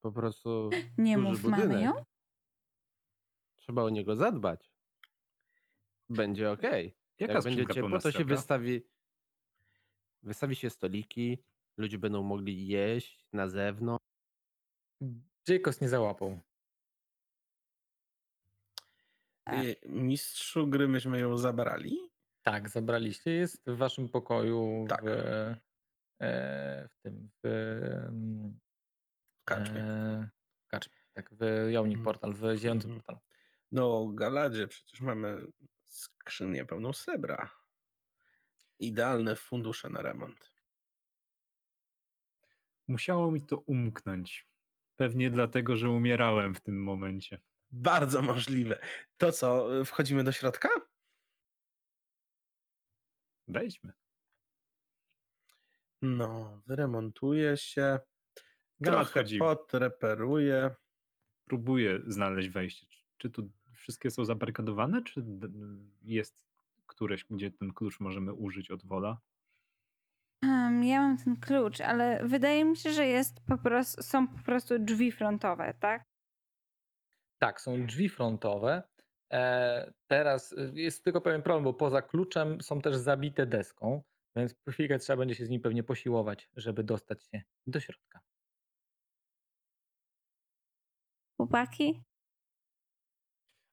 po 0.00 0.12
prostu 0.12 0.70
Nie 0.98 1.16
duży 1.16 1.28
mów, 1.28 1.44
mamy 1.44 1.62
budynek. 1.62 1.84
ją? 1.84 2.04
Trzeba 3.62 3.82
o 3.82 3.90
niego 3.90 4.16
zadbać. 4.16 4.70
Będzie 6.08 6.50
ok. 6.50 6.62
Jaka 7.18 7.32
Jak 7.32 7.42
będzie 7.44 7.66
ciepło, 7.66 7.98
to 7.98 8.12
się 8.12 8.24
wystawi. 8.24 8.82
Wystawi 10.22 10.56
się 10.56 10.70
stoliki, 10.70 11.38
ludzie 11.76 11.98
będą 11.98 12.22
mogli 12.22 12.66
jeść 12.66 13.26
na 13.32 13.48
zewnątrz. 13.48 14.04
Jacos 15.48 15.80
nie 15.80 15.88
załapał. 15.88 16.40
Y, 19.52 19.76
Mistrzu 19.86 20.66
gry 20.66 20.88
myśmy 20.88 21.20
ją 21.20 21.36
zabrali? 21.36 21.98
Tak, 22.42 22.68
zabraliście. 22.68 23.30
Jest 23.30 23.62
w 23.70 23.76
waszym 23.76 24.08
pokoju 24.08 24.86
Tak. 24.88 25.04
w, 25.04 25.06
e, 26.20 26.88
w 26.88 26.96
tym, 27.02 27.30
w, 27.42 27.46
mm, 28.08 28.58
W 29.40 29.44
karczmie. 29.44 29.80
e, 29.84 30.28
w 30.64 30.68
karczmie, 30.68 30.94
tak, 31.12 31.30
w 31.34 31.68
Jałnik 31.70 31.98
Mhm. 31.98 32.04
Portal, 32.04 32.32
w 32.34 32.56
ziejącym 32.58 32.90
Mhm. 32.90 32.94
portalu. 33.02 33.31
No, 33.72 34.08
Galadzie, 34.08 34.68
przecież 34.68 35.00
mamy 35.00 35.46
skrzynię 35.86 36.64
pełną 36.64 36.92
srebra. 36.92 37.50
Idealne 38.78 39.36
fundusze 39.36 39.90
na 39.90 40.02
remont. 40.02 40.52
Musiało 42.88 43.30
mi 43.30 43.42
to 43.42 43.58
umknąć. 43.58 44.48
Pewnie 44.96 45.30
dlatego, 45.30 45.76
że 45.76 45.90
umierałem 45.90 46.54
w 46.54 46.60
tym 46.60 46.82
momencie. 46.82 47.40
Bardzo 47.70 48.22
możliwe. 48.22 48.78
To 49.16 49.32
co, 49.32 49.80
y, 49.80 49.84
wchodzimy 49.84 50.24
do 50.24 50.32
środka? 50.32 50.68
Wejdźmy. 53.48 53.92
No, 56.02 56.62
wyremontuje 56.66 57.56
się. 57.56 57.98
Trochę 58.84 59.24
podreperuje. 59.38 60.74
Próbuję 61.44 62.00
znaleźć 62.06 62.48
wejście. 62.48 62.86
Czy 63.16 63.30
tu 63.30 63.50
wszystkie 63.82 64.10
są 64.10 64.24
zabarykadowane, 64.24 65.02
czy 65.02 65.24
jest 66.02 66.44
któreś, 66.86 67.24
gdzie 67.30 67.50
ten 67.50 67.72
klucz 67.72 68.00
możemy 68.00 68.32
użyć 68.32 68.70
od 68.70 68.86
Wola? 68.86 69.18
Em, 70.42 70.84
ja 70.84 71.00
mam 71.00 71.18
ten 71.18 71.36
klucz, 71.36 71.80
ale 71.80 72.28
wydaje 72.28 72.64
mi 72.64 72.76
się, 72.76 72.92
że 72.92 73.06
jest 73.06 73.40
po 73.46 73.58
prostu, 73.58 74.02
są 74.02 74.28
po 74.28 74.44
prostu 74.44 74.78
drzwi 74.78 75.12
frontowe, 75.12 75.74
tak? 75.80 76.04
Tak, 77.38 77.60
są 77.60 77.86
drzwi 77.86 78.08
frontowe. 78.08 78.82
E, 79.32 79.92
teraz 80.06 80.52
y, 80.52 80.72
jest 80.74 81.04
tylko 81.04 81.20
pewien 81.20 81.42
problem, 81.42 81.64
bo 81.64 81.74
poza 81.74 82.02
kluczem 82.02 82.60
są 82.60 82.80
też 82.80 82.96
zabite 82.96 83.46
deską, 83.46 84.02
więc 84.36 84.54
po 84.54 84.72
chwilkę 84.72 84.98
trzeba 84.98 85.16
będzie 85.16 85.34
się 85.34 85.46
z 85.46 85.50
nim 85.50 85.60
pewnie 85.60 85.82
posiłować, 85.82 86.48
żeby 86.56 86.84
dostać 86.84 87.24
się 87.24 87.42
do 87.66 87.80
środka. 87.80 88.20
Chłopaki? 91.36 92.02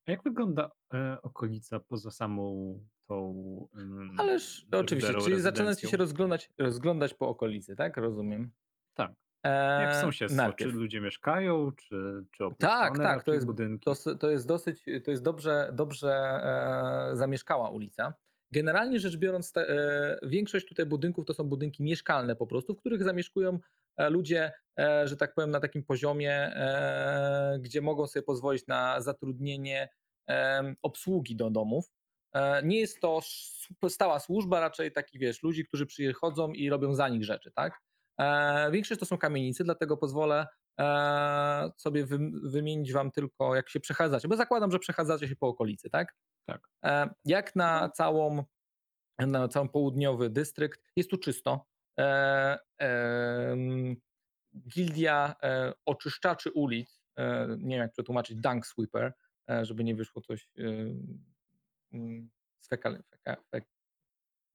A 0.10 0.12
jak 0.12 0.24
wygląda 0.24 0.72
e, 0.94 1.18
okolica 1.22 1.80
poza 1.80 2.12
samą 2.12 2.80
tą. 3.08 3.34
em, 3.78 4.12
Ależ 4.18 4.66
oczywiście, 4.72 5.14
czyli 5.14 5.42
zaczynacie 5.42 5.82
się 5.88 5.98
rezydencją? 5.98 5.98
rozglądać, 5.98 6.52
rozglądać 6.58 7.14
po 7.14 7.30
okolicy, 7.30 7.76
tak? 7.76 7.98
Rozumiem. 7.98 8.52
Tak. 8.94 9.12
E, 9.44 9.82
Jak 9.82 9.96
sąsiedztwo? 9.96 10.42
najpierw. 10.42 10.72
Czy 10.72 10.78
ludzie 10.78 11.02
mieszkają, 11.02 11.72
czy, 11.72 12.26
czy 12.32 12.44
Tak, 12.60 12.98
tak, 12.98 13.24
to 13.24 13.34
jest, 13.34 13.46
budynki? 13.46 13.86
to, 13.86 14.16
to 14.16 14.30
jest 14.32 14.48
dosyć, 14.48 14.86
to 15.06 15.12
jest 15.12 15.24
dobrze, 15.24 15.70
dobrze 15.74 16.12
e, 17.12 17.16
zamieszkała 17.16 17.70
ulica. 17.70 18.14
Generalnie 18.52 19.00
rzecz 19.00 19.18
biorąc, 19.18 19.52
te, 19.52 19.70
e, 19.70 20.20
większość 20.24 20.68
tutaj 20.68 20.86
budynków 20.86 21.26
to 21.26 21.34
są 21.34 21.44
budynki 21.44 21.84
mieszkalne 21.84 22.36
po 22.36 22.48
prostu, 22.48 22.76
w 22.76 22.80
których 22.80 23.04
zamieszkują 23.04 23.60
e, 23.98 24.10
ludzie, 24.10 24.52
e, 24.80 25.08
że 25.08 25.18
tak 25.18 25.34
powiem, 25.34 25.52
na 25.52 25.60
takim 25.60 25.84
poziomie, 25.84 26.34
e, 26.34 27.60
gdzie 27.62 27.82
mogą 27.82 28.08
sobie 28.08 28.24
pozwolić 28.24 28.68
na 28.68 29.02
zatrudnienie 29.02 29.90
obsługi 30.82 31.36
do 31.36 31.50
domów. 31.50 31.92
E, 32.34 32.64
nie 32.64 32.80
jest 32.80 33.00
to 33.00 33.20
stała 33.90 34.20
służba, 34.20 34.60
raczej 34.60 34.92
taki, 34.92 35.20
wiesz, 35.20 35.44
ludzi, 35.44 35.66
którzy 35.66 35.86
przychodzą 35.86 36.52
i 36.52 36.70
robią 36.70 36.94
za 36.96 37.10
nich 37.10 37.24
rzeczy, 37.26 37.52
tak? 37.52 37.82
E, 38.20 38.72
większość 38.72 39.00
to 39.00 39.06
są 39.06 39.18
kamienice, 39.18 39.64
dlatego 39.64 39.98
pozwolę 39.98 40.48
e, 40.80 41.72
sobie 41.78 42.06
wym- 42.06 42.50
wymienić 42.52 42.94
wam 42.94 43.12
tylko, 43.12 43.56
jak 43.56 43.70
się 43.70 43.80
przechadzacie, 43.80 44.28
bo 44.28 44.36
zakładam, 44.36 44.72
że 44.72 44.80
przechadzacie 44.80 45.28
się 45.28 45.36
po 45.36 45.48
okolicy, 45.48 45.90
tak? 45.90 46.16
Tak. 46.46 46.70
Jak 47.26 47.56
na 47.56 47.90
całą, 47.90 48.44
na 49.20 49.48
cały 49.48 49.70
południowy 49.70 50.30
dystrykt, 50.30 50.82
jest 50.96 51.10
tu 51.10 51.18
czysto. 51.18 51.66
Gildia 54.68 55.36
oczyszczaczy 55.86 56.52
ulic, 56.52 57.02
nie 57.58 57.76
wiem 57.76 57.82
jak 57.82 57.92
przetłumaczyć, 57.92 58.38
dung 58.38 58.66
sweeper, 58.66 59.14
żeby 59.62 59.84
nie 59.84 59.96
wyszło 59.96 60.22
coś 60.22 60.50
e, 60.58 60.62
mm, 61.94 62.30
z 62.60 62.68
fekal, 62.68 63.04
feka, 63.12 63.44
fek, 63.52 63.66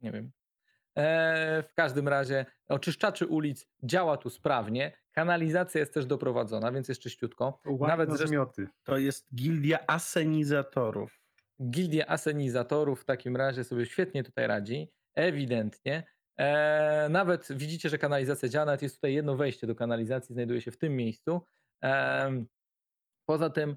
nie 0.00 0.12
wiem. 0.12 0.32
E, 0.98 1.62
w 1.62 1.74
każdym 1.74 2.08
razie 2.08 2.46
oczyszczaczy 2.68 3.26
ulic 3.26 3.66
działa 3.82 4.16
tu 4.16 4.30
sprawnie, 4.30 4.92
kanalizacja 5.12 5.80
jest 5.80 5.94
też 5.94 6.06
doprowadzona, 6.06 6.72
więc 6.72 6.88
jest 6.88 7.00
czyściutko. 7.00 7.60
Nawet 7.80 8.08
na 8.08 8.16
zresztą 8.16 8.28
zmioty. 8.28 8.68
To 8.82 8.98
jest 8.98 9.34
gildia 9.34 9.78
asenizatorów. 9.86 11.20
Gildia 11.70 12.06
asenizatorów 12.06 13.02
w 13.02 13.04
takim 13.04 13.36
razie 13.36 13.64
sobie 13.64 13.86
świetnie 13.86 14.24
tutaj 14.24 14.46
radzi, 14.46 14.92
ewidentnie. 15.14 16.06
E, 16.36 17.08
nawet 17.10 17.48
widzicie, 17.50 17.88
że 17.88 17.98
kanalizacja 17.98 18.48
działa, 18.48 18.66
nawet 18.66 18.82
jest 18.82 18.94
tutaj 18.94 19.14
jedno 19.14 19.36
wejście 19.36 19.66
do 19.66 19.74
kanalizacji, 19.74 20.32
znajduje 20.34 20.60
się 20.60 20.70
w 20.70 20.78
tym 20.78 20.96
miejscu. 20.96 21.40
Poza 23.26 23.50
tym 23.50 23.70
e, 23.70 23.76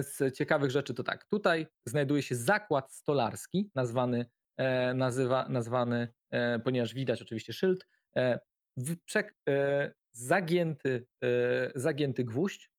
z 0.00 0.36
ciekawych 0.36 0.70
rzeczy 0.70 0.94
to 0.94 1.02
tak, 1.02 1.24
tutaj 1.24 1.66
znajduje 1.86 2.22
się 2.22 2.34
zakład 2.34 2.92
stolarski, 2.92 3.70
nazwany, 3.74 4.26
e, 4.56 4.94
nazywa, 4.94 5.48
nazwany 5.48 6.08
e, 6.30 6.58
ponieważ 6.58 6.94
widać 6.94 7.22
oczywiście 7.22 7.52
szyld, 7.52 7.86
e, 8.16 8.40
w, 8.76 8.96
przek, 9.04 9.36
e, 9.48 9.92
zagięty, 10.12 11.06
e, 11.24 11.28
zagięty 11.74 12.24
gwóźdź. 12.24 12.70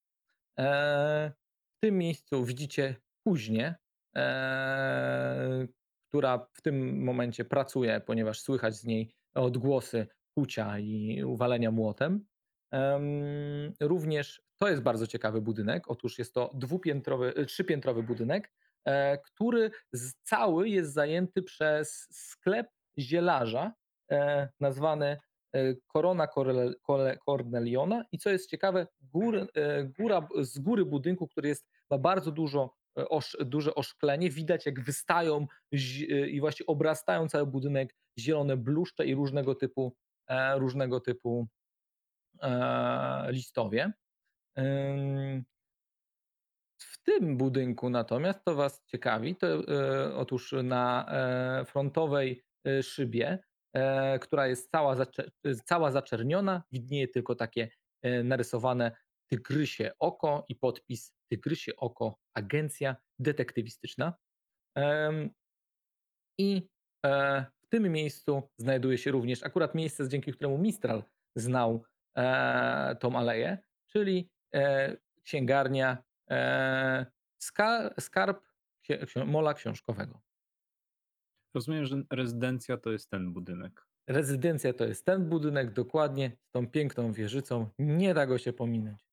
E, 0.60 1.32
w 1.78 1.80
tym 1.80 1.98
miejscu 1.98 2.46
widzicie 2.46 2.96
e, 4.16 5.68
która 6.10 6.48
w 6.54 6.62
tym 6.62 7.04
momencie 7.04 7.46
pracuje, 7.46 8.02
ponieważ 8.02 8.40
słychać 8.42 8.76
z 8.76 8.86
niej 8.86 9.16
odgłosy 9.36 10.08
kucia 10.38 10.80
i 10.80 11.24
uwalenia 11.24 11.72
młotem. 11.72 12.26
Em, 12.72 13.74
Również 13.80 14.42
to 14.62 14.70
jest 14.70 14.82
bardzo 14.82 15.08
ciekawy 15.08 15.42
budynek. 15.42 15.84
Otóż 15.88 16.20
jest 16.20 16.34
to 16.34 16.52
dwupiętrowy, 16.54 17.34
e, 17.36 17.46
trzypiętrowy 17.46 18.04
budynek, 18.04 18.52
e, 18.86 19.18
który 19.18 19.72
cały 20.24 20.70
jest 20.70 20.94
zajęty 20.94 21.44
przez 21.44 22.08
sklep 22.12 22.68
zielarza 22.98 23.74
e, 24.12 24.50
nazwany 24.60 25.18
e, 25.54 25.76
Korona 25.88 26.28
Cole- 26.28 27.18
Corneliona 27.26 28.06
i 28.12 28.18
co 28.18 28.30
jest 28.30 28.50
ciekawe, 28.50 28.88
gór, 29.02 29.38
e, 29.38 29.84
góra, 29.84 30.28
z 30.42 30.60
góry 30.60 30.86
budynku, 30.86 31.28
który 31.28 31.50
jest, 31.50 31.68
ma 31.90 31.98
bardzo 31.98 32.32
dużo, 32.32 32.76
e, 32.98 33.10
osz, 33.10 33.38
duże 33.46 33.76
oszklenie, 33.76 34.30
widać 34.30 34.66
jak 34.66 34.84
wystają 34.84 35.48
e, 35.72 35.78
i 36.30 36.40
właśnie 36.40 36.66
obrastają 36.66 37.28
cały 37.28 37.46
budynek 37.46 37.96
zielone 38.20 38.58
bluszcze 38.58 39.06
i 39.06 39.16
różnego 39.16 39.56
typu, 39.56 39.96
e, 40.28 40.60
różnego 40.60 41.00
typu 41.00 41.48
e, 42.42 43.32
listowie. 43.32 43.92
W 46.78 47.04
tym 47.04 47.38
budynku 47.38 47.90
natomiast 47.90 48.46
to 48.46 48.56
Was 48.56 48.84
ciekawi, 48.86 49.36
to 49.36 49.48
e, 49.48 50.16
otóż 50.16 50.56
na 50.64 51.06
e, 51.62 51.66
frontowej 51.66 52.44
e, 52.68 52.84
szybie, 52.84 53.40
która 54.22 54.48
jest 54.48 54.72
cała, 54.72 54.96
zacze- 54.96 55.32
e, 55.46 55.56
cała 55.56 55.92
zaczerniona, 55.92 56.64
widnieje 56.72 57.08
tylko 57.08 57.36
takie 57.36 57.70
narysowane 58.24 58.92
tygrysie 59.32 59.92
oko 60.00 60.46
i 60.50 60.56
podpis 60.56 61.14
tygrysie 61.32 61.76
oko 61.78 62.20
agencja 62.34 62.96
detektywistyczna. 63.20 64.14
I 66.38 66.70
w 67.64 67.68
tym 67.70 67.92
miejscu 67.92 68.50
znajduje 68.58 68.98
się 68.98 69.12
również 69.12 69.44
akurat 69.44 69.76
miejsce, 69.76 70.10
dzięki 70.10 70.34
któremu 70.34 70.58
Mistral 70.58 71.04
znał 71.36 71.84
tą 73.00 73.16
aleję, 73.18 73.58
czyli 73.88 74.31
księgarnia 75.24 76.04
e, 76.30 77.06
ska, 77.38 77.90
skarb 78.00 78.44
mola 79.26 79.54
książkowego. 79.54 80.22
Rozumiem, 81.54 81.86
że 81.86 82.04
rezydencja 82.12 82.78
to 82.78 82.92
jest 82.92 83.10
ten 83.10 83.34
budynek. 83.34 83.88
Rezydencja 84.08 84.74
to 84.74 84.86
jest 84.86 85.06
ten 85.06 85.30
budynek 85.30 85.74
dokładnie 85.74 86.38
z 86.44 86.52
tą 86.52 86.68
piękną 86.68 87.14
wieżycą. 87.14 87.70
Nie 87.80 88.14
da 88.14 88.28
go 88.28 88.38
się 88.38 88.54
pominąć. 88.54 89.06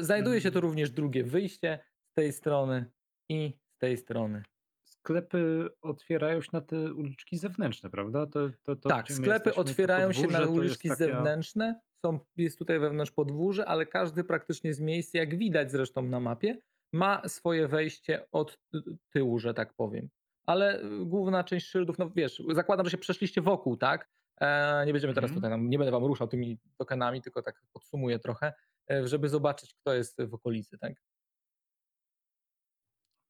Znajduje 0.00 0.40
się 0.40 0.50
tu 0.50 0.58
Mm. 0.58 0.68
również 0.68 0.90
drugie 0.90 1.24
wyjście 1.24 1.78
z 2.10 2.14
tej 2.14 2.32
strony 2.32 2.90
i 3.28 3.58
z 3.76 3.78
tej 3.78 3.96
strony. 3.96 4.42
Sklepy 4.84 5.68
otwierają 5.80 6.40
się 6.42 6.50
na 6.52 6.60
te 6.60 6.94
uliczki 6.94 7.38
zewnętrzne, 7.38 7.90
prawda? 7.90 8.26
To, 8.26 8.50
to, 8.62 8.76
to 8.76 8.88
tak, 8.88 9.12
sklepy 9.12 9.54
otwierają 9.54 10.12
się 10.12 10.26
na 10.26 10.46
uliczki 10.46 10.88
taka- 10.88 10.98
zewnętrzne. 10.98 11.80
Są, 12.04 12.18
jest 12.36 12.58
tutaj 12.58 12.78
wewnątrz 12.80 13.10
podwórze, 13.12 13.66
ale 13.66 13.86
każdy 13.86 14.24
praktycznie 14.24 14.74
z 14.74 14.80
miejsc, 14.80 15.14
jak 15.14 15.38
widać 15.38 15.70
zresztą 15.70 16.02
na 16.02 16.20
mapie, 16.20 16.58
ma 16.92 17.28
swoje 17.28 17.68
wejście 17.68 18.26
od 18.32 18.58
ty- 18.72 18.82
tyłu, 19.10 19.38
że 19.38 19.54
tak 19.54 19.74
powiem. 19.74 20.08
Ale 20.46 20.82
y, 20.82 21.04
główna 21.04 21.44
część 21.44 21.66
szyldów, 21.66 21.98
no 21.98 22.10
wiesz, 22.10 22.42
zakładam, 22.52 22.86
że 22.86 22.90
się 22.90 22.98
przeszliście 22.98 23.40
wokół, 23.40 23.76
tak? 23.76 24.08
E, 24.40 24.86
nie 24.86 24.92
będziemy 24.92 25.14
teraz 25.14 25.30
Mhm. 25.30 25.42
tutaj, 25.52 25.68
nie 25.68 25.78
będę 25.78 25.90
wam 25.92 26.04
ruszał 26.04 26.28
tymi 26.28 26.58
tokenami, 26.78 27.22
tylko 27.22 27.42
tak 27.42 27.62
podsumuję 27.72 28.18
trochę, 28.18 28.52
e, 28.90 29.08
żeby 29.08 29.28
zobaczyć, 29.28 29.74
kto 29.74 29.94
jest 29.94 30.22
w 30.22 30.34
okolicy, 30.34 30.78
tak? 30.78 30.92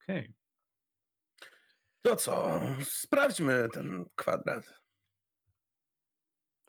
Okej. 0.03 0.35
To 2.03 2.17
co? 2.17 2.61
Sprawdźmy 2.85 3.69
ten 3.73 4.05
kwadrat. 4.15 4.75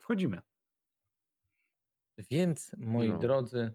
Wchodzimy. 0.02 0.42
Więc, 2.18 2.76
moi 2.78 3.10
No. 3.10 3.18
drodzy, 3.18 3.72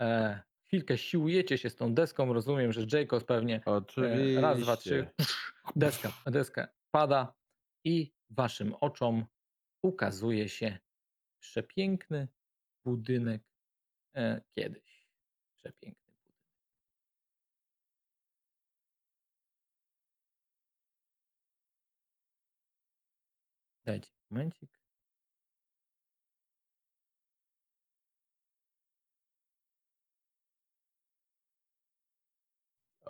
e, 0.00 0.40
chwilkę 0.66 0.98
siłujecie 0.98 1.58
się 1.58 1.70
z 1.70 1.76
tą 1.76 1.94
deską. 1.94 2.32
Rozumiem, 2.32 2.72
że 2.72 2.86
Jacob 2.92 3.24
pewnie. 3.24 3.60
E, 3.66 4.40
Raz, 4.40 4.60
dwa, 4.60 4.76
trzy. 4.76 5.06
Deska, 5.76 6.12
deska 6.26 6.68
pada 6.90 7.34
i 7.84 8.12
waszym 8.30 8.74
oczom 8.80 9.26
ukazuje 9.82 10.48
się 10.48 10.78
przepiękny 11.42 12.28
budynek 12.84 13.42
e, 14.16 14.40
kiedyś. 14.54 15.06
Przepiękny 15.62 16.12
budynek. 16.14 16.40
Dajcie 23.84 24.10
momencik. 24.30 24.79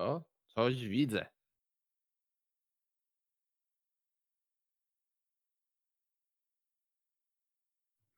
O, 0.00 0.22
coś 0.46 0.84
widzę. 0.88 1.26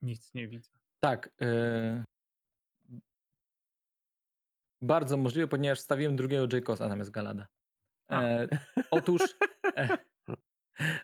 Nic 0.02 0.34
nie 0.34 0.48
widzę. 0.48 0.70
Tak. 1.00 1.30
E, 1.42 2.04
bardzo 4.82 5.16
możliwe, 5.16 5.48
ponieważ 5.48 5.78
wstawiłem 5.78 6.16
drugiego 6.16 6.56
Jacosa 6.56 6.88
zamiast 6.88 7.10
Galada. 7.10 7.46
A. 8.08 8.22
E, 8.22 8.48
otóż, 8.90 9.22
e, 9.76 9.98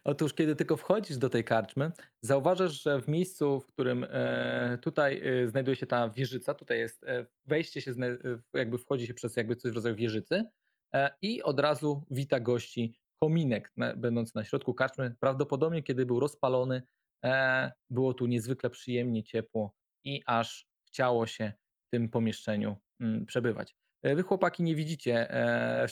otóż, 0.05 0.35
kiedy 0.35 0.57
tylko 0.57 0.77
wchodzisz 0.77 1.19
do 1.19 1.29
tej 1.31 1.45
karczmy, 1.45 1.93
zauważasz, 2.21 2.83
że 2.83 3.01
w 3.01 3.09
miejscu, 3.09 3.61
w 3.61 3.67
którym 3.67 4.07
e, 4.11 4.79
tutaj 4.83 5.23
e, 5.43 5.49
znajduje 5.49 5.77
się 5.77 5.87
ta 5.87 6.09
wieżyca, 6.09 6.55
tutaj 6.55 6.79
jest 6.79 7.05
e, 7.05 7.27
wejście 7.47 7.81
się, 7.81 7.93
zna- 7.93 8.07
e, 8.07 8.41
jakby 8.55 8.79
wchodzi 8.79 9.07
się 9.07 9.15
przez 9.15 9.37
jakby 9.37 9.57
coś 9.57 9.73
w 9.73 9.75
rodzaju 9.75 9.97
wieżycy 9.97 10.45
i 11.23 11.43
od 11.43 11.61
razu 11.61 12.05
wita 12.11 12.41
gości 12.41 12.99
kominek 13.23 13.73
będący 13.97 14.33
na 14.35 14.45
środku 14.45 14.75
karczmy. 14.75 15.15
Prawdopodobnie, 15.21 15.83
kiedy 15.83 16.07
był 16.07 16.21
rozpalony, 16.21 16.83
e, 17.25 17.73
było 17.91 18.15
tu 18.15 18.27
niezwykle 18.27 18.71
przyjemnie, 18.71 19.25
ciepło 19.25 19.75
i 20.05 20.23
aż 20.27 20.67
chciało 20.87 21.27
się 21.27 21.53
w 21.87 21.91
tym 21.91 22.09
pomieszczeniu 22.09 22.77
mm, 23.01 23.27
przebywać. 23.27 23.77
E, 24.03 24.17
Wy 24.17 24.23
chłopaki 24.23 24.63
nie 24.63 24.75
widzicie, 24.75 25.31
e, 25.31 25.85
e, 25.85 25.89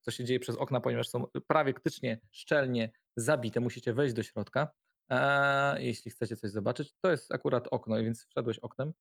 co 0.00 0.10
się 0.10 0.24
dzieje 0.24 0.40
przez 0.40 0.56
okna, 0.56 0.80
ponieważ 0.80 1.08
są 1.08 1.26
prawie 1.46 1.72
praktycznie 1.72 2.20
szczelnie 2.30 2.92
zabite. 3.16 3.60
Musicie 3.60 3.92
wejść 3.92 4.14
do 4.14 4.22
środka, 4.22 4.68
e, 5.10 5.82
jeśli 5.82 6.10
chcecie 6.10 6.36
coś 6.36 6.50
zobaczyć. 6.50 6.94
To 7.00 7.10
jest 7.10 7.32
akurat 7.34 7.68
okno, 7.70 7.96
więc 7.96 8.26
wszedłeś 8.26 8.58
oknem. 8.58 8.92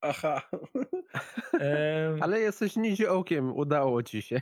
Aha. 0.00 0.42
Ale 2.20 2.40
jesteś 2.40 2.76
niziołkiem, 2.76 3.56
udało 3.56 4.02
ci 4.02 4.22
się. 4.22 4.40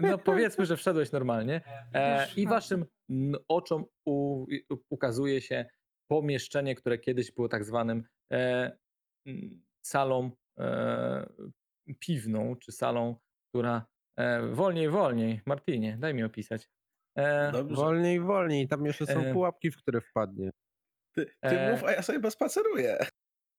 no 0.00 0.18
powiedzmy, 0.18 0.66
że 0.66 0.76
wszedłeś 0.76 1.12
normalnie. 1.12 1.60
E, 1.94 2.22
Już 2.26 2.38
I 2.38 2.44
mam. 2.44 2.50
waszym 2.54 2.84
oczom 3.48 3.84
u, 4.06 4.46
ukazuje 4.90 5.40
się 5.40 5.64
pomieszczenie, 6.10 6.74
które 6.74 6.98
kiedyś 6.98 7.32
było 7.32 7.48
tak 7.48 7.64
zwanym 7.64 8.04
e, 8.32 8.76
salą 9.86 10.30
e, 10.58 11.26
piwną, 11.98 12.56
czy 12.56 12.72
salą, 12.72 13.16
która 13.48 13.86
e, 14.18 14.46
wolniej, 14.48 14.88
wolniej. 14.90 15.40
Martinie, 15.46 15.96
daj 16.00 16.14
mi 16.14 16.22
opisać. 16.22 16.68
E, 17.18 17.52
Dobrze. 17.52 17.76
Wolniej, 17.76 18.20
wolniej. 18.20 18.68
Tam 18.68 18.86
jeszcze 18.86 19.06
są 19.06 19.20
E, 19.20 19.32
pułapki, 19.32 19.70
w 19.70 19.76
które 19.76 20.00
wpadnie. 20.00 20.50
Ty, 21.16 21.26
ty 21.26 21.32
E, 21.42 21.72
mów, 21.72 21.84
a 21.84 21.92
ja 21.92 22.02
sobie 22.02 22.30
spaceruję. 22.30 22.98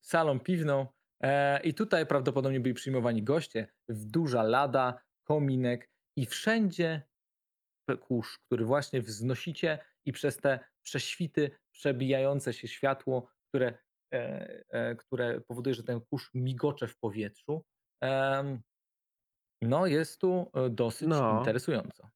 Salą 0.02 0.40
piwną. 0.40 0.88
E, 1.24 1.62
I 1.64 1.74
tutaj 1.74 2.06
prawdopodobnie 2.06 2.60
byli 2.60 2.74
przyjmowani 2.76 3.24
goście, 3.24 3.68
w 3.90 4.06
duża 4.06 4.44
lada, 4.44 5.02
kominek 5.24 5.90
i 6.18 6.26
wszędzie 6.26 7.02
kurz, 8.02 8.40
który 8.40 8.66
właśnie 8.66 9.02
wznosicie 9.02 9.80
i 10.06 10.12
przez 10.12 10.38
te 10.38 10.60
prześwity, 10.82 11.52
przebijające 11.72 12.54
się 12.54 12.68
światło, 12.68 13.30
które, 13.50 13.78
e, 14.14 14.64
e, 14.70 14.96
które 14.96 15.42
powoduje, 15.42 15.74
że 15.74 15.84
ten 15.84 16.02
kurz 16.02 16.30
migocze 16.34 16.88
w 16.88 16.98
powietrzu. 16.98 17.66
no 19.62 19.86
jest 19.88 20.22
tu 20.22 20.52
dosyć 20.70 21.08
No. 21.08 21.40
interesująco. 21.40 22.10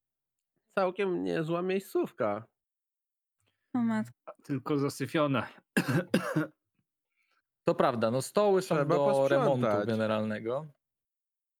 Całkiem 0.78 1.24
niezła 1.24 1.62
miejscówka. 1.62 2.46
O 3.74 3.78
matko. 3.78 4.32
Tylko 4.44 4.78
zasyfione. 4.78 5.46
To 7.68 7.74
prawda, 7.74 8.10
no 8.10 8.22
stoły 8.22 8.62
są 8.62 8.74
Trzeba 8.74 8.94
do 8.96 9.28
remontu 9.28 9.62
posprzątać. 9.62 9.86
generalnego. 9.88 10.66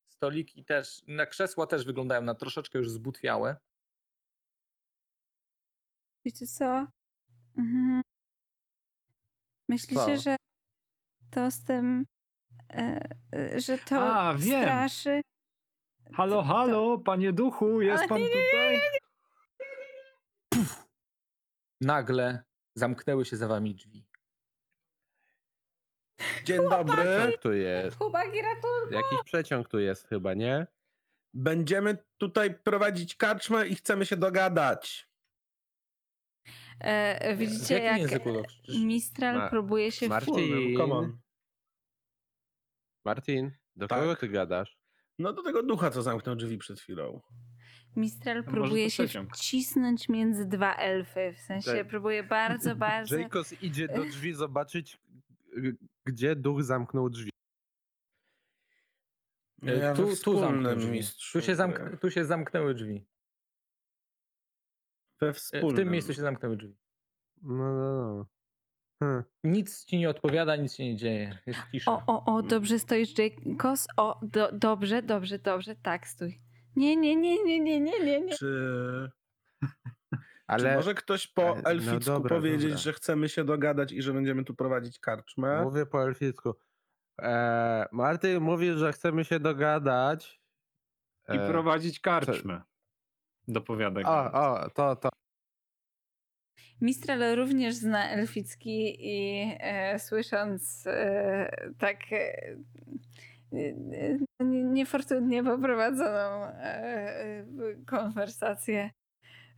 Stoliki 0.08 0.64
też, 0.64 1.02
na 1.06 1.26
krzesła 1.26 1.66
też 1.66 1.84
wyglądają 1.84 2.22
na 2.22 2.34
troszeczkę 2.34 2.78
już 2.78 2.90
zbutwiałe. 2.90 3.56
Wiecie 6.24 6.46
co? 6.46 6.86
Mhm. 7.58 8.02
Myślicie, 9.68 10.16
Co? 10.16 10.16
że 10.16 10.36
to 11.30 11.50
z 11.50 11.64
tym, 11.64 12.06
e, 12.72 13.08
e, 13.36 13.60
że 13.60 13.78
to 13.78 14.14
A, 14.14 14.34
wiem. 14.34 14.62
straszy? 14.62 15.20
Halo, 16.14 16.42
halo, 16.42 16.98
panie 16.98 17.32
duchu, 17.32 17.80
jest 17.80 17.98
Ale 17.98 18.08
pan 18.08 18.18
nie, 18.18 18.24
nie, 18.24 18.30
tutaj? 18.30 18.80
Nagle 21.80 22.44
zamknęły 22.74 23.24
się 23.24 23.36
za 23.36 23.48
wami 23.48 23.74
drzwi. 23.74 24.06
Dzień 26.44 26.60
dobry. 26.70 26.96
Przeciąg 26.96 27.38
tu 27.42 27.52
jest. 27.52 27.96
Chłopaki 27.98 28.42
ratunku! 28.42 28.94
Jakiś 28.94 29.18
przeciąg 29.24 29.68
tu 29.68 29.78
jest 29.78 30.08
chyba, 30.08 30.34
nie? 30.34 30.66
Będziemy 31.34 31.98
tutaj 32.18 32.54
prowadzić 32.54 33.14
karczmę 33.16 33.66
i 33.68 33.74
chcemy 33.74 34.06
się 34.06 34.16
dogadać. 34.16 35.08
E, 36.80 37.34
W 37.34 37.38
widzicie, 37.38 37.74
jakim 37.78 38.02
jak 38.02 38.10
języku 38.10 38.32
to 38.32 38.42
krzyczysz? 38.48 38.78
Mistral 38.78 39.36
Ma- 39.36 39.48
próbuje 39.50 39.92
się 39.92 40.08
Marcin. 40.08 40.34
Wspólnym, 40.34 40.76
come 40.76 40.94
on. 40.94 41.18
Martin, 43.04 43.50
do 43.76 43.88
Tak. 43.88 43.98
kogo 44.00 44.16
ty 44.16 44.28
gadasz? 44.28 44.78
No 45.18 45.32
do 45.32 45.42
tego 45.42 45.62
ducha, 45.62 45.90
co 45.90 46.02
zamknął 46.02 46.36
drzwi 46.36 46.58
przed 46.58 46.80
chwilą. 46.80 47.20
Mistral 47.96 48.36
może 48.36 48.50
próbuje 48.50 48.84
to 48.84 48.90
się 48.90 49.04
przeciąg. 49.04 49.36
wcisnąć 49.36 50.08
między 50.08 50.46
dwa 50.46 50.74
elfy. 50.74 51.32
W 51.32 51.40
sensie 51.40 51.74
Tak. 51.74 51.88
próbuje 51.88 52.22
bardzo, 52.22 52.76
bardzo. 52.76 53.16
Jacobs 53.18 53.62
idzie 53.62 53.88
do 53.88 54.04
drzwi 54.04 54.34
zobaczyć, 54.34 54.98
gdzie 56.06 56.36
duch 56.36 56.62
zamknął 56.62 57.10
drzwi. 57.10 57.30
No 59.62 59.72
E, 59.72 59.76
ja 59.76 59.94
tu, 59.94 60.16
tu, 60.24 60.40
zamknął 60.40 60.76
drzwi. 60.76 60.92
mistrzu. 60.92 61.38
tu, 61.38 61.46
się 61.46 61.56
zamk 61.56 61.80
tu 62.00 62.10
się 62.10 62.24
zamknęły 62.24 62.74
drzwi. 62.74 63.06
We 65.20 65.28
E, 65.28 65.32
wspólnym. 65.32 65.70
W 65.70 65.76
tym 65.76 65.90
miejscu 65.90 66.14
się 66.14 66.20
zamknęły 66.22 66.56
drzwi. 66.56 66.76
No, 67.42 67.54
no, 67.74 68.14
no. 68.16 68.26
Hm. 69.02 69.22
Nic 69.44 69.84
ci 69.84 69.98
nie 69.98 70.10
odpowiada, 70.10 70.56
nic 70.56 70.74
się 70.74 70.84
nie 70.84 70.96
dzieje. 70.96 71.38
Jest 71.46 71.60
cisza. 71.72 71.92
O, 71.92 72.02
o, 72.06 72.34
o, 72.36 72.42
dobrze 72.42 72.78
stoisz, 72.78 73.14
Jacobs. 73.18 73.86
O, 73.96 74.20
do, 74.22 74.52
dobrze, 74.52 75.02
dobrze, 75.02 75.38
dobrze. 75.38 75.76
Tak, 75.76 76.06
stój. 76.08 76.40
Nie, 76.76 76.96
nie, 76.96 77.16
nie, 77.16 77.44
nie, 77.44 77.60
nie, 77.60 77.80
nie, 77.80 78.00
nie, 78.00 78.20
nie. 78.20 78.34
Czy, 78.34 79.10
Ale 80.46 80.70
czy 80.70 80.76
może 80.76 80.94
ktoś 80.94 81.26
po 81.26 81.48
Ale- 81.50 81.62
no 81.62 81.70
elficku 81.70 81.98
dobra, 82.12 82.36
powiedzieć, 82.36 82.62
dobra. 82.62 82.76
że 82.78 82.92
chcemy 82.92 83.28
się 83.28 83.44
dogadać 83.44 83.92
i 83.92 84.02
że 84.02 84.12
będziemy 84.12 84.44
tu 84.44 84.54
prowadzić 84.54 84.98
karczmę? 84.98 85.62
mówię 85.64 85.86
po 85.86 86.02
elficku. 86.04 86.54
E, 87.22 87.86
Martin 87.92 88.40
mówi, 88.40 88.72
że 88.72 88.92
chcemy 88.92 89.24
się 89.24 89.40
dogadać. 89.40 90.40
I 91.28 91.36
E, 91.36 91.48
prowadzić 91.48 92.00
karczmę. 92.00 92.62
Dopowiada 93.48 94.00
O, 94.04 94.32
o, 94.32 94.70
to, 94.70 94.96
to. 94.96 95.08
Mistral 96.80 97.36
również 97.36 97.74
zna 97.74 98.10
elficki 98.10 98.96
i 99.00 99.42
e, 99.60 99.98
słysząc 99.98 100.86
e, 100.86 101.72
tak 101.78 101.96
e, 102.12 102.16
e, 103.52 104.18
nie- 104.40 104.64
niefortunnie 104.64 105.44
poprowadzoną 105.44 106.44
e, 106.44 106.54
e, 106.60 107.44
konwersację, 107.86 108.90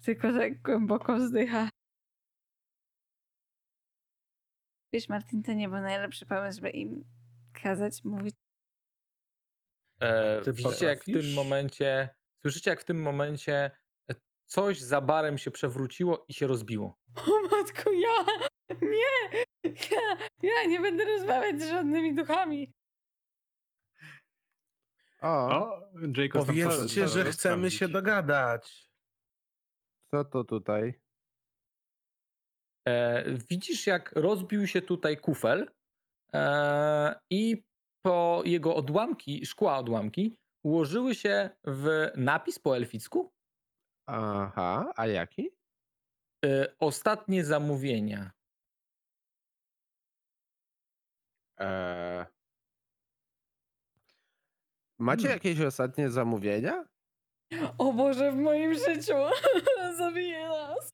tylko 0.04 0.32
tak 0.32 0.62
głęboko 0.62 1.16
wzdycha. 1.16 1.68
Wiesz, 4.92 5.08
Martin, 5.08 5.42
to 5.42 5.52
nie 5.52 5.68
był 5.68 5.80
najlepszy 5.80 6.26
pomysł, 6.26 6.56
żeby 6.56 6.70
im 6.70 7.04
kazać 7.62 8.04
mówić. 8.04 8.34
E, 10.00 10.42
widzicie, 10.52 10.86
jak 10.86 11.02
w 11.02 11.04
tym 11.04 11.34
momencie, 11.34 12.08
słyszycie, 12.42 12.70
jak 12.70 12.80
w 12.80 12.84
tym 12.84 13.02
momencie 13.02 13.70
e, 14.10 14.14
coś 14.46 14.80
za 14.80 15.00
barem 15.00 15.38
się 15.38 15.50
przewróciło 15.50 16.24
i 16.28 16.34
się 16.34 16.46
rozbiło. 16.46 16.98
O 17.16 17.56
matko, 17.56 17.90
ja! 17.92 18.24
Nie! 18.82 19.44
Ja, 19.90 20.16
ja 20.42 20.64
nie 20.68 20.80
będę 20.80 21.04
rozmawiać 21.04 21.60
z 21.62 21.68
żadnymi 21.70 22.14
duchami. 22.14 22.72
O, 25.20 25.48
O, 25.48 25.80
Jacob 26.16 26.46
Powiedzcie, 26.46 27.08
że 27.08 27.24
chcemy 27.24 27.70
się 27.70 27.88
dogadać. 27.88 28.87
Co 30.10 30.24
to 30.24 30.44
tutaj? 30.44 31.00
E, 32.88 33.24
widzisz, 33.50 33.86
jak 33.86 34.12
rozbił 34.12 34.66
się 34.66 34.82
tutaj 34.82 35.16
kufel 35.16 35.70
e, 36.34 37.20
i 37.30 37.62
po 38.02 38.42
jego 38.44 38.74
odłamki, 38.76 39.46
szkła 39.46 39.78
odłamki, 39.78 40.36
ułożyły 40.64 41.14
się 41.14 41.50
w 41.64 42.10
napis 42.16 42.58
po 42.58 42.76
elficku 42.76 43.32
Aha, 44.06 44.92
a 44.96 45.06
jaki? 45.06 45.50
e, 46.44 46.74
ostatnie 46.80 47.44
zamówienia. 47.44 48.30
E... 51.60 52.26
Macie 54.98 55.22
Hmm. 55.22 55.36
jakieś 55.36 55.60
ostatnie 55.60 56.10
zamówienia? 56.10 56.84
O 57.78 57.92
Boże, 57.92 58.32
w 58.32 58.36
moim 58.36 58.74
życiu 58.74 59.14
zabije 59.98 60.48
nas. 60.48 60.90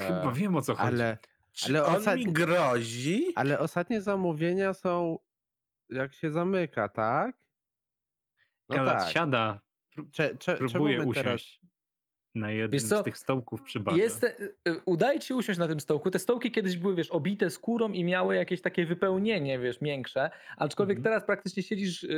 Chyba 0.00 0.30
E, 0.30 0.34
wiem 0.34 0.56
o 0.56 0.62
co 0.62 0.74
chodzi. 0.74 0.86
ale, 0.88 1.18
Czy 1.52 1.66
Ale 1.66 1.84
on 1.86 1.96
osad- 1.96 2.16
mi 2.18 2.24
grozi? 2.32 3.32
ale 3.36 3.58
ostatnie 3.58 4.02
zamówienia 4.02 4.74
są 4.74 5.18
jak 5.88 6.14
się 6.14 6.30
zamyka, 6.30 6.88
tak? 6.88 7.36
No 8.68 8.76
Galat 8.76 8.98
tak. 9.04 9.12
siada, 9.12 9.60
Cze, 10.12 10.36
cze, 10.36 10.56
próbuje 10.56 10.96
czemu 10.96 11.08
my 11.08 11.14
teraz... 11.14 11.42
na 12.34 12.50
jednym 12.50 12.80
z 12.80 13.02
tych 13.04 13.18
stołków 13.18 13.62
przy 13.62 13.80
barze. 13.80 13.98
Jest, 13.98 14.24
e, 14.24 14.36
e, 14.68 14.76
udaje 14.84 15.20
ci 15.20 15.26
się 15.28 15.36
usiąść 15.36 15.58
na 15.58 15.68
tym 15.68 15.80
stołku. 15.80 16.10
Te 16.10 16.18
stołki 16.18 16.50
kiedyś 16.50 16.76
były, 16.76 16.94
wiesz, 16.94 17.10
obite 17.10 17.50
skórą 17.50 17.92
i 17.92 18.04
miały 18.04 18.34
jakieś 18.36 18.60
takie 18.60 18.86
wypełnienie, 18.86 19.58
wiesz, 19.58 19.78
większe. 19.82 20.30
Aczkolwiek 20.56 20.98
Mhm. 20.98 21.04
teraz 21.04 21.26
praktycznie 21.26 21.62
siedzisz 21.62 22.04
e, 22.04 22.08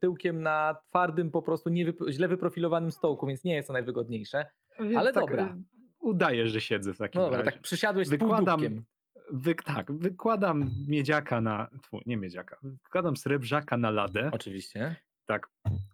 tyłkiem 0.00 0.42
na 0.42 0.76
twardym, 0.88 1.30
po 1.30 1.42
prostu 1.42 1.70
niewyp- 1.70 2.10
źle 2.10 2.28
wyprofilowanym 2.28 2.92
stołku, 2.92 3.26
więc 3.26 3.44
nie 3.44 3.54
jest 3.54 3.66
to 3.68 3.72
najwygodniejsze. 3.72 4.46
Więc 4.80 4.96
ale 4.96 5.12
tak, 5.12 5.26
dobra. 5.26 5.56
Udaję, 6.00 6.48
że 6.48 6.60
siedzę 6.60 6.94
w 6.94 6.98
takim 6.98 7.18
No 7.20 7.24
dobra, 7.24 7.38
razie. 7.38 7.50
tak 7.52 7.60
przysiadłeś 7.60 8.06
z 8.06 8.10
Wykładam, 8.10 8.60
półdubkiem. 8.60 8.84
wy, 9.32 9.54
tak, 9.54 9.92
wykładam 9.92 10.70
miedziaka 10.88 11.40
na, 11.40 11.68
tfu, 11.82 12.00
nie 12.06 12.16
miedziaka, 12.16 12.58
wykładam 12.62 13.16
srebrzaka 13.16 13.76
na 13.76 13.90
ladę, 13.90 14.30
Oczywiście. 14.32 14.96
tak, 15.26 15.48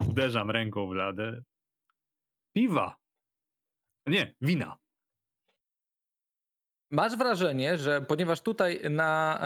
uderzam 0.09 0.51
ręką 0.51 0.89
w 0.89 0.93
ladę. 0.95 1.43
Piwa! 2.55 2.99
Nie, 4.07 4.34
wina. 4.40 4.76
Masz 6.90 7.16
wrażenie, 7.16 7.78
że 7.78 8.01
ponieważ 8.03 8.40
tutaj 8.40 8.80
na, 8.90 9.40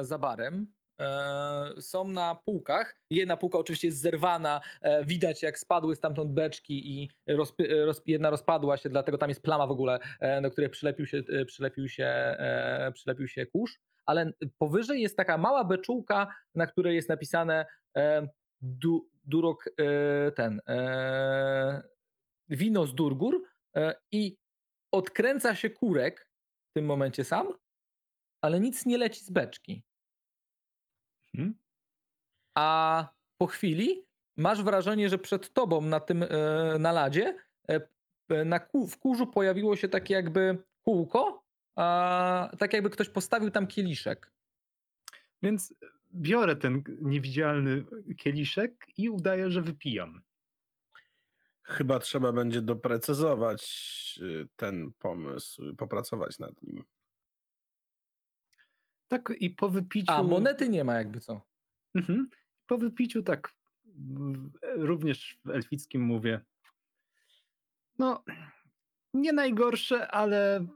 e, 0.00 0.04
za 0.04 0.18
barem 0.18 0.72
e, 1.00 1.80
są 1.80 2.08
na 2.08 2.34
półkach, 2.34 2.96
jedna 3.10 3.36
półka 3.36 3.58
oczywiście 3.58 3.88
jest 3.88 4.00
zerwana, 4.00 4.60
e, 4.80 5.04
widać 5.04 5.42
jak 5.42 5.58
spadły 5.58 5.96
stamtąd 5.96 6.32
beczki 6.32 7.02
i 7.02 7.10
e, 7.26 7.36
roz, 7.36 8.02
jedna 8.06 8.30
rozpadła 8.30 8.76
się, 8.76 8.88
dlatego 8.88 9.18
tam 9.18 9.28
jest 9.28 9.42
plama 9.42 9.66
w 9.66 9.70
ogóle, 9.70 9.98
e, 10.20 10.42
do 10.42 10.50
której 10.50 10.70
przylepił 10.70 11.06
się, 11.06 11.22
e, 11.28 11.44
przylepił 11.44 11.88
się, 11.88 12.04
e, 12.04 12.90
przylepił 12.94 13.28
się 13.28 13.46
kurz, 13.46 13.78
ale 14.06 14.32
powyżej 14.58 15.02
jest 15.02 15.16
taka 15.16 15.38
mała 15.38 15.64
beczułka, 15.64 16.34
na 16.54 16.66
której 16.66 16.96
jest 16.96 17.08
napisane 17.08 17.66
du, 18.60 19.08
durok 19.24 19.64
ten 20.34 20.60
wino 22.48 22.86
z 22.86 22.94
Durgur 22.94 23.42
i 24.12 24.36
odkręca 24.92 25.54
się 25.54 25.70
kurek 25.70 26.30
w 26.70 26.72
tym 26.72 26.84
momencie 26.84 27.24
sam, 27.24 27.48
ale 28.40 28.60
nic 28.60 28.86
nie 28.86 28.98
leci 28.98 29.24
z 29.24 29.30
beczki. 29.30 29.82
Hmm? 31.32 31.54
A 32.54 33.08
po 33.38 33.46
chwili 33.46 34.06
masz 34.36 34.62
wrażenie, 34.62 35.08
że 35.08 35.18
przed 35.18 35.52
tobą 35.52 35.80
na 35.80 36.00
tym 36.00 36.22
e, 36.22 36.28
naladzie 36.78 37.36
e, 37.68 37.80
e, 38.28 38.44
na 38.44 38.60
ku, 38.60 38.86
w 38.86 38.98
kurzu 38.98 39.26
pojawiło 39.26 39.76
się 39.76 39.88
takie 39.88 40.14
jakby 40.14 40.58
kółko, 40.84 41.44
a, 41.76 42.50
tak 42.58 42.72
jakby 42.72 42.90
ktoś 42.90 43.08
postawił 43.08 43.50
tam 43.50 43.66
kieliszek. 43.66 44.32
Więc 45.42 45.74
biorę 46.14 46.56
ten 46.56 46.82
niewidzialny 47.00 47.84
kieliszek 48.16 48.86
i 48.96 49.10
udaję, 49.10 49.50
że 49.50 49.62
wypijam. 49.62 50.22
Chyba 51.66 51.98
trzeba 51.98 52.32
będzie 52.32 52.62
doprecyzować 52.62 53.64
y, 54.22 54.48
ten 54.56 54.92
pomysł, 54.98 55.76
popracować 55.76 56.38
nad 56.38 56.62
nim. 56.62 56.84
Tak 59.08 59.32
i 59.40 59.50
po 59.50 59.68
wypiciu... 59.68 60.12
A 60.12 60.22
monety 60.22 60.68
nie 60.68 60.84
ma 60.84 60.94
jakby 60.94 61.20
co. 61.20 61.40
Mhm. 61.94 62.28
Po 62.66 62.78
wypiciu 62.78 63.22
tak 63.22 63.52
również 64.76 65.38
w 65.44 65.50
elfickim 65.50 66.02
mówię. 66.02 66.40
No, 67.98 68.24
nie 69.14 69.32
najgorsze, 69.32 70.08
ale 70.08 70.66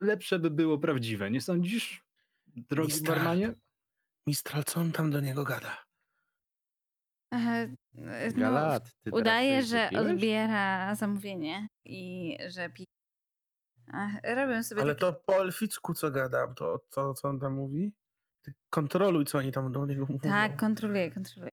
lepsze 0.00 0.38
by 0.38 0.50
było 0.50 0.78
prawdziwe, 0.78 1.30
nie 1.30 1.40
sądzisz, 1.40 2.04
drogi 2.46 2.92
Mistrz. 2.92 3.08
barmanie? 3.08 3.54
Mistral, 4.26 4.64
co 4.64 4.80
on 4.80 4.92
tam 4.92 5.10
do 5.10 5.20
niego 5.20 5.44
gada? 5.44 5.84
E, 7.34 7.68
no, 7.94 8.40
Galat, 8.40 8.90
ty 9.02 9.10
udaje, 9.10 9.62
że 9.62 9.90
odbiera 9.98 10.94
zamówienie 10.94 11.68
i 11.84 12.36
że 12.48 12.70
pi... 12.70 12.84
Ach, 13.92 14.12
Robię 14.36 14.62
sobie 14.62 14.82
Ale 14.82 14.94
takie... 14.94 15.00
to 15.00 15.20
po 15.26 15.42
elficku 15.42 15.94
co 15.94 16.10
gada? 16.10 16.54
To 16.54 16.80
co, 16.90 17.14
co 17.14 17.28
on 17.28 17.40
tam 17.40 17.54
mówi? 17.54 17.92
Ty 18.44 18.52
kontroluj, 18.70 19.24
co 19.24 19.38
oni 19.38 19.52
tam 19.52 19.72
do 19.72 19.86
niego 19.86 20.06
mówią. 20.08 20.30
Tak, 20.30 20.56
kontroluję, 20.56 21.10
kontroluję. 21.10 21.50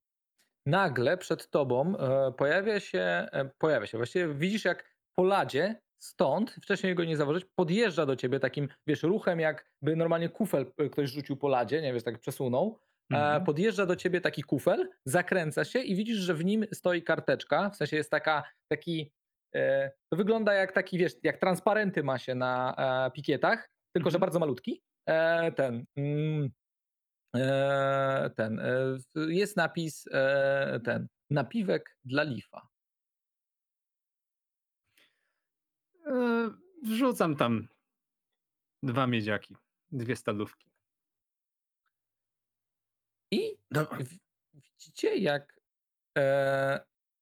Nagle 0.66 1.18
przed 1.18 1.50
tobą 1.50 1.98
e, 1.98 2.32
pojawia 2.32 2.80
się, 2.80 3.00
e, 3.32 3.50
pojawia 3.58 3.88
się, 3.88 3.98
właściwie 3.98 4.34
widzisz 4.34 4.66
jak 4.66 4.96
po 5.16 5.24
ladzie 5.24 5.82
stąd, 6.00 6.52
wcześniej 6.52 6.96
go 6.96 7.04
nie 7.04 7.18
zauważyć, 7.18 7.46
podjeżdża 7.56 8.06
do 8.06 8.16
ciebie 8.16 8.40
takim, 8.40 8.68
wiesz, 8.88 9.04
ruchem 9.04 9.40
jakby 9.40 9.96
normalnie 9.96 10.30
kufel 10.30 10.72
ktoś 10.92 11.10
rzucił 11.10 11.38
po 11.38 11.48
ladzie, 11.48 11.82
nie 11.82 11.94
wiesz, 11.94 12.04
tak 12.04 12.20
przesunął. 12.20 12.80
E, 13.12 13.16
Mhm. 13.16 13.44
podjeżdża 13.46 13.86
do 13.86 13.96
ciebie 13.96 14.22
taki 14.22 14.44
kufel, 14.44 14.90
zakręca 15.06 15.66
się 15.66 15.80
i 15.80 15.96
widzisz, 15.96 16.18
że 16.18 16.34
w 16.34 16.46
nim 16.46 16.66
stoi 16.74 17.04
karteczka, 17.04 17.70
w 17.70 17.76
sensie 17.76 17.98
jest 17.98 18.12
taka, 18.12 18.44
taki, 18.68 19.12
e, 19.56 19.92
to 20.12 20.18
wygląda 20.18 20.54
jak 20.54 20.72
taki, 20.72 20.98
wiesz, 20.98 21.14
jak 21.24 21.38
transparenty 21.38 22.04
ma 22.04 22.18
się 22.18 22.36
na 22.36 22.76
e, 23.08 23.12
pikietach, 23.12 23.70
tylko 23.96 24.10
że 24.10 24.16
Mhm. 24.16 24.22
bardzo 24.22 24.40
malutki. 24.40 24.82
Ten, 25.56 25.86
mm, 25.98 26.50
ten, 28.36 28.62
jest 29.16 29.58
napis, 29.58 30.06
ten, 30.84 31.08
napiwek 31.30 31.98
dla 32.06 32.24
lifa. 32.24 32.68
Wrzucam 36.84 37.36
tam 37.36 37.68
dwa 38.84 39.08
miedziaki, 39.08 39.56
dwie 39.92 40.16
stalówki. 40.16 40.72
I 43.32 43.58
No, 43.72 43.86
w- 43.86 44.18
widzicie, 44.54 45.16
jak 45.16 45.60
e, 46.18 46.80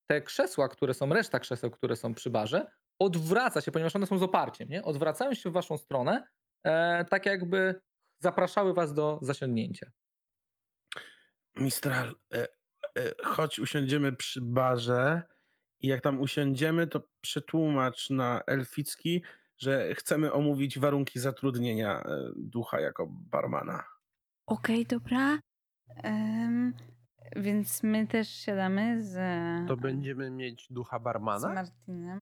te 0.09 0.21
krzesła, 0.21 0.69
które 0.69 0.93
są, 0.93 1.13
reszta 1.13 1.39
krzeseł, 1.39 1.71
które 1.71 1.95
są 1.95 2.13
przy 2.13 2.29
barze, 2.29 2.71
odwraca 2.99 3.61
się, 3.61 3.71
ponieważ 3.71 3.95
one 3.95 4.05
są 4.07 4.17
z 4.17 4.23
oparciem, 4.23 4.69
nie? 4.69 4.83
Odwracają 4.83 5.33
się 5.33 5.49
w 5.49 5.53
waszą 5.53 5.77
stronę, 5.77 6.27
e, 6.63 7.05
tak 7.05 7.25
jakby 7.25 7.81
zapraszały 8.19 8.73
was 8.73 8.93
do 8.93 9.19
zasiądnięcia. 9.21 9.91
Mistral, 11.55 12.15
e, 12.33 12.47
e, 12.97 13.13
chodź 13.23 13.59
usiądziemy 13.59 14.15
przy 14.15 14.41
barze 14.41 15.21
i 15.79 15.87
jak 15.87 16.01
tam 16.01 16.21
usiądziemy, 16.21 16.87
to 16.87 17.01
przetłumacz 17.21 18.09
na 18.09 18.41
elficki, 18.47 19.23
że 19.57 19.95
chcemy 19.95 20.33
omówić 20.33 20.79
warunki 20.79 21.19
zatrudnienia 21.19 21.99
e, 22.03 22.31
ducha 22.35 22.79
jako 22.79 23.07
barmana. 23.09 23.83
Okej, 24.47 24.85
dobra. 24.85 25.39
Em, 25.95 26.73
więc 27.35 27.83
my 27.83 28.07
też 28.07 28.29
siadamy 28.29 29.03
z, 29.03 29.17
To 29.67 29.77
będziemy 29.77 30.29
mieć 30.31 30.67
ducha 30.69 30.99
z 30.99 31.03
barmana? 31.03 31.53
Martinem. 31.53 32.19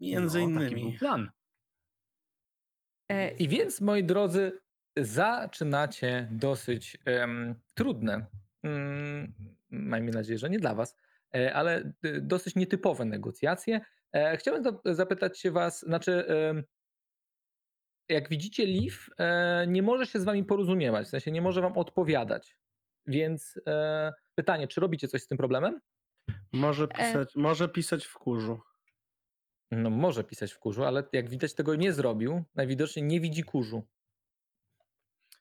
Między 0.00 0.38
no, 0.46 0.60
Taki 0.60 0.72
innymi. 0.72 0.90
był 0.90 0.98
plan. 0.98 1.30
E, 3.08 3.30
I 3.30 3.48
więc, 3.48 3.80
moi 3.80 4.04
drodzy, 4.04 4.52
zaczynacie 4.96 6.28
dosyć 6.30 6.98
em, 7.04 7.54
trudne, 7.74 8.26
mm, 8.62 9.32
miejmy 9.70 10.10
nadzieję, 10.10 10.38
że 10.38 10.50
nie 10.50 10.58
dla 10.58 10.74
was, 10.74 10.96
e, 11.34 11.54
ale 11.54 11.92
y, 12.06 12.20
dosyć 12.20 12.54
nietypowe 12.56 13.04
negocjacje. 13.04 13.80
E, 14.12 14.36
chciałbym 14.36 14.78
zapytać 14.84 15.40
się 15.40 15.50
was, 15.50 15.80
znaczy, 15.80 16.26
em, 16.26 16.64
jak 18.08 18.28
widzicie, 18.28 18.66
Leaf 18.66 19.10
e, 19.18 19.66
nie 19.68 19.82
może 19.82 20.06
się 20.06 20.20
z 20.20 20.24
wami 20.24 20.44
porozumiewać, 20.44 21.06
w 21.06 21.10
sensie 21.10 21.30
nie 21.30 21.42
może 21.42 21.60
wam 21.60 21.78
odpowiadać. 21.78 22.56
Więc 23.06 23.60
e, 23.66 24.12
pytanie, 24.34 24.68
czy 24.68 24.80
robicie 24.80 25.08
coś 25.08 25.22
z 25.22 25.28
tym 25.28 25.38
problemem? 25.38 25.80
Może 26.52 26.88
pisać, 26.88 27.36
może 27.36 27.68
pisać 27.68 28.04
w 28.04 28.14
kurzu. 28.14 28.60
No 29.70 29.90
może 29.90 30.24
pisać 30.24 30.52
w 30.52 30.58
kurzu, 30.58 30.84
ale 30.84 31.04
jak 31.12 31.28
widać 31.28 31.54
tego 31.54 31.74
nie 31.74 31.92
zrobił, 31.92 32.44
najwidoczniej 32.54 33.04
nie 33.04 33.20
widzi 33.20 33.42
kurzu. 33.42 33.86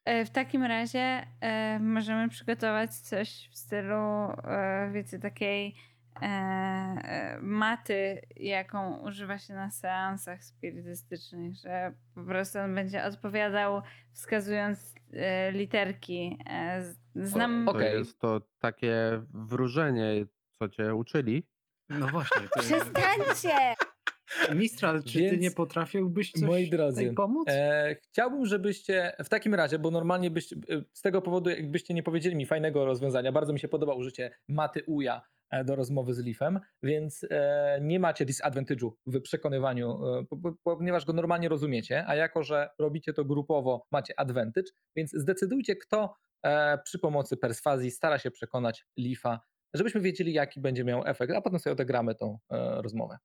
E, 0.05 0.25
W 0.25 0.29
takim 0.29 0.63
razie 0.63 1.27
e, 1.41 1.79
możemy 1.79 2.29
przygotować 2.29 2.95
coś 2.95 3.49
w 3.51 3.57
stylu, 3.57 3.95
e, 3.95 4.89
wiecie, 4.93 5.19
takiej 5.19 5.75
e, 6.21 6.25
e, 6.25 7.37
maty, 7.41 8.21
jaką 8.35 8.97
używa 9.07 9.37
się 9.37 9.53
na 9.53 9.71
seansach 9.71 10.43
spirytystycznych, 10.43 11.55
że 11.55 11.93
po 12.15 12.23
prostu 12.23 12.59
on 12.59 12.75
będzie 12.75 13.03
odpowiadał 13.03 13.81
wskazując 14.13 14.95
e, 15.13 15.51
literki. 15.51 16.39
E, 16.49 16.81
z- 16.83 16.97
znam. 17.15 17.67
O- 17.69 17.71
To 17.71 17.77
Okej. 17.77 17.97
jest 17.97 18.19
to 18.19 18.41
takie 18.59 19.21
wróżenie, 19.33 20.25
co 20.51 20.69
cię 20.69 20.95
uczyli. 20.95 21.47
No 21.89 22.07
właśnie. 22.07 22.41
To 22.53 22.59
Przestańcie! 22.59 23.75
Mistral, 24.55 25.03
czy 25.03 25.13
ty 25.13 25.19
Więc, 25.19 25.41
nie 25.41 25.51
potrafiłbyś 25.51 26.31
coś 26.31 26.41
moi 26.41 26.69
drodzy, 26.69 27.01
tutaj 27.01 27.15
pomóc? 27.15 27.47
E, 27.51 27.95
chciałbym, 28.03 28.45
żebyście 28.45 29.11
w 29.23 29.29
takim 29.29 29.55
razie, 29.55 29.79
bo 29.79 29.91
normalnie 29.91 30.31
byście, 30.31 30.55
e, 30.55 30.81
z 30.93 31.01
tego 31.01 31.21
powodu, 31.21 31.49
jakbyście 31.49 31.93
nie 31.93 32.03
powiedzieli 32.03 32.35
mi 32.35 32.45
fajnego 32.45 32.85
rozwiązania, 32.85 33.31
bardzo 33.31 33.53
mi 33.53 33.59
się 33.59 33.67
podoba 33.67 33.93
użycie 33.93 34.31
maty 34.47 34.83
uja 34.87 35.21
do 35.65 35.75
rozmowy 35.75 36.13
z 36.13 36.25
Leafem, 36.25 36.59
więc 36.83 37.25
e, 37.29 37.79
nie 37.81 37.99
macie 37.99 38.25
disadvantage'u 38.25 38.91
w 39.05 39.21
przekonywaniu, 39.21 40.05
e, 40.19 40.25
po- 40.25 40.37
po- 40.37 40.77
ponieważ 40.77 41.05
go 41.05 41.13
normalnie 41.13 41.49
rozumiecie, 41.49 42.03
a 42.07 42.15
jako, 42.15 42.43
że 42.43 42.69
robicie 42.79 43.13
to 43.13 43.25
grupowo, 43.25 43.87
macie 43.91 44.19
advantage, 44.19 44.71
więc 44.95 45.11
zdecydujcie, 45.13 45.75
kto 45.75 46.15
e, 46.43 46.77
przy 46.83 46.99
pomocy 46.99 47.37
perswazji 47.37 47.91
stara 47.91 48.19
się 48.19 48.31
przekonać 48.31 48.85
Leafa, 48.97 49.39
żebyśmy 49.73 50.01
wiedzieli, 50.01 50.33
jaki 50.33 50.61
będzie 50.61 50.83
miał 50.83 51.03
efekt, 51.07 51.33
a 51.33 51.41
potem 51.41 51.59
sobie 51.59 51.71
odegramy 51.73 52.15
tą 52.15 52.37
e, 52.51 52.81
rozmowę. 52.81 53.17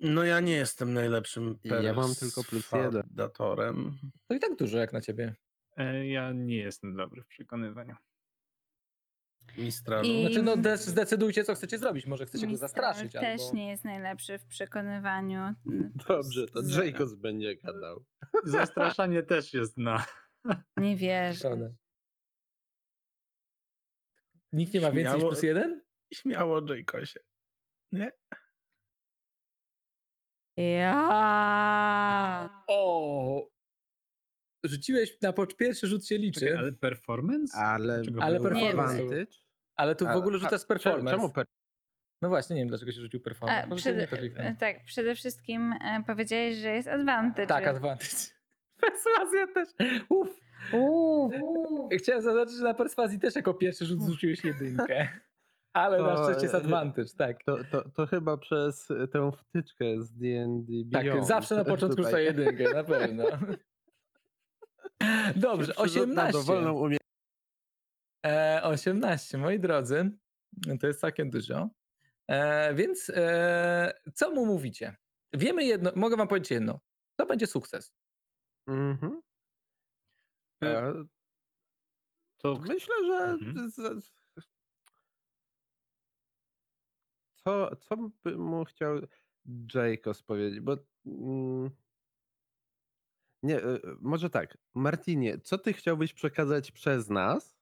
No 0.00 0.24
ja 0.24 0.40
nie 0.40 0.52
jestem 0.52 0.94
najlepszym 0.94 1.58
Ja 1.64 1.94
mam 1.94 2.14
tylko 2.14 2.44
plus 2.44 2.72
jeden. 2.72 2.92
perswadatorem. 2.92 3.98
To 4.28 4.34
i 4.34 4.38
tak 4.38 4.56
dużo 4.56 4.78
jak 4.78 4.92
na 4.92 5.00
ciebie. 5.00 5.34
E, 5.76 6.06
Ja 6.06 6.32
nie 6.32 6.56
jestem 6.56 6.96
dobry 6.96 7.22
w 7.22 7.26
przekonywaniu. 7.26 7.94
I- 9.60 10.20
Znaczy, 10.20 10.42
no 10.42 10.56
de- 10.56 10.76
zdecydujcie, 10.76 11.44
co 11.44 11.54
chcecie 11.54 11.78
zrobić. 11.78 12.06
Może 12.06 12.26
chcecie 12.26 12.46
go 12.46 12.50
Mistral 12.50 12.68
zastraszyć, 12.68 13.12
też 13.12 13.40
albo... 13.40 13.54
nie 13.56 13.70
jest 13.70 13.84
najlepszy 13.84 14.38
w 14.38 14.46
przekonywaniu. 14.46 15.54
Dobrze, 16.08 16.46
to 16.46 16.60
Jacobs 16.84 17.14
będzie 17.14 17.56
gadał. 17.56 18.04
Zastraszanie 18.44 19.22
też 19.22 19.54
jest 19.54 19.76
na. 19.78 20.04
Nie 20.76 20.96
wierzę. 20.96 21.74
Nikt 24.52 24.74
nie 24.74 24.80
ma 24.80 24.90
więcej 24.92 25.04
niż 25.04 25.12
Śmiało- 25.22 25.28
plus 25.30 25.42
jeden? 25.42 25.82
Śmiało, 26.14 26.74
Jacosie. 26.74 27.20
Nie? 27.92 28.12
Ja. 30.56 32.62
O! 32.66 33.48
Rzuciłeś 34.64 35.20
na 35.22 35.32
po 35.32 35.46
pierwszy 35.46 35.86
rzut 35.86 36.06
się 36.06 36.18
liczy, 36.18 36.40
Czekaj, 36.40 36.56
ale, 36.58 36.72
performance? 36.72 37.58
Ale, 37.58 38.02
Czego 38.04 38.22
Ale 38.22 38.40
performance. 38.40 38.92
advantage. 38.94 39.26
Tu 39.98 40.06
w 40.06 40.10
ogóle 40.10 40.36
a 40.36 40.38
rzucasz 40.38 40.60
cze- 40.60 40.66
performance. 40.66 41.10
Czemu 41.10 41.30
per... 41.30 41.46
No 42.22 42.28
właśnie, 42.28 42.56
nie 42.56 42.62
wiem 42.62 42.68
dlaczego 42.68 42.92
się 42.92 43.00
rzucił 43.00 43.20
performance. 43.20 43.68
A, 43.72 43.74
przede, 43.76 44.08
e, 44.36 44.54
tak, 44.54 44.84
przede 44.84 45.14
wszystkim 45.14 45.72
e, 45.72 46.02
powiedziałeś, 46.06 46.56
że 46.56 46.68
jest 46.68 46.88
advantage. 46.88 47.46
Tak, 47.46 47.66
advantage. 47.66 48.16
Perswazja 48.80 49.46
też. 49.54 49.68
Uff. 50.08 50.40
Uuu. 50.72 51.30
Chciałem 51.98 52.22
zaznaczyć, 52.22 52.54
że 52.54 52.64
na 52.64 52.74
perswazji 52.74 53.18
też 53.18 53.36
jako 53.36 53.54
pierwszy 53.54 53.86
rzut 53.86 54.02
rzuciłeś 54.02 54.44
jedynkę. 54.44 55.08
Ale 55.72 56.02
na 56.02 56.14
To, 56.16 56.24
szczęście 56.24 56.42
jest 56.42 56.54
e, 56.54 56.58
advantage, 56.58 57.08
tak. 57.18 57.44
To, 57.44 57.58
to, 57.70 57.90
to 57.90 58.06
chyba 58.06 58.36
przez 58.36 58.90
e, 58.90 59.08
tę 59.08 59.30
wtyczkę 59.32 59.84
z 60.02 60.12
D&D 60.12 60.72
Tak, 60.92 61.04
Beyond. 61.04 61.26
zawsze 61.26 61.56
na 61.56 61.64
początku 61.64 62.02
rzucaj 62.02 62.24
jedynkę, 62.24 62.74
na 62.74 62.84
pewno. 62.84 63.24
Dobrze, 65.36 65.72
przyrzut 65.74 66.08
na 66.08 66.22
18. 66.22 66.32
dowolną 66.32 66.72
umie... 66.72 66.96
E, 68.26 68.60
18, 68.62 69.38
moi 69.38 69.60
drodzy. 69.60 70.10
To 70.80 70.86
jest 70.86 71.00
całkiem 71.00 71.30
dużo. 71.30 71.68
E, 72.28 72.74
więc 72.74 73.10
e, 73.14 73.92
co 74.14 74.30
mu 74.30 74.46
mówicie? 74.46 74.96
Wiemy 75.32 75.64
jedno, 75.64 75.92
mogę 75.96 76.16
wam 76.16 76.28
powiedzieć 76.28 76.50
jedno. 76.50 76.80
To 77.16 77.26
będzie 77.26 77.46
sukces. 77.46 77.92
Mhm. 78.68 79.20
E, 80.64 80.66
E, 80.78 81.04
To 82.38 82.58
Myślę, 82.68 82.94
że. 83.06 83.14
Mhm. 83.24 83.70
Co, 87.44 87.76
co 87.76 87.96
by 88.24 88.38
mu 88.38 88.64
chciał 88.64 89.00
Jacobs 89.74 90.22
powiedzieć? 90.22 90.60
Bo. 90.60 90.76
mm, 91.06 91.70
Nie, 93.42 93.56
e, 93.58 93.78
może 94.00 94.30
tak. 94.30 94.58
Martinie, 94.74 95.38
co 95.38 95.58
ty 95.58 95.72
chciałbyś 95.72 96.12
przekazać 96.14 96.72
przez 96.72 97.08
nas? 97.08 97.59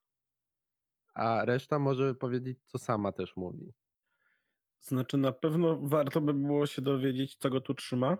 A 1.13 1.45
reszta 1.45 1.79
może 1.79 2.15
powiedzieć, 2.15 2.59
co 2.65 2.77
sama 2.77 3.11
też 3.11 3.35
mówi. 3.35 3.73
Znaczy 4.81 5.17
na 5.17 5.31
pewno 5.31 5.79
warto 5.81 6.21
by 6.21 6.33
było 6.33 6.65
się 6.65 6.81
dowiedzieć, 6.81 7.35
co 7.35 7.49
go 7.49 7.61
tu 7.61 7.73
trzyma. 7.73 8.17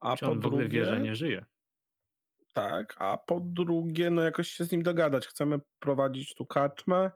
A 0.00 0.16
czy 0.16 0.24
po 0.24 0.32
on 0.32 0.40
w 0.40 0.46
ogóle 0.46 0.62
drugie, 0.62 0.80
wie, 0.80 0.86
że 0.86 1.00
nie 1.00 1.14
żyje? 1.14 1.44
Tak, 2.52 2.94
a 2.98 3.18
po 3.18 3.40
drugie, 3.40 4.10
no 4.10 4.22
jakoś 4.22 4.48
się 4.48 4.64
z 4.64 4.72
nim 4.72 4.82
dogadać. 4.82 5.26
Chcemy 5.26 5.60
prowadzić 5.78 6.34
tu 6.34 6.46
kaczmę. 6.46 7.10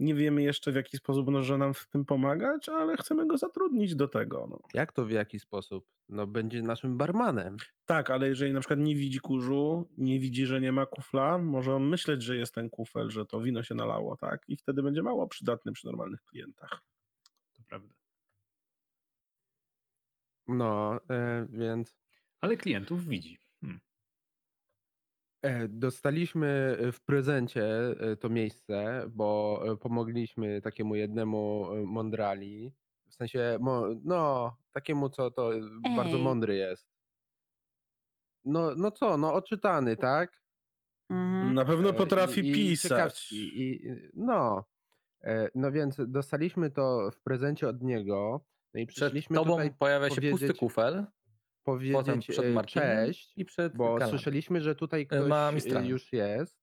Nie 0.00 0.14
wiemy 0.14 0.42
jeszcze 0.42 0.72
w 0.72 0.74
jaki 0.74 0.96
sposób 0.96 1.28
może 1.28 1.58
nam 1.58 1.74
w 1.74 1.86
tym 1.86 2.04
pomagać, 2.04 2.68
ale 2.68 2.96
chcemy 2.96 3.26
go 3.26 3.38
zatrudnić 3.38 3.94
do 3.94 4.08
tego. 4.08 4.46
No. 4.50 4.58
Jak 4.74 4.92
to 4.92 5.04
w 5.04 5.10
jaki 5.10 5.40
sposób? 5.40 5.86
No, 6.08 6.26
będzie 6.26 6.62
naszym 6.62 6.98
barmanem. 6.98 7.56
Tak, 7.84 8.10
ale 8.10 8.28
jeżeli 8.28 8.52
na 8.52 8.60
przykład 8.60 8.78
nie 8.78 8.96
widzi 8.96 9.20
kurzu, 9.20 9.88
nie 9.98 10.20
widzi, 10.20 10.46
że 10.46 10.60
nie 10.60 10.72
ma 10.72 10.86
kufla, 10.86 11.38
może 11.38 11.74
on 11.74 11.88
myśleć, 11.88 12.22
że 12.22 12.36
jest 12.36 12.54
ten 12.54 12.70
kufel, 12.70 13.10
że 13.10 13.26
to 13.26 13.40
wino 13.40 13.62
się 13.62 13.74
nalało, 13.74 14.16
tak? 14.16 14.42
I 14.48 14.56
wtedy 14.56 14.82
będzie 14.82 15.02
mało 15.02 15.28
przydatny 15.28 15.72
przy 15.72 15.86
normalnych 15.86 16.24
klientach. 16.24 16.82
To 17.52 17.62
prawda. 17.68 17.94
No, 20.48 21.00
e, 21.10 21.46
więc 21.50 21.96
Ale 22.40 22.56
klientów 22.56 23.06
widzi. 23.06 23.38
E, 25.42 25.68
dostaliśmy 25.68 26.78
w 26.92 27.00
prezencie 27.00 27.64
e, 28.00 28.16
to 28.16 28.28
miejsce, 28.28 29.04
bo 29.10 29.60
e, 29.72 29.76
pomogliśmy 29.76 30.60
takiemu 30.60 30.94
jednemu 30.94 31.66
e, 31.72 31.82
mądrali. 31.84 32.72
W 33.08 33.14
sensie, 33.14 33.58
mo, 33.60 33.86
no, 34.04 34.56
takiemu, 34.72 35.08
co 35.10 35.30
to 35.30 35.54
e, 35.56 35.60
bardzo 35.96 36.16
Ej. 36.16 36.22
mądry 36.22 36.56
jest. 36.56 36.88
No, 38.44 38.74
no 38.76 38.90
co, 38.90 39.16
no 39.16 39.34
oczytany, 39.34 39.96
tak? 39.96 40.40
Mhm. 41.10 41.54
Na 41.54 41.64
pewno 41.64 41.88
E, 41.90 41.92
potrafi 41.92 42.40
i, 42.40 42.50
i 42.50 42.54
pisać. 42.54 42.90
ciekawski, 42.90 43.62
I, 43.62 43.82
no, 44.14 44.64
e, 45.24 45.48
no 45.54 45.72
więc 45.72 45.96
dostaliśmy 46.08 46.70
to 46.70 47.10
w 47.14 47.20
prezencie 47.22 47.68
od 47.68 47.82
niego. 47.82 48.40
No 48.74 48.80
i 48.80 48.86
Przed 48.86 48.96
przyszliśmy 48.96 49.34
tobą 49.36 49.50
tutaj 49.50 49.74
pojawia 49.78 50.08
się 50.10 50.14
pusty 50.14 50.30
powiedzieć- 50.30 50.56
kufel, 50.58 51.06
potem 51.64 51.92
powiedzieć 51.92 52.26
przed 52.26 52.44
e, 52.44 52.50
Marcinem 52.50 53.06
cześć, 53.06 53.32
i 53.36 53.44
przed 53.44 53.76
bo 53.76 53.84
Galadem. 53.84 54.08
słyszeliśmy, 54.08 54.60
że 54.60 54.74
tutaj 54.74 55.06
ktoś 55.06 55.28
ma 55.28 55.48
e, 55.48 55.52
Mistrala. 55.54 55.86
już 55.86 56.12
jest. 56.12 56.56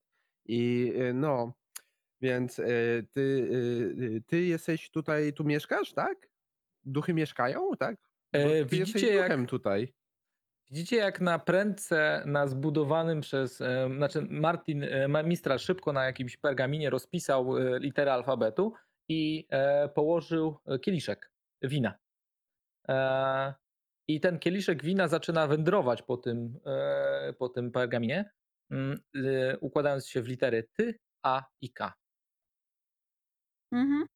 I 0.46 0.94
e, 0.98 1.14
no, 1.14 1.54
więc 2.22 2.60
e, 2.60 2.66
ty, 3.12 3.50
e, 4.18 4.22
ty 4.22 4.42
jesteś 4.42 4.90
tutaj, 4.92 5.34
tu 5.34 5.44
mieszkasz, 5.44 5.94
tak? 5.94 6.30
Duchy 6.84 7.14
mieszkają, 7.14 7.72
tak? 7.80 7.96
Bo 8.34 8.40
E, 8.40 8.44
ty 8.66 8.76
jesteś 8.76 8.80
widzicie, 8.80 9.14
jak- 9.16 9.26
duchem 9.28 9.48
tutaj. 9.48 9.94
Widzicie, 10.72 10.96
jak 10.96 11.22
na 11.22 11.40
prędce, 11.40 12.24
na 12.26 12.48
zbudowanym 12.48 13.22
przez, 13.22 13.62
e, 13.62 13.90
znaczy 13.96 14.22
Martin, 14.30 14.84
e, 14.84 15.08
ma- 15.08 15.24
Mistral 15.24 15.60
szybko 15.60 15.94
na 15.94 16.06
jakimś 16.06 16.38
pergaminie 16.38 16.90
rozpisał 16.90 17.58
e, 17.58 17.80
litery 17.80 18.12
alfabetu 18.12 18.74
i 19.10 19.48
e, 19.50 19.90
położył 19.90 20.58
e, 20.66 20.80
kieliszek 20.80 21.32
wina. 21.62 22.00
E, 22.90 23.54
I 24.08 24.20
ten 24.22 24.40
kieliszek 24.40 24.84
wina 24.84 25.08
zaczyna 25.08 25.48
wędrować 25.48 26.02
po 26.02 26.18
tym, 26.18 26.60
e, 26.66 27.34
po 27.34 27.50
tym 27.50 27.72
pergaminie, 27.72 28.32
mm, 28.72 29.00
e, 29.16 29.58
układając 29.60 30.08
się 30.08 30.22
w 30.22 30.28
litery 30.28 30.68
ty, 30.74 31.00
a 31.24 31.44
i 31.62 31.70
k. 31.74 31.94
Mhm. 33.72 34.08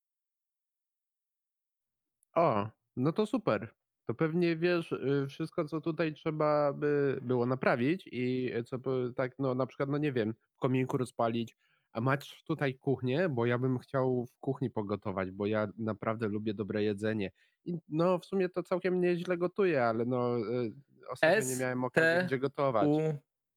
O, 2.36 2.70
no 2.96 3.12
to 3.14 3.26
super. 3.26 3.74
To 4.08 4.14
pewnie 4.14 4.56
wiesz 4.56 4.92
y, 4.92 5.28
wszystko, 5.30 5.66
co 5.66 5.82
tutaj 5.82 6.14
trzeba 6.14 6.74
by 6.74 7.20
było 7.22 7.46
naprawić 7.46 8.10
i 8.12 8.52
co 8.66 8.78
by 8.80 9.14
tak, 9.16 9.39
no 9.39 9.56
na 9.56 9.66
przykład, 9.66 9.89
no 9.89 9.98
nie 9.98 10.12
wiem, 10.14 10.34
w 10.56 10.60
kominku 10.60 10.98
rozpalić. 10.98 11.58
A 11.94 12.02
masz 12.02 12.44
tutaj 12.44 12.76
kuchnię, 12.80 13.30
bo 13.30 13.46
ja 13.46 13.58
bym 13.58 13.80
chciał 13.80 14.26
w 14.26 14.39
kuchni 14.39 14.70
pogotować, 14.70 15.32
bo 15.32 15.46
ja 15.46 15.68
naprawdę 15.78 16.28
lubię 16.28 16.54
dobre 16.54 16.84
jedzenie. 16.84 17.32
I 17.66 17.78
no 17.89 18.20
w 18.20 18.26
sumie 18.26 18.50
to 18.50 18.64
całkiem 18.64 19.02
nieźle 19.02 19.38
gotuję, 19.38 19.84
ale 19.84 20.06
no 20.06 20.39
y, 20.39 20.74
ostatnio 21.10 21.36
nie 21.36 21.54
S, 21.54 21.60
miałem 21.60 21.84
okazji 21.84 22.20
T, 22.20 22.26
gdzie 22.26 22.39
gotować. 22.39 22.88
U, 22.88 23.00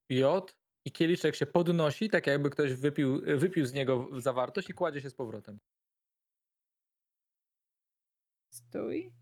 J 0.09 0.57
i 0.85 0.93
kieliszek 0.93 1.35
się 1.35 1.47
podnosi, 1.47 2.11
tak 2.11 2.27
jakby 2.27 2.51
ktoś 2.51 2.75
wypił, 2.75 3.21
wypił 3.39 3.67
z 3.67 3.73
niego 3.73 4.09
zawartość 4.21 4.71
i 4.71 4.75
kładzie 4.75 5.01
się 5.01 5.11
z 5.11 5.15
powrotem. 5.15 5.59
Stój. 8.51 9.13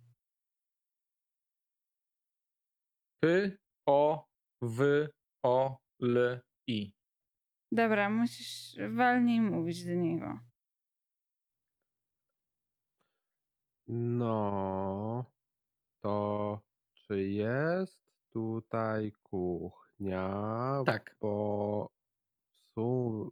P, 3.21 3.51
O, 3.87 4.27
W, 4.63 5.09
O, 5.43 5.79
L, 6.03 6.41
I. 6.67 7.02
Dobra, 7.73 8.11
musisz 8.11 8.77
walniej 8.97 9.41
mówić 9.41 9.85
do 9.85 9.95
niego. 9.95 10.39
No, 13.89 15.25
to 16.01 16.61
czy 16.95 17.23
jest 17.23 18.01
tutaj 18.31 19.12
kuchnia? 19.23 20.83
Tak. 20.87 21.16
Bo 21.20 21.89
w 22.61 22.73
sum... 22.75 23.31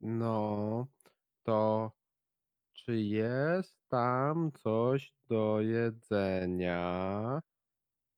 No, 0.00 0.86
to 1.42 1.92
czy 2.72 3.00
jest 3.00 3.76
tam 3.88 4.52
coś 4.52 5.12
do 5.28 5.60
jedzenia? 5.60 7.40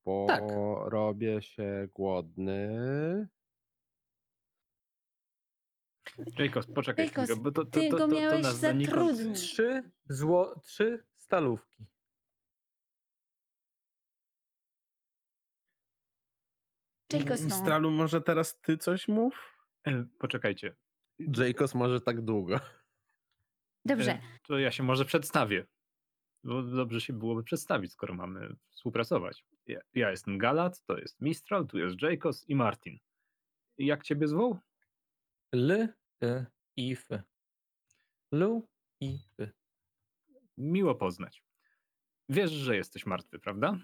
Bo 0.05 0.25
Tak. 0.27 0.43
robię 0.85 1.41
się 1.41 1.87
głodny. 1.93 3.27
Jacobs, 6.39 6.67
poczekaj 6.67 7.05
Jacobs, 7.05 7.27
chwilę, 7.29 7.41
bo 7.43 7.51
to, 7.51 7.65
to, 7.65 7.71
ty 7.71 7.89
to, 7.89 7.97
go 7.97 7.97
to, 7.97 8.07
to 8.07 8.15
miałeś 8.15 8.43
nas 8.43 8.55
zanikąd... 8.57 8.95
zatrudnić. 9.17 9.39
Trzy, 9.39 9.83
zło, 10.09 10.59
trzy 10.63 11.03
stalówki. 11.17 11.85
Jacobs, 17.13 17.43
no. 17.43 17.55
Stralu, 17.55 17.91
może 17.91 18.21
teraz 18.21 18.59
ty 18.59 18.77
coś 18.77 19.07
mów? 19.07 19.57
E, 19.87 20.05
Poczekajcie, 20.19 20.75
Jacobs 21.19 21.75
może 21.75 22.01
tak 22.01 22.21
długo. 22.21 22.59
Dobrze. 23.85 24.11
E, 24.11 24.21
To 24.47 24.59
ja 24.59 24.71
się 24.71 24.83
może 24.83 25.05
przedstawię. 25.05 25.65
Bo 26.43 26.63
dobrze 26.63 27.01
się 27.01 27.13
byłoby 27.13 27.43
przedstawić, 27.43 27.91
skoro 27.91 28.13
mamy 28.13 28.55
współpracować. 28.69 29.45
Ja, 29.67 29.79
ja 29.93 30.11
jestem 30.11 30.37
Galat, 30.37 30.81
to 30.85 30.97
jest 30.97 31.21
Mistral, 31.21 31.67
tu 31.67 31.77
jest 31.77 32.01
Jacobs 32.01 32.49
i 32.49 32.55
Martin. 32.55 32.99
Jak 33.77 34.03
ciebie 34.03 34.27
zwoł? 34.27 34.57
L, 35.51 35.87
y, 36.23 36.45
I, 36.77 36.91
F. 36.91 37.07
L, 38.31 38.61
I, 39.01 39.19
F. 39.37 39.53
Miło 40.57 40.95
poznać. 40.95 41.43
Wiesz, 42.29 42.51
że 42.51 42.75
jesteś 42.75 43.05
martwy, 43.05 43.39
prawda? 43.39 43.79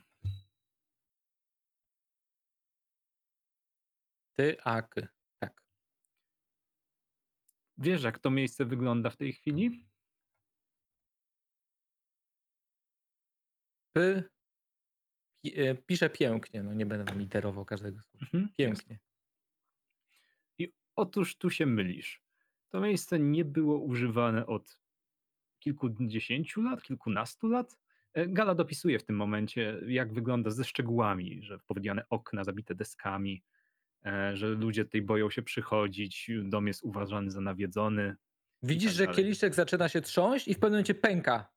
Ty, 4.37 4.57
A, 4.63 4.81
K. 4.81 5.07
Tak. 5.39 5.61
Wiesz, 7.77 8.03
jak 8.03 8.19
to 8.19 8.31
miejsce 8.31 8.65
wygląda 8.65 9.09
w 9.09 9.17
tej 9.17 9.33
chwili? 9.33 9.85
P, 13.95 14.23
pi, 15.43 15.59
e, 15.61 15.75
piszę 15.75 16.09
pięknie, 16.09 16.63
no 16.63 16.73
nie 16.73 16.85
będę 16.85 17.05
wam 17.05 17.19
literował 17.19 17.65
każdego 17.65 18.01
słowa. 18.01 18.25
Mhm. 18.25 18.53
Pięknie. 18.57 18.99
I 20.57 20.73
otóż 20.95 21.37
tu 21.37 21.49
się 21.49 21.65
mylisz. 21.65 22.24
To 22.75 22.81
miejsce 22.81 23.19
nie 23.19 23.45
było 23.45 23.77
używane 23.79 24.47
od 24.47 24.79
kilkudziesięciu 25.59 26.61
lat, 26.61 26.83
kilkunastu 26.83 27.47
lat. 27.47 27.77
E, 28.13 28.27
Gala 28.27 28.55
dopisuje 28.55 28.99
w 28.99 29.03
tym 29.03 29.15
momencie, 29.15 29.81
jak 29.87 30.13
wygląda 30.13 30.49
ze 30.49 30.63
szczegółami, 30.63 31.41
że 31.43 31.59
powydiane 31.59 32.05
okna 32.09 32.43
zabite 32.43 32.75
deskami, 32.75 33.43
e, 34.05 34.37
że 34.37 34.47
ludzie 34.47 34.85
tutaj 34.85 35.01
boją 35.01 35.29
się 35.29 35.41
przychodzić, 35.41 36.31
dom 36.43 36.67
jest 36.67 36.83
uważany 36.83 37.31
za 37.31 37.41
nawiedzony. 37.41 38.15
Widzisz, 38.63 38.97
tak 38.97 39.07
że 39.09 39.15
kieliszek 39.15 39.55
zaczyna 39.55 39.89
się 39.89 40.01
trząść 40.01 40.47
i 40.47 40.53
w 40.53 40.59
pewnym 40.59 40.71
momencie 40.71 40.95
pęka, 40.95 41.51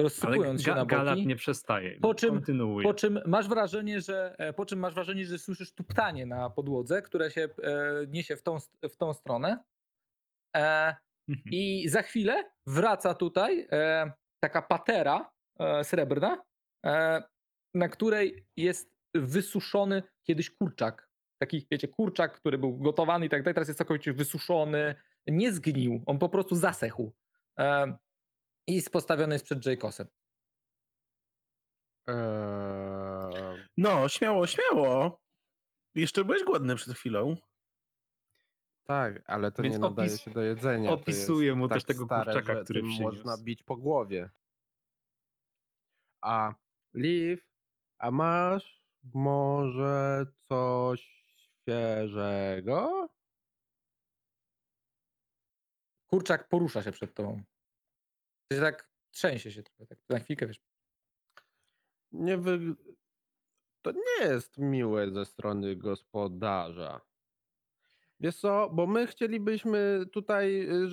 rozsypując 0.00 0.62
się 0.62 0.74
na 0.74 0.84
Galat 0.86 1.14
boki. 1.14 1.26
nie 1.26 1.36
przestaje. 1.36 2.00
Po 2.00 2.14
czym- 2.14 2.30
kontynuuje. 2.34 2.84
Po 2.84 2.94
czym 2.94 3.20
masz 3.26 3.48
wrażenie, 3.48 4.00
że 4.00 4.34
e, 4.38 4.52
po 4.52 4.66
czym 4.66 4.78
masz 4.78 4.94
wrażenie, 4.94 5.26
że 5.26 5.38
słyszysz 5.38 5.72
tuptanie 5.72 6.26
na 6.26 6.50
podłodze, 6.50 7.02
które 7.02 7.30
się 7.30 7.48
e, 7.62 8.06
niesie 8.08 8.36
w 8.36 8.42
tą, 8.42 8.58
w 8.90 8.96
tą 8.96 9.14
stronę. 9.14 9.64
E, 10.56 10.94
Mhm. 11.30 11.44
I 11.52 11.88
za 11.88 12.02
chwilę 12.02 12.50
wraca 12.66 13.14
tutaj 13.14 13.66
e, 13.72 14.12
taka 14.44 14.62
patera 14.62 15.30
e, 15.58 15.84
srebrna, 15.84 16.42
e, 16.86 17.22
na 17.74 17.88
której 17.88 18.46
jest 18.56 18.90
wysuszony 19.14 20.02
kiedyś 20.26 20.50
kurczak. 20.50 21.10
Taki, 21.42 21.66
wiecie, 21.70 21.88
kurczak, 21.88 22.36
który 22.40 22.58
był 22.58 22.78
gotowany 22.78 23.26
i 23.26 23.28
tak 23.28 23.42
dalej, 23.42 23.54
teraz 23.54 23.68
jest 23.68 23.78
całkowicie 23.78 24.12
wysuszony, 24.12 24.94
nie 25.26 25.52
zgnił, 25.52 26.02
on 26.06 26.18
po 26.18 26.28
prostu 26.28 26.54
zasechł. 26.54 27.12
E, 27.58 27.96
I 28.68 28.74
jest 28.74 28.90
postawiony 28.90 29.34
jest 29.34 29.44
przed 29.44 29.66
Jacobsem. 29.66 30.06
Eee, 32.08 33.66
No, 33.76 34.08
śmiało, 34.08 34.46
śmiało. 34.46 35.20
Jeszcze 35.94 36.24
byłeś 36.24 36.44
głodny 36.44 36.76
przed 36.76 36.94
chwilą. 36.94 37.36
Tak, 38.90 39.22
ale 39.26 39.52
to 39.52 39.62
Więc 39.62 39.74
nie 39.74 39.78
nadaje 39.78 40.10
opis- 40.10 40.18
się 40.24 40.30
do 40.30 40.42
jedzenia. 40.42 40.96
to 40.96 41.02
jest 41.06 41.28
mu 41.56 41.68
tak 41.68 41.76
też 41.76 41.84
tego 41.84 42.04
stare, 42.04 42.24
kurczaka, 42.32 42.54
że 42.54 42.64
który 42.64 42.80
tym 42.80 42.90
przyniósł. 42.90 43.16
można 43.16 43.38
bić 43.44 43.62
po 43.62 43.76
głowie. 43.76 44.30
A 46.20 46.54
Liv, 46.94 47.42
a 47.98 48.10
masz 48.10 48.82
może 49.14 50.26
coś 50.48 51.00
świeżego? 51.36 53.08
Kurczak 56.06 56.48
porusza 56.48 56.82
się 56.82 56.92
przed 56.92 57.14
tobą. 57.14 57.42
Że 58.52 58.60
tak 58.60 58.90
trzęsie 59.10 59.52
się 59.52 59.62
trochę, 59.62 59.86
tak 59.86 59.98
na 60.08 60.18
chwilkę, 60.18 60.46
wiesz. 60.46 60.60
Nie 62.12 62.38
wy... 62.38 62.58
To 63.82 63.92
nie 63.92 64.26
jest 64.26 64.58
miłe 64.58 65.10
ze 65.10 65.24
strony 65.24 65.76
gospodarza. 65.76 67.09
Wiesz 68.20 68.36
co, 68.36 68.70
bo 68.72 68.86
my 68.86 69.06
chcielibyśmy 69.06 70.04
tutaj, 70.12 70.60
y, 70.60 70.88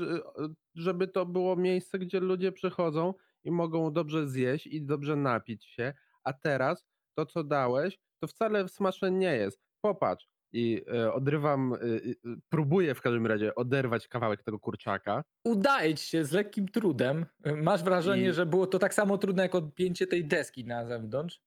żeby 0.76 1.08
to 1.08 1.26
było 1.26 1.56
miejsce, 1.56 2.00
gdzie 2.00 2.20
ludzie 2.20 2.52
przychodzą 2.52 3.14
i 3.44 3.52
mogą 3.52 3.94
dobrze 3.94 4.28
zjeść 4.28 4.68
i 4.68 4.82
dobrze 4.86 5.16
napić 5.16 5.66
się, 5.66 5.94
a 6.24 6.34
teraz 6.34 6.86
to, 7.18 7.26
co 7.26 7.44
dałeś, 7.44 7.98
to 8.20 8.28
wcale 8.28 8.68
smaczne 8.68 9.12
nie 9.12 9.36
jest. 9.36 9.62
Popatrz. 9.82 10.28
I 10.54 10.82
e, 10.94 11.14
odrywam, 11.14 11.74
e, 11.74 11.78
próbuję 12.50 12.96
w 12.96 13.02
każdym 13.02 13.28
razie 13.28 13.56
oderwać 13.56 14.08
kawałek 14.08 14.44
tego 14.44 14.60
kurczaka. 14.60 15.24
Udaje 15.46 15.96
ci 15.96 16.06
się 16.06 16.26
z 16.26 16.32
lekkim 16.32 16.68
trudem. 16.68 17.26
Masz 17.56 17.84
wrażenie, 17.84 18.30
I- 18.30 18.34
że 18.34 18.46
było 18.46 18.68
to 18.68 18.80
tak 18.80 18.94
samo 18.94 19.18
trudne 19.18 19.44
jak 19.44 19.56
odpięcie 19.56 20.08
tej 20.08 20.26
deski 20.28 20.66
na 20.66 20.86
zewnątrz. 20.86 21.40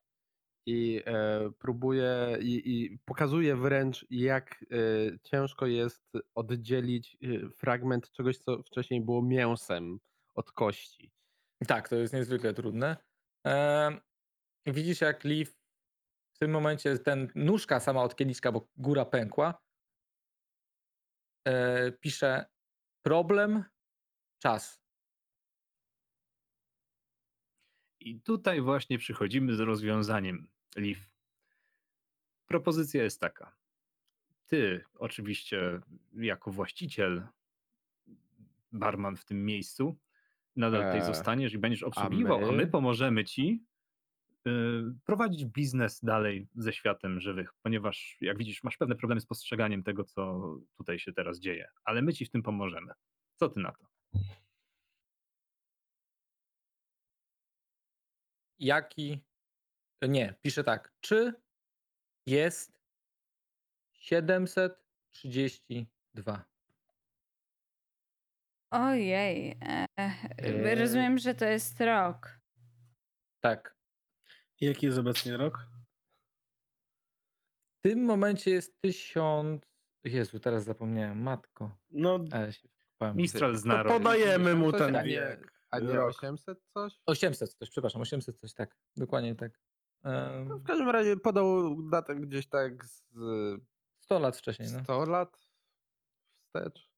I 0.67 1.03
e, 1.07 1.51
próbuję 1.59 2.39
i, 2.41 2.83
i 2.83 2.99
pokazuję 3.05 3.57
wręcz, 3.57 4.07
jak 4.11 4.65
e, 4.71 5.19
ciężko 5.23 5.67
jest 5.67 6.13
oddzielić 6.35 7.17
e, 7.23 7.49
fragment 7.51 8.11
czegoś, 8.11 8.39
co 8.39 8.63
wcześniej 8.63 9.01
było 9.01 9.23
mięsem 9.23 9.99
od 10.35 10.53
kości. 10.53 11.13
Tak, 11.67 11.89
to 11.89 11.97
jest 11.97 12.15
niezwykle 12.15 12.55
trudne. 12.55 12.97
Widzisz, 14.67 15.01
jak 15.01 15.25
Leaf 15.25 15.49
w 16.35 16.39
tym 16.39 16.51
momencie 16.51 16.99
ten 16.99 17.29
nóżka 17.35 17.81
sama 17.81 18.03
od 18.03 18.17
kieliszka, 18.17 18.53
bo 18.53 18.69
góra 18.77 19.05
pękła, 19.05 19.63
e, 21.45 21.93
pisze 21.93 22.47
problem, 23.03 23.65
czas. 24.43 24.80
I 28.01 28.21
tutaj 28.21 28.61
właśnie 28.61 28.99
przychodzimy 28.99 29.55
z 29.55 29.61
rozwiązaniem, 29.61 30.49
Liv. 30.77 31.01
Propozycja 32.47 33.03
jest 33.03 33.21
taka. 33.21 33.57
Ty, 34.47 34.85
oczywiście, 34.95 35.81
jako 36.13 36.51
właściciel, 36.51 37.23
barman 38.73 39.17
w 39.17 39.25
tym 39.25 39.45
miejscu, 39.45 39.99
nadal 40.57 40.83
tutaj 40.83 41.01
Eee, 41.01 41.07
zostaniesz 41.07 41.53
i 41.53 41.59
będziesz 41.59 41.83
obsługiwał, 41.83 42.39
a 42.39 42.53
my, 42.53 42.57
my? 42.57 42.67
pomożemy 42.67 43.25
ci 43.25 43.65
y, 44.47 44.51
prowadzić 45.05 45.45
biznes 45.45 46.05
dalej 46.05 46.49
ze 46.55 46.73
światem 46.73 47.21
żywych, 47.21 47.53
ponieważ, 47.63 48.17
jak 48.21 48.39
widzisz, 48.39 48.63
masz 48.63 48.77
pewne 48.77 48.97
problemy 48.97 49.21
z 49.21 49.27
postrzeganiem 49.27 49.83
tego, 49.83 50.05
co 50.05 50.43
tutaj 50.77 50.99
się 50.99 51.13
teraz 51.13 51.41
dzieje, 51.41 51.69
ale 51.85 52.03
my 52.03 52.13
ci 52.13 52.25
w 52.27 52.31
tym 52.31 52.43
pomożemy. 52.43 52.93
Co 53.37 53.49
ty 53.49 53.61
na 53.61 53.73
to? 53.73 53.87
Jaki. 58.61 59.21
Nie, 60.03 60.35
pisze 60.43 60.65
tak. 60.65 60.93
Czy 61.01 61.35
jest 62.27 62.73
732? 63.93 66.45
Ojej. 68.71 69.59
E, 69.63 69.87
Eee. 69.99 70.75
rozumiem, 70.75 71.19
że 71.19 71.35
to 71.35 71.45
jest 71.45 71.81
rok. 71.81 72.39
Tak. 73.41 73.77
Jaki 74.61 74.87
jest 74.87 74.99
obecnie 74.99 75.37
rok? 75.37 75.67
W 77.79 77.83
tym 77.83 78.05
momencie 78.05 78.51
jest 78.51 78.81
1000. 78.81 79.63
Jezu, 80.05 80.41
teraz 80.41 80.65
zapomniałem. 80.65 81.23
Matko. 81.23 81.79
No, 81.91 82.25
Ale 82.33 82.53
się 82.53 82.69
wpałem. 82.95 83.17
Mistral 83.17 83.57
zna 83.57 83.83
rolę. 83.83 83.99
podajemy 83.99 84.55
mu 84.55 84.73
ten 84.73 85.05
wiek. 85.05 85.60
A 85.71 85.79
nie 85.79 85.93
rok. 85.93 86.09
800 86.09 86.59
coś? 86.75 87.01
800 87.07 87.55
coś, 87.55 87.71
przepraszam, 87.71 88.03
800 88.03 88.39
coś, 88.41 88.55
tak. 88.55 88.77
Dokładnie 88.97 89.35
tak. 89.35 89.61
Em, 90.05 90.49
No, 90.49 90.59
w 90.59 90.63
każdym 90.65 90.89
razie 90.91 91.17
podał 91.17 91.77
datę 91.83 92.17
gdzieś 92.17 92.49
tak 92.49 92.85
z 92.85 93.03
100 94.01 94.19
lat 94.19 94.37
wcześniej, 94.37 94.69
no. 94.73 94.85
100 94.85 95.05
lat 95.07 95.37
wstecz. 96.47 96.91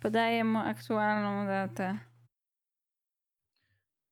Podaję 0.00 0.44
mu 0.44 0.58
aktualną 0.58 1.46
datę. 1.46 1.98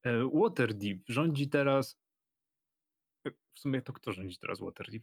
E, 0.04 0.30
Waterdeep 0.34 0.98
rządzi 1.08 1.48
teraz. 1.48 2.00
e, 3.26 3.30
W 3.54 3.58
sumie 3.58 3.82
to 3.82 3.92
kto 3.92 4.12
rządzi 4.12 4.38
teraz 4.38 4.60
Waterdeep? 4.60 5.02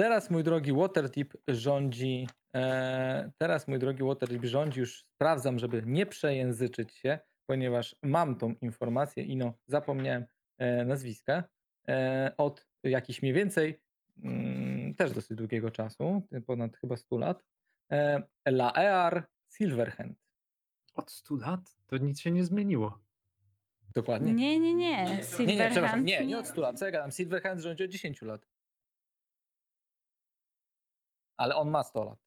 Teraz, 0.00 0.30
mój 0.30 0.44
drogi 0.44 0.72
Waterdeep 0.72 1.34
rządzi. 1.48 2.28
E, 2.54 3.30
teraz, 3.38 3.68
mój 3.68 3.78
drogi 3.78 4.02
Waterdeep 4.02 4.44
rządzi. 4.44 4.80
Już 4.80 5.04
sprawdzam, 5.14 5.58
żeby 5.58 5.82
nie 5.86 6.06
przejęzyczyć 6.06 6.92
się, 6.92 7.18
ponieważ 7.46 7.96
mam 8.02 8.36
tą 8.36 8.54
informację 8.60 9.24
i 9.24 9.36
no, 9.36 9.54
zapomniałem 9.66 10.24
e, 10.58 10.84
nazwiska. 10.84 11.44
E, 11.88 12.32
od 12.36 12.66
jakichś 12.82 13.22
mniej 13.22 13.34
więcej, 13.34 13.80
mm, 14.22 14.94
też 14.94 15.12
dosyć 15.12 15.36
długiego 15.36 15.70
czasu, 15.70 16.22
ponad 16.46 16.76
chyba 16.76 16.96
100 16.96 17.18
lat. 17.18 17.44
E, 17.92 18.22
Laear 18.46 19.26
Silverhand. 19.56 20.18
Od 20.94 21.10
100 21.10 21.36
lat? 21.36 21.76
To 21.86 21.96
nic 21.96 22.20
się 22.20 22.30
nie 22.30 22.44
zmieniło. 22.44 22.98
Dokładnie. 23.94 24.32
Nie, 24.34 24.60
nie, 24.60 24.74
nie. 24.74 25.04
nie, 25.04 25.16
nie, 25.16 25.22
Silverhand 25.22 25.70
przepraszam, 25.70 26.04
nie, 26.04 26.26
nie 26.26 26.38
od 26.38 26.46
100 26.46 26.60
lat. 26.60 26.78
Co 26.78 26.84
ja 26.84 26.90
gadam? 26.90 27.10
Silverhand 27.10 27.60
rządzi 27.60 27.84
od 27.84 27.90
10 27.90 28.22
lat. 28.22 28.46
Ale 31.38 31.54
on 31.56 31.70
ma 31.70 31.82
100 31.82 32.04
lat. 32.04 32.18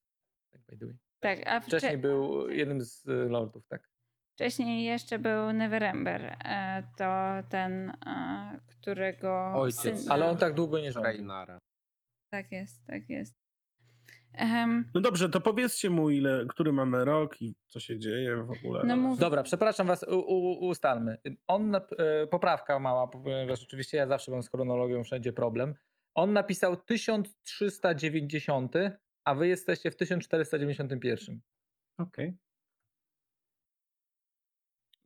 Tak, 0.51 0.62
by 0.70 0.78
the 0.78 0.86
way. 0.86 0.95
Tak, 1.20 1.47
a 1.47 1.59
Wcześniej 1.59 1.91
wcze- 1.97 2.01
był 2.01 2.49
jednym 2.49 2.82
z 2.82 3.07
y, 3.07 3.12
lordów, 3.30 3.68
tak. 3.68 3.89
wcześniej 4.36 4.84
jeszcze 4.84 5.20
był 5.20 5.53
Neverember. 5.53 6.38
E, 6.45 6.84
to 6.97 7.05
ten, 7.49 7.89
e, 7.89 8.59
którego 8.68 9.53
Ojciec. 9.55 9.82
syn... 9.82 10.12
Ale 10.12 10.26
on 10.30 10.38
tak 10.38 10.53
długo 10.53 10.80
nie 10.80 10.91
rządził. 10.91 11.12
Reinara. 11.12 11.59
Tak 12.32 12.51
jest, 12.51 12.86
tak 12.88 13.09
jest. 13.09 13.41
Ehem, 14.34 14.91
no 14.93 15.01
dobrze, 15.01 15.30
to 15.30 15.41
powiedzcie 15.41 15.89
mu, 15.89 16.09
ile, 16.09 16.45
który 16.49 16.74
mamy 16.74 17.05
rok 17.05 17.41
i 17.41 17.55
co 17.68 17.80
się 17.80 17.99
dzieje 17.99 18.36
w 18.36 18.51
ogóle. 18.51 18.84
No 18.84 18.97
mów- 18.97 19.20
Dobra, 19.20 19.43
przepraszam 19.43 19.88
was, 19.88 20.03
u, 20.03 20.20
u, 20.20 20.68
ustalmy. 20.68 21.18
On, 21.47 21.76
e, 21.76 21.82
poprawka 22.28 22.80
mała, 22.80 23.07
ponieważ 23.07 23.64
oczywiście 23.64 23.97
ja 23.97 24.07
zawsze 24.07 24.32
mam 24.32 24.43
z 24.43 24.49
chronologią 24.49 25.03
wszędzie 25.03 25.34
problem. 25.34 25.76
On 26.14 26.34
napisał 26.34 26.78
1390, 26.78 28.74
a 29.26 29.36
wy 29.36 29.47
jesteście 29.47 29.91
w 29.91 29.95
1491. 29.95 31.41
Okej. 31.97 32.38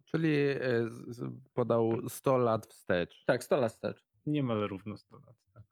Czyli 0.05 0.35
e, 0.39 0.59
podał 1.53 2.09
100 2.09 2.37
lat 2.37 2.65
wstecz. 2.67 3.25
Tak, 3.25 3.43
100 3.43 3.57
lat 3.57 3.71
wstecz. 3.71 4.05
Niemal 4.25 4.67
równo 4.67 4.97
100 4.97 5.15
lat. 5.17 5.35
Tak. 5.53 5.63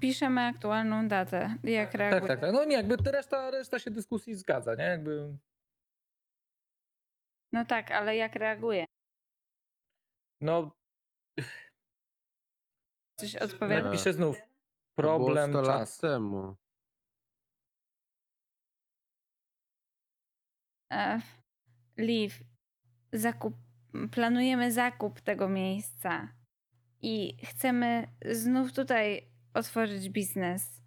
piszemy 0.00 0.40
aktualną 0.40 1.08
datę. 1.08 1.56
Jak 1.64 1.92
Tak, 1.92 1.98
reaguje? 1.98 2.28
tak, 2.28 2.40
tak. 2.40 2.52
No 2.52 2.64
nie, 2.64 2.76
jakby 2.76 2.96
reszta, 3.10 3.50
reszta 3.50 3.78
się 3.78 3.90
dyskusji 3.90 4.34
zgadza, 4.34 4.74
nie? 4.74 4.84
Jakby, 4.84 5.36
No 7.52 7.64
tak, 7.64 7.90
ale 7.90 8.16
jak 8.16 8.34
reaguje? 8.36 8.84
no, 10.40 10.76
Coś 13.16 13.36
odpowiada? 13.36 13.84
napiszę 13.84 14.12
znów. 14.12 14.36
To 14.36 15.02
było 15.02 15.16
Problem 15.18 15.50
100 15.50 15.60
lat 15.62 15.78
czas. 15.80 15.98
temu. 15.98 16.56
E, 20.92 21.20
Liv, 21.98 22.34
zakup, 23.12 23.54
planujemy 24.12 24.72
zakup 24.72 25.20
tego 25.20 25.48
miejsca 25.48 26.28
i 27.02 27.36
chcemy 27.46 28.06
znów 28.32 28.72
tutaj 28.72 29.30
otworzyć 29.54 30.10
biznes. 30.10 30.80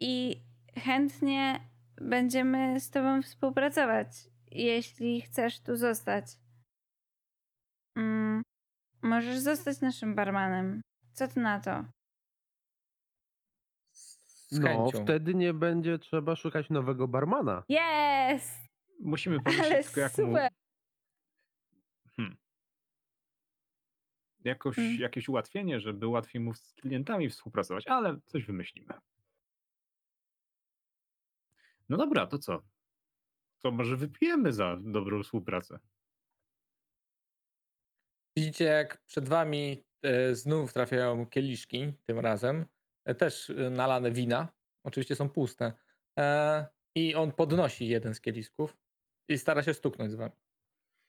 I 0.00 0.42
chętnie 0.76 1.60
będziemy 2.00 2.80
z 2.80 2.90
Tobą 2.90 3.22
współpracować, 3.22 4.08
jeśli 4.50 5.20
chcesz 5.20 5.60
tu 5.60 5.76
zostać. 5.76 6.26
Mm, 7.96 8.42
możesz 9.02 9.38
zostać 9.38 9.80
naszym 9.80 10.14
barmanem. 10.14 10.80
Co 11.16 11.28
ty 11.28 11.40
na 11.40 11.60
to? 11.60 11.84
Z 13.92 14.58
No, 14.60 14.68
chęcią. 14.68 15.04
wtedy 15.04 15.34
nie 15.34 15.54
będzie 15.54 15.98
trzeba 15.98 16.36
szukać 16.36 16.70
nowego 16.70 17.08
barmana. 17.08 17.64
Jest! 17.68 18.52
Musimy 19.00 19.40
pomyśleć 19.44 19.86
tylko 19.86 20.00
jak 20.00 20.18
mu... 20.18 20.24
super! 20.26 20.52
Hmm. 22.16 22.36
Jakoś, 24.44 24.78
Mm. 24.78 24.96
Jakieś 25.00 25.28
ułatwienie, 25.28 25.80
żeby 25.80 26.06
łatwiej 26.06 26.40
mu 26.42 26.54
z 26.54 26.72
klientami 26.72 27.28
współpracować, 27.28 27.86
ale 27.86 28.20
coś 28.26 28.44
wymyślimy. 28.44 28.94
No 31.88 31.96
dobra, 31.96 32.26
to 32.26 32.38
co? 32.38 32.62
To 33.62 33.70
może 33.70 33.96
wypijemy 33.96 34.52
za 34.52 34.76
dobrą 34.80 35.22
współpracę. 35.22 35.78
Widzicie, 38.36 38.64
jak 38.64 39.02
przed 39.04 39.28
wami 39.28 39.85
znów 40.32 40.72
trafiają 40.72 41.26
kieliszki, 41.26 41.92
tym 42.04 42.18
razem, 42.18 42.66
e, 43.04 43.14
też 43.14 43.50
e, 43.50 43.70
nalane 43.70 44.10
wina, 44.10 44.48
oczywiście 44.84 45.16
są 45.16 45.28
puste. 45.28 45.72
E, 46.18 46.66
I 46.94 47.14
on 47.14 47.32
podnosi 47.32 47.88
jeden 47.88 48.14
z 48.14 48.20
kielisków 48.20 48.76
i 49.28 49.38
stara 49.38 49.62
się 49.62 49.74
stuknąć 49.74 50.12
z 50.12 50.14
wami. 50.14 50.32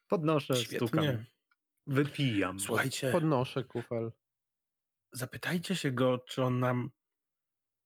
Podnoszę, 0.07 0.55
Świetnie. 0.55 0.87
stukam. 0.87 1.25
Wypijam. 1.87 2.59
Słuchajcie, 2.59 3.11
Podnoszę 3.11 3.63
kufel. 3.63 4.11
zapytajcie 5.13 5.75
się 5.75 5.91
go, 5.91 6.19
czy 6.19 6.43
on 6.43 6.59
nam 6.59 6.91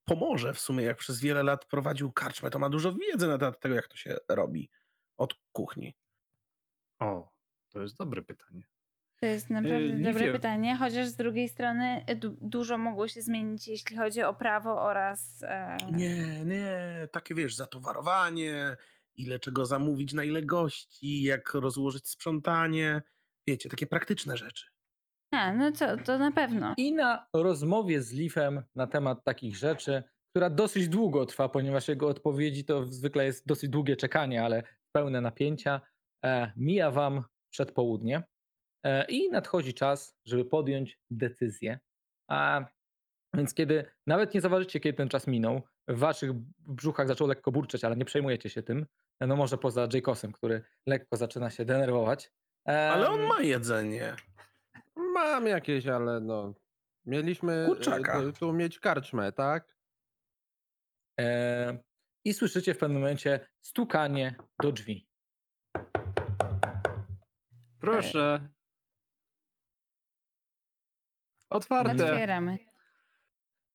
pomoże 0.05 0.53
w 0.53 0.59
sumie, 0.59 0.83
jak 0.83 0.97
przez 0.97 1.21
wiele 1.21 1.43
lat 1.43 1.65
prowadził 1.65 2.11
karczmę, 2.11 2.49
to 2.49 2.59
ma 2.59 2.69
dużo 2.69 2.93
wiedzy 2.93 3.27
na 3.27 3.37
temat 3.37 3.59
tego, 3.59 3.75
jak 3.75 3.87
to 3.87 3.97
się 3.97 4.17
robi 4.29 4.69
od 5.17 5.33
kuchni. 5.51 5.95
O, 6.99 7.33
to 7.69 7.81
jest 7.81 7.97
dobre 7.97 8.21
pytanie. 8.21 8.63
To 9.21 9.27
jest 9.27 9.49
naprawdę 9.49 9.79
Yy, 9.85 10.03
dobre 10.03 10.19
Liwie. 10.25 10.33
pytanie, 10.33 10.75
chociaż 10.77 11.07
z 11.07 11.15
drugiej 11.15 11.49
strony 11.49 12.05
y, 12.09 12.15
du- 12.15 12.37
dużo 12.41 12.77
mogło 12.77 13.07
się 13.07 13.21
zmienić, 13.21 13.67
jeśli 13.67 13.97
chodzi 13.97 14.23
o 14.23 14.33
prawo 14.33 14.81
oraz. 14.81 15.43
E, 15.43 15.77
Nie, 15.91 16.45
nie, 16.45 16.79
takie 17.11 17.35
wiesz, 17.35 17.55
zatowarowanie, 17.55 18.77
ile 19.15 19.39
czego 19.39 19.65
zamówić, 19.65 20.13
na 20.13 20.23
ile 20.23 20.41
gości, 20.41 21.23
jak 21.23 21.53
rozłożyć 21.53 22.07
sprzątanie. 22.07 23.01
Wiecie, 23.47 23.69
takie 23.69 23.87
praktyczne 23.87 24.37
rzeczy. 24.37 24.65
A, 25.31 25.53
no 25.53 25.71
co, 25.71 25.97
to 25.97 26.17
na 26.17 26.31
pewno. 26.31 26.73
I 26.77 26.93
na 26.93 27.27
rozmowie 27.33 28.01
z 28.01 28.13
Leafem 28.13 28.63
na 28.75 28.87
temat 28.87 29.23
takich 29.23 29.55
rzeczy, 29.57 30.03
która 30.29 30.49
dosyć 30.49 30.87
długo 30.87 31.25
trwa, 31.25 31.49
ponieważ 31.49 31.87
jego 31.87 32.07
odpowiedzi 32.07 32.65
to 32.65 32.85
zwykle 32.85 33.25
jest 33.25 33.47
dosyć 33.47 33.69
długie 33.69 33.95
czekanie, 33.95 34.43
ale 34.43 34.63
pełne 34.91 35.21
napięcia, 35.21 35.81
e, 36.25 36.51
mija 36.57 36.91
wam 36.91 37.23
przedpołudnie 37.49 38.23
i 39.09 39.29
nadchodzi 39.29 39.73
czas, 39.73 40.17
żeby 40.25 40.45
podjąć 40.45 40.99
decyzję. 41.09 41.79
A 42.27 42.65
więc 43.33 43.53
kiedy 43.53 43.85
nawet 44.07 44.33
nie 44.33 44.41
zauważycie, 44.41 44.79
kiedy 44.79 44.97
ten 44.97 45.09
czas 45.09 45.27
minął, 45.27 45.61
w 45.87 45.99
waszych 45.99 46.33
brzuchach 46.59 47.07
zaczął 47.07 47.27
lekko 47.27 47.51
burczeć, 47.51 47.83
ale 47.83 47.95
nie 47.95 48.05
przejmujecie 48.05 48.49
się 48.49 48.63
tym. 48.63 48.85
No 49.21 49.35
może 49.35 49.57
poza 49.57 49.87
Jacosem, 49.93 50.31
który 50.31 50.63
lekko 50.87 51.17
zaczyna 51.17 51.49
się 51.49 51.65
denerwować. 51.65 52.31
Ale 52.65 53.09
on 53.09 53.21
ma 53.21 53.41
jedzenie. 53.41 54.15
Mam 54.95 55.47
jakieś, 55.47 55.87
ale 55.87 56.19
no. 56.19 56.53
Mieliśmy 57.05 57.53
e, 57.53 57.65
Kurczaka. 57.65 58.21
tu- 58.39 58.53
mieć 58.53 58.79
karczmę, 58.79 59.31
tak? 59.31 59.77
E, 61.19 61.77
I 62.25 62.33
słyszycie 62.33 62.73
w 62.73 62.77
pewnym 62.77 63.01
momencie 63.01 63.47
stukanie 63.61 64.35
do 64.61 64.71
drzwi. 64.71 65.07
Proszę. 67.79 68.49
Otwarte. 71.51 72.11
Otwieramy. 72.11 72.57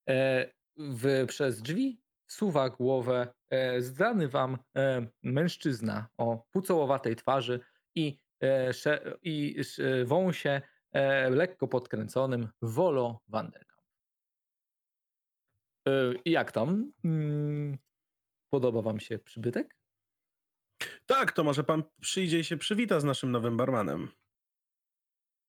E, 0.09 0.47
w, 0.77 1.25
przez 1.27 1.61
drzwi 1.61 2.01
suwa 2.27 2.69
głowę 2.69 3.33
e, 3.49 3.81
zdany 3.81 4.27
wam 4.27 4.57
e, 4.77 5.07
mężczyzna 5.23 6.07
o 6.17 6.47
pucołowatej 6.51 7.15
twarzy 7.15 7.59
i, 7.95 8.19
e, 8.43 8.73
sze, 8.73 9.17
i 9.21 9.55
sz, 9.57 10.07
wąsie 10.07 10.61
e, 10.91 11.29
lekko 11.29 11.67
podkręconym 11.67 12.49
Volo 12.61 13.21
Vanderkamp. 13.27 13.83
E, 15.87 15.91
jak 16.25 16.51
tam? 16.51 16.91
Mm, 17.05 17.77
podoba 18.49 18.81
wam 18.81 18.99
się 18.99 19.19
przybytek? 19.19 19.77
Tak, 21.05 21.31
to 21.31 21.43
może 21.43 21.63
pan 21.63 21.83
przyjdzie 22.01 22.39
i 22.39 22.43
się 22.43 22.57
przywita 22.57 22.99
z 22.99 23.03
naszym 23.03 23.31
nowym 23.31 23.57
barmanem. 23.57 24.11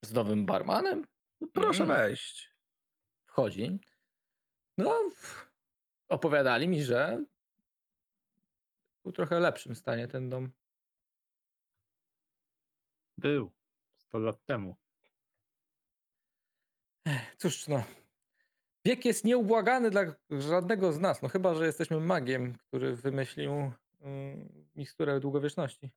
Z 0.05 0.13
nowym 0.13 0.47
barmanem? 0.47 1.05
Proszę 1.53 1.85
Mm. 1.85 1.97
wejść. 1.97 2.55
wchodzi. 3.27 3.79
No, 4.79 5.11
opowiadali 6.09 6.69
mi, 6.69 6.83
że 6.83 7.25
był 9.05 9.13
trochę 9.13 9.41
lepszym 9.41 9.75
stanie 9.75 10.09
ten 10.09 10.29
dom. 10.29 10.51
Był 13.19 13.53
100 13.97 14.19
lat 14.19 14.45
temu. 14.45 14.77
Cóż, 17.39 17.69
no. 17.69 17.85
Wiek 18.85 19.05
jest 19.05 19.25
nieubłagany 19.25 19.91
dla 19.91 20.03
żadnego 20.31 20.93
z 20.93 20.99
nas, 21.01 21.23
no 21.23 21.29
chyba, 21.29 21.55
że 21.55 21.67
jesteśmy 21.67 22.01
magiem, 22.01 22.59
który 22.69 22.97
wymyślił 22.97 23.73
mm, 24.01 24.67
miksturę 24.75 25.21
długowieczności. 25.21 25.91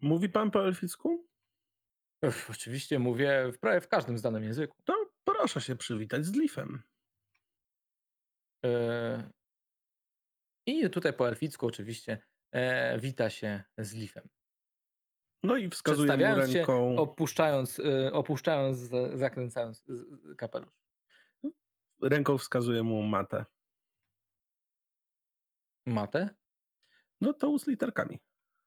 Mówi 0.00 0.28
pan 0.28 0.50
po 0.50 0.64
elficku? 0.66 1.28
Oczywiście 2.50 2.98
mówię 2.98 3.52
w 3.52 3.58
prawie 3.58 3.80
w 3.80 3.88
każdym 3.88 4.18
znanym 4.18 4.44
języku. 4.44 4.76
To 4.84 5.10
proszę 5.24 5.60
się 5.60 5.76
przywitać 5.76 6.24
z 6.26 6.34
Leafem. 6.34 6.82
E, 8.64 9.30
I 10.66 10.90
tutaj 10.90 11.12
po 11.12 11.28
elficku 11.28 11.66
oczywiście 11.66 12.18
e, 12.52 12.98
wita 12.98 13.30
się 13.30 13.62
z 13.78 13.94
Leafem. 13.94 14.28
No 15.42 15.56
i 15.56 15.70
wskazuje 15.70 16.06
mu 16.06 16.18
Przedstawiając 16.18 16.50
się, 16.52 16.58
ręką. 16.58 16.96
opuszczając, 16.98 17.78
y, 17.78 18.12
opuszczając, 18.12 18.78
za- 18.78 19.16
zakręcając 19.16 19.84
kapelusz. 20.38 20.74
Ręką 22.02 22.38
wskazuje 22.38 22.82
mu 22.82 23.02
matę. 23.02 23.44
Matę? 25.86 26.28
No 27.20 27.32
to 27.32 27.58
z 27.58 27.66
literkami. 27.66 28.18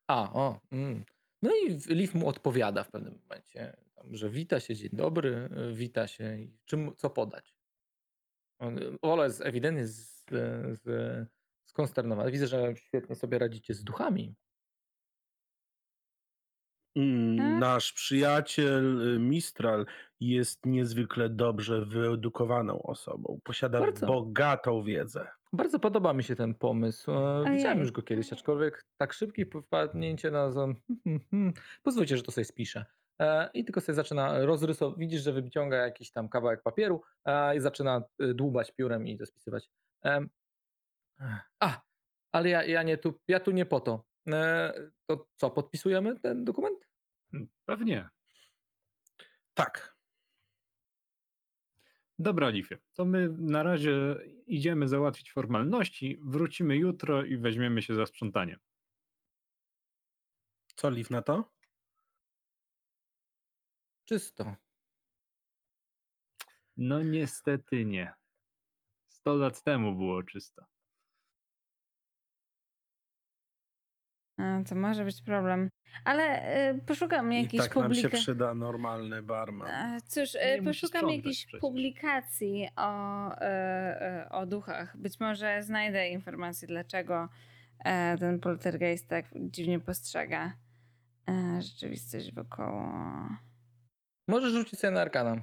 A, 0.08 0.34
o. 0.34 0.60
Mm. 0.72 1.06
No 1.44 1.52
i 1.56 1.94
Leaf 1.96 2.14
mu 2.16 2.28
odpowiada 2.28 2.84
w 2.84 2.92
pewnym 2.92 3.20
momencie, 3.24 3.78
że 4.12 4.30
wita 4.30 4.60
się, 4.60 4.76
dzień 4.76 4.90
dobry, 4.94 5.50
y, 5.72 5.74
wita 5.74 6.08
się 6.08 6.38
i 6.40 6.58
czym, 6.66 6.96
co 6.98 7.10
podać. 7.10 7.56
Y, 8.64 8.98
Ola 9.02 9.24
jest 9.24 9.42
ewidentnie 9.42 9.88
z, 9.88 10.26
z, 10.72 10.84
skonsternowany. 11.66 12.32
Widzę, 12.32 12.48
że 12.48 12.76
świetnie 12.76 13.16
sobie 13.16 13.40
radzicie 13.40 13.74
z 13.74 13.84
duchami. 13.84 14.36
Mm, 16.96 17.38
Tak? 17.38 17.60
Nasz 17.60 17.94
przyjaciel 17.94 19.16
y, 19.16 19.20
Mistral 19.20 19.86
jest 20.20 20.66
niezwykle 20.66 21.30
dobrze 21.30 21.86
wyedukowaną 21.86 22.84
osobą. 22.84 23.40
Posiada 23.44 23.80
Bardzo. 23.80 24.08
bogatą 24.08 24.84
wiedzę. 24.84 25.28
Bardzo 25.54 25.80
podoba 25.80 26.14
mi 26.14 26.24
się 26.24 26.36
ten 26.36 26.56
pomysł. 26.56 27.12
E, 27.12 27.44
Widziałem 27.52 27.78
Ojej. 27.78 27.80
już 27.80 27.92
go 27.92 28.02
kiedyś, 28.02 28.34
aczkolwiek 28.34 28.86
tak 28.98 29.14
szybkie 29.14 29.46
wpadnięcie 29.46 30.32
na 30.32 30.52
zon. 30.52 30.76
Pozwólcie, 31.84 32.18
że 32.18 32.24
to 32.24 32.32
sobie 32.32 32.46
spiszę. 32.46 32.86
E, 33.22 33.50
I 33.54 33.66
tylko 33.66 33.82
sobie 33.82 33.96
zaczyna 33.96 34.46
rozrysować. 34.46 35.00
Widzisz, 35.00 35.24
że 35.24 35.34
wyciąga 35.34 35.78
jakiś 35.78 36.12
tam 36.12 36.30
kawałek 36.30 36.62
papieru 36.62 37.02
e, 37.26 37.56
i 37.56 37.60
zaczyna 37.60 38.04
dłubać 38.20 38.72
piórem 38.72 39.08
i 39.08 39.18
to 39.18 39.26
spisywać. 39.26 39.70
Em, 40.04 40.30
A, 41.60 41.82
ale 42.32 42.50
ja, 42.50 42.64
ja, 42.64 42.84
nie 42.84 42.98
tu, 42.98 43.20
ja 43.28 43.40
tu 43.40 43.52
nie 43.52 43.66
po 43.66 43.80
to. 43.80 44.06
E, 44.34 44.74
To 45.06 45.28
co, 45.36 45.50
podpisujemy 45.52 46.20
ten 46.20 46.46
dokument? 46.46 46.80
Pewnie. 47.66 48.10
Tak. 49.54 49.93
Dobra, 52.20 52.50
Lifie. 52.50 52.78
To 52.94 53.06
my 53.06 53.30
na 53.38 53.64
razie 53.64 54.16
idziemy 54.48 54.88
załatwić 54.88 55.32
formalności, 55.32 56.20
wrócimy 56.24 56.78
jutro 56.78 57.24
i 57.24 57.38
weźmiemy 57.38 57.82
się 57.82 57.96
za 57.96 58.06
sprzątanie. 58.06 58.60
Co 60.76 60.90
Leaf 60.90 61.10
na 61.10 61.22
to? 61.22 61.52
Czysto. 64.06 64.56
No 66.78 67.04
niestety 67.04 67.86
nie. 67.86 68.14
100 69.08 69.34
lat 69.36 69.64
temu 69.64 69.96
było 69.96 70.24
czysto. 70.24 70.66
A, 74.38 74.60
to 74.70 74.76
może 74.76 75.06
być 75.06 75.22
problem. 75.22 75.70
Ale 76.06 76.44
y, 76.72 76.80
poszukam 76.86 77.34
I 77.34 77.44
jakiejś 77.44 77.64
tak 77.64 77.76
nam 77.76 77.84
się 77.84 77.90
publikacji. 77.90 78.24
przyda 78.24 78.54
normalny 78.54 79.22
barman. 79.24 79.70
Cóż, 80.08 80.34
Nie 80.34 80.54
y, 80.56 80.62
musi 80.62 80.82
poszukam 80.82 81.02
sprzątać 81.02 81.36
przecież. 81.38 81.62
publikacji 81.62 82.68
o, 82.76 83.32
y, 83.32 83.36
y, 84.26 84.30
o 84.30 84.46
duchach. 84.46 84.98
Być 84.98 85.20
może 85.20 85.64
znajdę 85.64 86.10
informację, 86.10 86.68
dlaczego 86.68 87.30
e, 87.86 88.18
ten 88.18 88.40
poltergeist 88.40 89.08
tak 89.08 89.26
dziwnie 89.36 89.80
postrzega 89.80 90.54
e, 91.30 91.62
rzeczywistość 91.62 92.34
wokoło. 92.34 92.94
Możesz 94.28 94.52
rzucić 94.54 94.80
sobie 94.80 94.92
na 94.94 95.02
arkana. 95.02 95.42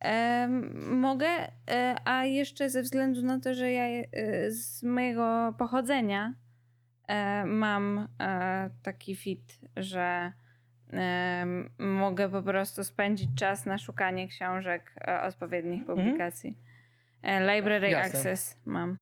Em, 0.00 0.98
mogę, 1.00 1.26
e, 1.70 1.96
a 2.04 2.24
jeszcze 2.24 2.70
ze 2.70 2.82
względu 2.82 3.22
na 3.22 3.40
to, 3.40 3.54
że 3.54 3.72
ja 3.72 3.84
e, 3.84 4.50
z 4.50 4.82
mojego 4.82 5.54
pochodzenia 5.58 6.34
mam 7.46 8.08
e, 8.20 8.70
taki 8.82 9.16
fit, 9.16 9.58
że 9.76 10.32
mogę 11.78 12.28
po 12.28 12.42
prostu 12.42 12.84
spędzić 12.84 13.30
czas 13.38 13.66
na 13.66 13.78
szukanie 13.78 14.28
książek 14.28 14.94
e, 15.00 15.22
odpowiednich 15.22 15.86
publikacji. 15.86 16.58
E, 17.22 17.54
Library 17.54 17.90
Jasne. 17.90 18.18
Access 18.18 18.60
mam. 18.64 18.96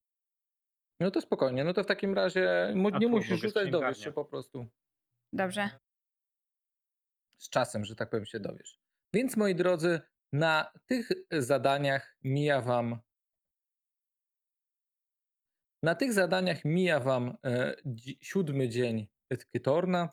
No 1.01 1.10
to 1.10 1.20
spokojnie. 1.20 1.64
No 1.64 1.72
to 1.72 1.82
w 1.82 1.86
takim 1.86 2.14
razie 2.14 2.74
A 2.94 2.98
nie 2.98 3.09
musisz 3.09 3.40
rzucać, 3.40 3.70
dowiesz 3.70 3.98
się 3.98 4.12
po 4.12 4.24
prostu. 4.24 4.66
Dobrze. 5.32 5.70
z 7.39 7.48
czasem, 7.48 7.85
że 7.85 7.94
tak 7.94 8.10
powiem, 8.10 8.26
się 8.26 8.40
dowiesz. 8.40 8.78
Więc 9.14 9.36
moi 9.36 9.55
drodzy, 9.55 10.01
na 10.32 10.72
tych 10.86 11.09
zadaniach 11.31 12.16
mija 12.24 12.60
wam. 12.60 12.98
Na 15.85 15.94
tych 15.94 16.12
zadaniach 16.12 16.65
mija 16.65 17.01
wam 17.01 17.36
e, 17.44 17.74
siódmy 18.20 18.69
dzień 18.69 19.06
Kytorna, 19.52 20.09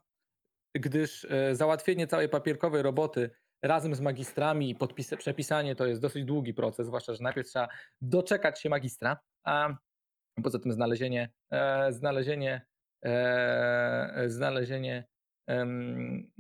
gdyż 0.76 1.26
e, 1.26 1.56
załatwienie 1.56 2.08
całej 2.08 2.30
papierkowej 2.30 2.82
roboty 2.82 3.30
razem 3.62 3.96
z 3.96 4.02
magistrami 4.02 4.70
i 4.70 4.76
przepisanie 5.18 5.76
to 5.76 5.86
jest 5.86 6.02
dosyć 6.02 6.26
długi 6.26 6.54
proces, 6.54 6.88
zwłaszcza, 6.88 7.14
że 7.14 7.24
najpierw 7.24 7.48
trzeba 7.48 7.68
doczekać 8.02 8.62
się 8.62 8.70
magistra, 8.70 9.20
a 9.44 9.76
poza 10.44 10.60
tym 10.60 10.72
znalezienie, 10.72 11.32
e, 11.52 11.94
znalezienie, 11.94 12.66
e, 13.06 14.24
znalezienie 14.28 15.08
mm, 15.48 16.32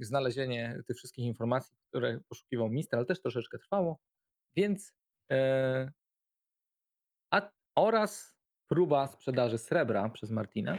znalezienie 0.00 0.78
tych 0.86 0.96
wszystkich 0.96 1.24
informacji, 1.24 1.76
które 1.88 2.20
poszukiwał 2.28 2.68
Mister, 2.68 2.98
ale 2.98 3.06
też 3.06 3.22
troszeczkę 3.22 3.58
trwało, 3.58 3.98
więc 4.56 4.94
e, 5.30 5.92
a, 7.30 7.50
oraz 7.76 8.31
próba 8.72 9.06
sprzedaży 9.06 9.58
srebra 9.58 10.08
przez 10.08 10.30
Martina 10.30 10.78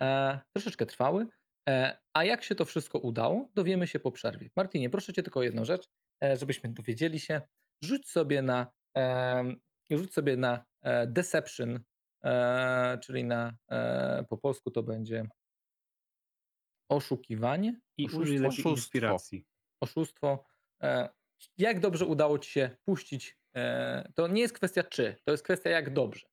e, 0.00 0.40
troszeczkę 0.52 0.86
trwały. 0.86 1.26
E, 1.68 1.98
a 2.12 2.24
jak 2.24 2.44
się 2.44 2.54
to 2.54 2.64
wszystko 2.64 2.98
udało, 2.98 3.48
dowiemy 3.54 3.86
się 3.86 4.00
po 4.00 4.12
przerwie. 4.12 4.50
Martinie, 4.56 4.90
proszę 4.90 5.12
cię 5.12 5.22
tylko 5.22 5.40
o 5.40 5.42
jedną 5.42 5.64
rzecz, 5.64 5.88
e, 6.24 6.36
żebyśmy 6.36 6.72
dowiedzieli 6.72 7.20
się. 7.20 7.40
Rzuć 7.84 8.10
sobie 8.10 8.42
na, 8.42 8.72
e, 8.96 9.44
rzuć 9.90 10.12
sobie 10.14 10.36
na 10.36 10.64
e, 10.82 11.06
deception, 11.06 11.80
e, 12.24 12.98
czyli 13.02 13.24
na 13.24 13.56
po 14.28 14.38
polsku 14.38 14.70
to 14.70 14.82
będzie 14.82 15.28
oszukiwanie, 16.90 17.80
I 17.96 18.06
oszustwo, 18.06 18.70
inspiracji. 18.70 19.44
oszustwo. 19.80 20.44
Jak 21.58 21.80
dobrze 21.80 22.06
udało 22.06 22.38
ci 22.38 22.50
się 22.50 22.76
puścić? 22.84 23.38
To 24.14 24.28
nie 24.28 24.40
jest 24.40 24.54
kwestia 24.54 24.82
czy, 24.82 25.16
to 25.24 25.32
jest 25.32 25.44
kwestia 25.44 25.70
jak 25.70 25.92
dobrze 25.92 26.28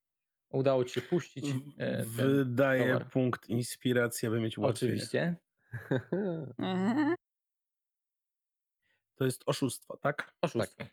udało 0.49 0.85
ci 0.85 0.93
się 0.93 1.01
puścić. 1.01 1.45
E, 1.77 2.03
Wydaje 2.05 2.93
towar. 2.93 3.09
punkt 3.09 3.49
inspiracji, 3.49 4.27
aby 4.27 4.39
mieć 4.41 4.57
ułatwienie. 4.57 4.93
Oczywiście. 4.93 5.35
Mhm. 6.57 7.15
To 9.15 9.25
jest 9.25 9.43
oszustwo, 9.45 9.97
tak? 9.97 10.33
Oszustwo. 10.41 10.85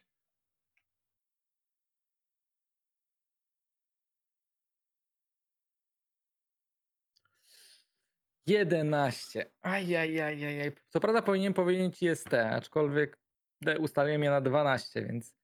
Jedenaście. 8.46 9.50
Ajajajajaj. 9.62 10.72
Co 10.88 11.00
prawda 11.00 11.22
powinien 11.22 11.54
powiedzieć 11.54 12.18
ST, 12.18 12.34
aczkolwiek 12.34 13.18
te- 13.64 13.78
ustaliłem 13.78 14.22
je 14.22 14.30
na 14.30 14.40
12, 14.40 15.02
więc 15.02 15.34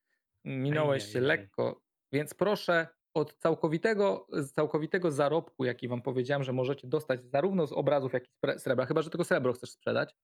minąłeś 0.45 1.11
się 1.13 1.21
lekko. 1.21 1.81
Więc 2.11 2.33
proszę 2.33 2.87
od 3.13 3.33
całkowitego, 3.33 4.27
całkowitego 4.53 5.11
zarobku, 5.11 5.65
jaki 5.65 5.87
wam 5.87 6.01
powiedziałem, 6.01 6.43
że 6.43 6.53
możecie 6.53 6.87
dostać 6.87 7.25
zarówno 7.25 7.67
z 7.67 7.71
obrazów, 7.73 8.13
jak 8.13 8.23
i 8.27 8.31
z 8.57 8.61
srebra, 8.63 8.85
chyba 8.85 9.01
że 9.01 9.09
tylko 9.09 9.23
srebro 9.23 9.53
chcesz 9.53 9.71
sprzedać, 9.71 10.15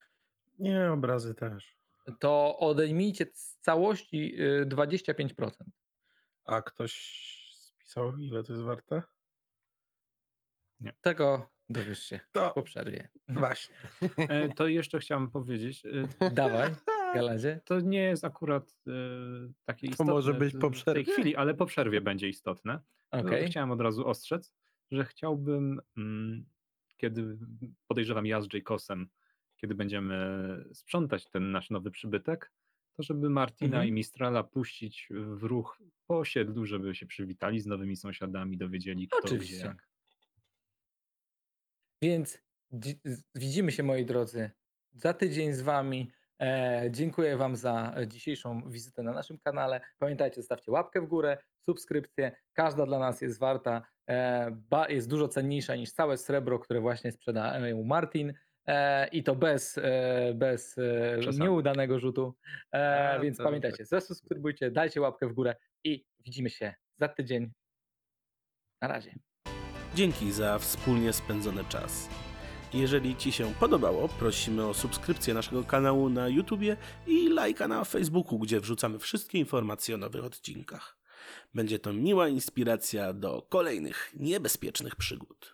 Nie, 0.60 0.91
obrazy 0.91 1.36
też. 1.36 1.78
to 2.20 2.57
odejmijcie 2.60 3.26
z 3.34 3.57
całości 3.62 4.41
y, 4.41 4.66
25%. 4.66 5.52
A 6.45 6.62
ktoś 6.62 6.94
spisał, 7.52 8.18
ile 8.18 8.44
to 8.44 8.53
jest 8.53 8.66
warte? 8.66 9.03
Tego 11.02 11.49
dowiesz 11.70 12.03
się 12.03 12.20
To 12.32 12.52
po 12.52 12.64
przerwie. 12.64 13.10
właśnie. 13.28 13.76
E, 14.18 14.49
To 14.49 14.68
jeszcze 14.68 14.99
chciałem 14.99 15.32
powiedzieć, 15.32 15.84
e, 16.22 16.30
Dawaj, 16.32 16.70
To 17.66 17.80
nie 17.80 18.00
jest 18.04 18.26
akurat 18.26 18.76
e, 18.88 18.92
takie 19.66 19.88
To 19.88 19.92
istotne 19.92 20.14
może 20.14 20.34
być 20.34 20.54
po 20.54 20.70
w 20.70 20.74
tej 20.74 20.82
przerwie. 20.82 21.04
chwili, 21.14 21.36
ale 21.36 21.54
po 21.54 21.66
przerwie 21.66 22.02
będzie 22.02 22.30
istotne. 22.30 22.80
No, 23.14 23.20
Okej. 23.20 23.48
Chciałem 23.48 23.72
od 23.72 23.82
razu 23.82 24.08
ostrzec, 24.08 24.54
że 24.92 25.06
chciałbym, 25.06 25.82
mm, 25.98 26.46
kiedy 26.98 27.38
podejrzewam 27.88 28.26
ja 28.26 28.42
z 28.42 28.48
Jacosem, 28.54 29.08
kiedy 29.58 29.76
będziemy 29.76 30.18
sprzątać 30.74 31.30
ten 31.30 31.52
nasz 31.52 31.70
nowy 31.70 31.92
przybytek, 31.92 32.52
to 32.94 33.04
żeby 33.04 33.30
Martina 33.30 33.68
Mhm. 33.78 33.88
i 33.88 33.92
Mistrala 33.92 34.44
puścić 34.44 35.08
w 35.12 35.44
ruch 35.44 35.80
po 36.08 36.18
osiedlu, 36.20 36.66
żeby 36.66 36.96
się 36.96 37.06
przywitali 37.06 37.60
z 37.60 37.66
nowymi 37.66 37.96
sąsiadami, 37.96 38.58
dowiedzieli 38.58 39.08
kto 39.08 39.18
Oczywiście. 39.24 39.56
gdzie 39.56 39.66
jak. 39.66 39.90
Więc 42.02 42.42
widzimy 43.36 43.72
się, 43.72 43.84
moi 43.84 44.06
drodzy, 44.06 44.52
za 44.94 45.14
tydzień 45.14 45.54
z 45.54 45.62
wami. 45.62 46.12
E, 46.41 46.88
dziękuję 46.91 47.38
wam 47.38 47.56
za 47.56 47.95
dzisiejszą 48.07 48.70
wizytę 48.70 49.03
na 49.03 49.12
naszym 49.12 49.38
kanale. 49.40 49.82
Pamiętajcie, 49.99 50.36
zostawcie 50.36 50.72
łapkę 50.72 51.02
w 51.02 51.07
górę, 51.07 51.38
subskrypcję. 51.70 52.32
Każda 52.53 52.86
dla 52.86 52.99
nas 52.99 53.22
jest 53.22 53.40
warta, 53.40 53.82
e, 54.10 54.48
ba, 54.52 54.90
jest 54.90 55.10
dużo 55.10 55.28
cenniejsza 55.28 55.76
niż 55.76 55.91
całe 55.91 56.18
srebro, 56.18 56.60
które 56.60 56.82
właśnie 56.82 57.12
sprzedają 57.12 57.84
Martin. 57.84 58.34
E, 58.68 59.07
I 59.07 59.24
to 59.24 59.36
bez, 59.36 59.78
e, 59.78 60.34
bez 60.36 60.78
e, 60.78 61.18
nieudanego 61.40 61.99
rzutu. 61.99 62.36
E, 62.74 63.10
A, 63.10 63.20
więc 63.20 63.38
to 63.38 63.44
pamiętajcie, 63.44 63.86
zasubskrybujcie, 63.86 64.72
dajcie 64.72 65.02
łapkę 65.02 65.28
w 65.28 65.34
górę 65.34 65.56
i 65.84 66.06
widzimy 66.20 66.49
się 66.49 66.74
za 66.99 67.07
tydzień. 67.07 67.52
Na 68.82 68.88
razie. 68.88 69.16
Dzięki 69.95 70.32
za 70.32 70.60
wspólnie 70.60 71.14
spędzony 71.14 71.66
czas. 71.66 72.10
Jeżeli 72.74 73.16
Ci 73.16 73.32
się 73.32 73.54
podobało, 73.60 74.08
prosimy 74.08 74.68
o 74.68 74.74
subskrypcję 74.74 75.34
naszego 75.34 75.64
kanału 75.64 76.10
na 76.10 76.28
YouTubie 76.28 76.78
i 77.08 77.30
lajka 77.30 77.68
na 77.68 77.84
Facebooku, 77.84 78.40
gdzie 78.40 78.60
wrzucamy 78.60 79.00
wszystkie 79.00 79.38
informacje 79.38 79.96
o 79.96 79.98
nowych 79.98 80.26
odcinkach. 80.26 80.98
Będzie 81.54 81.80
to 81.80 81.94
miła 81.94 82.28
inspiracja 82.28 83.14
do 83.14 83.42
kolejnych 83.50 84.12
niebezpiecznych 84.16 84.96
przygód. 84.96 85.54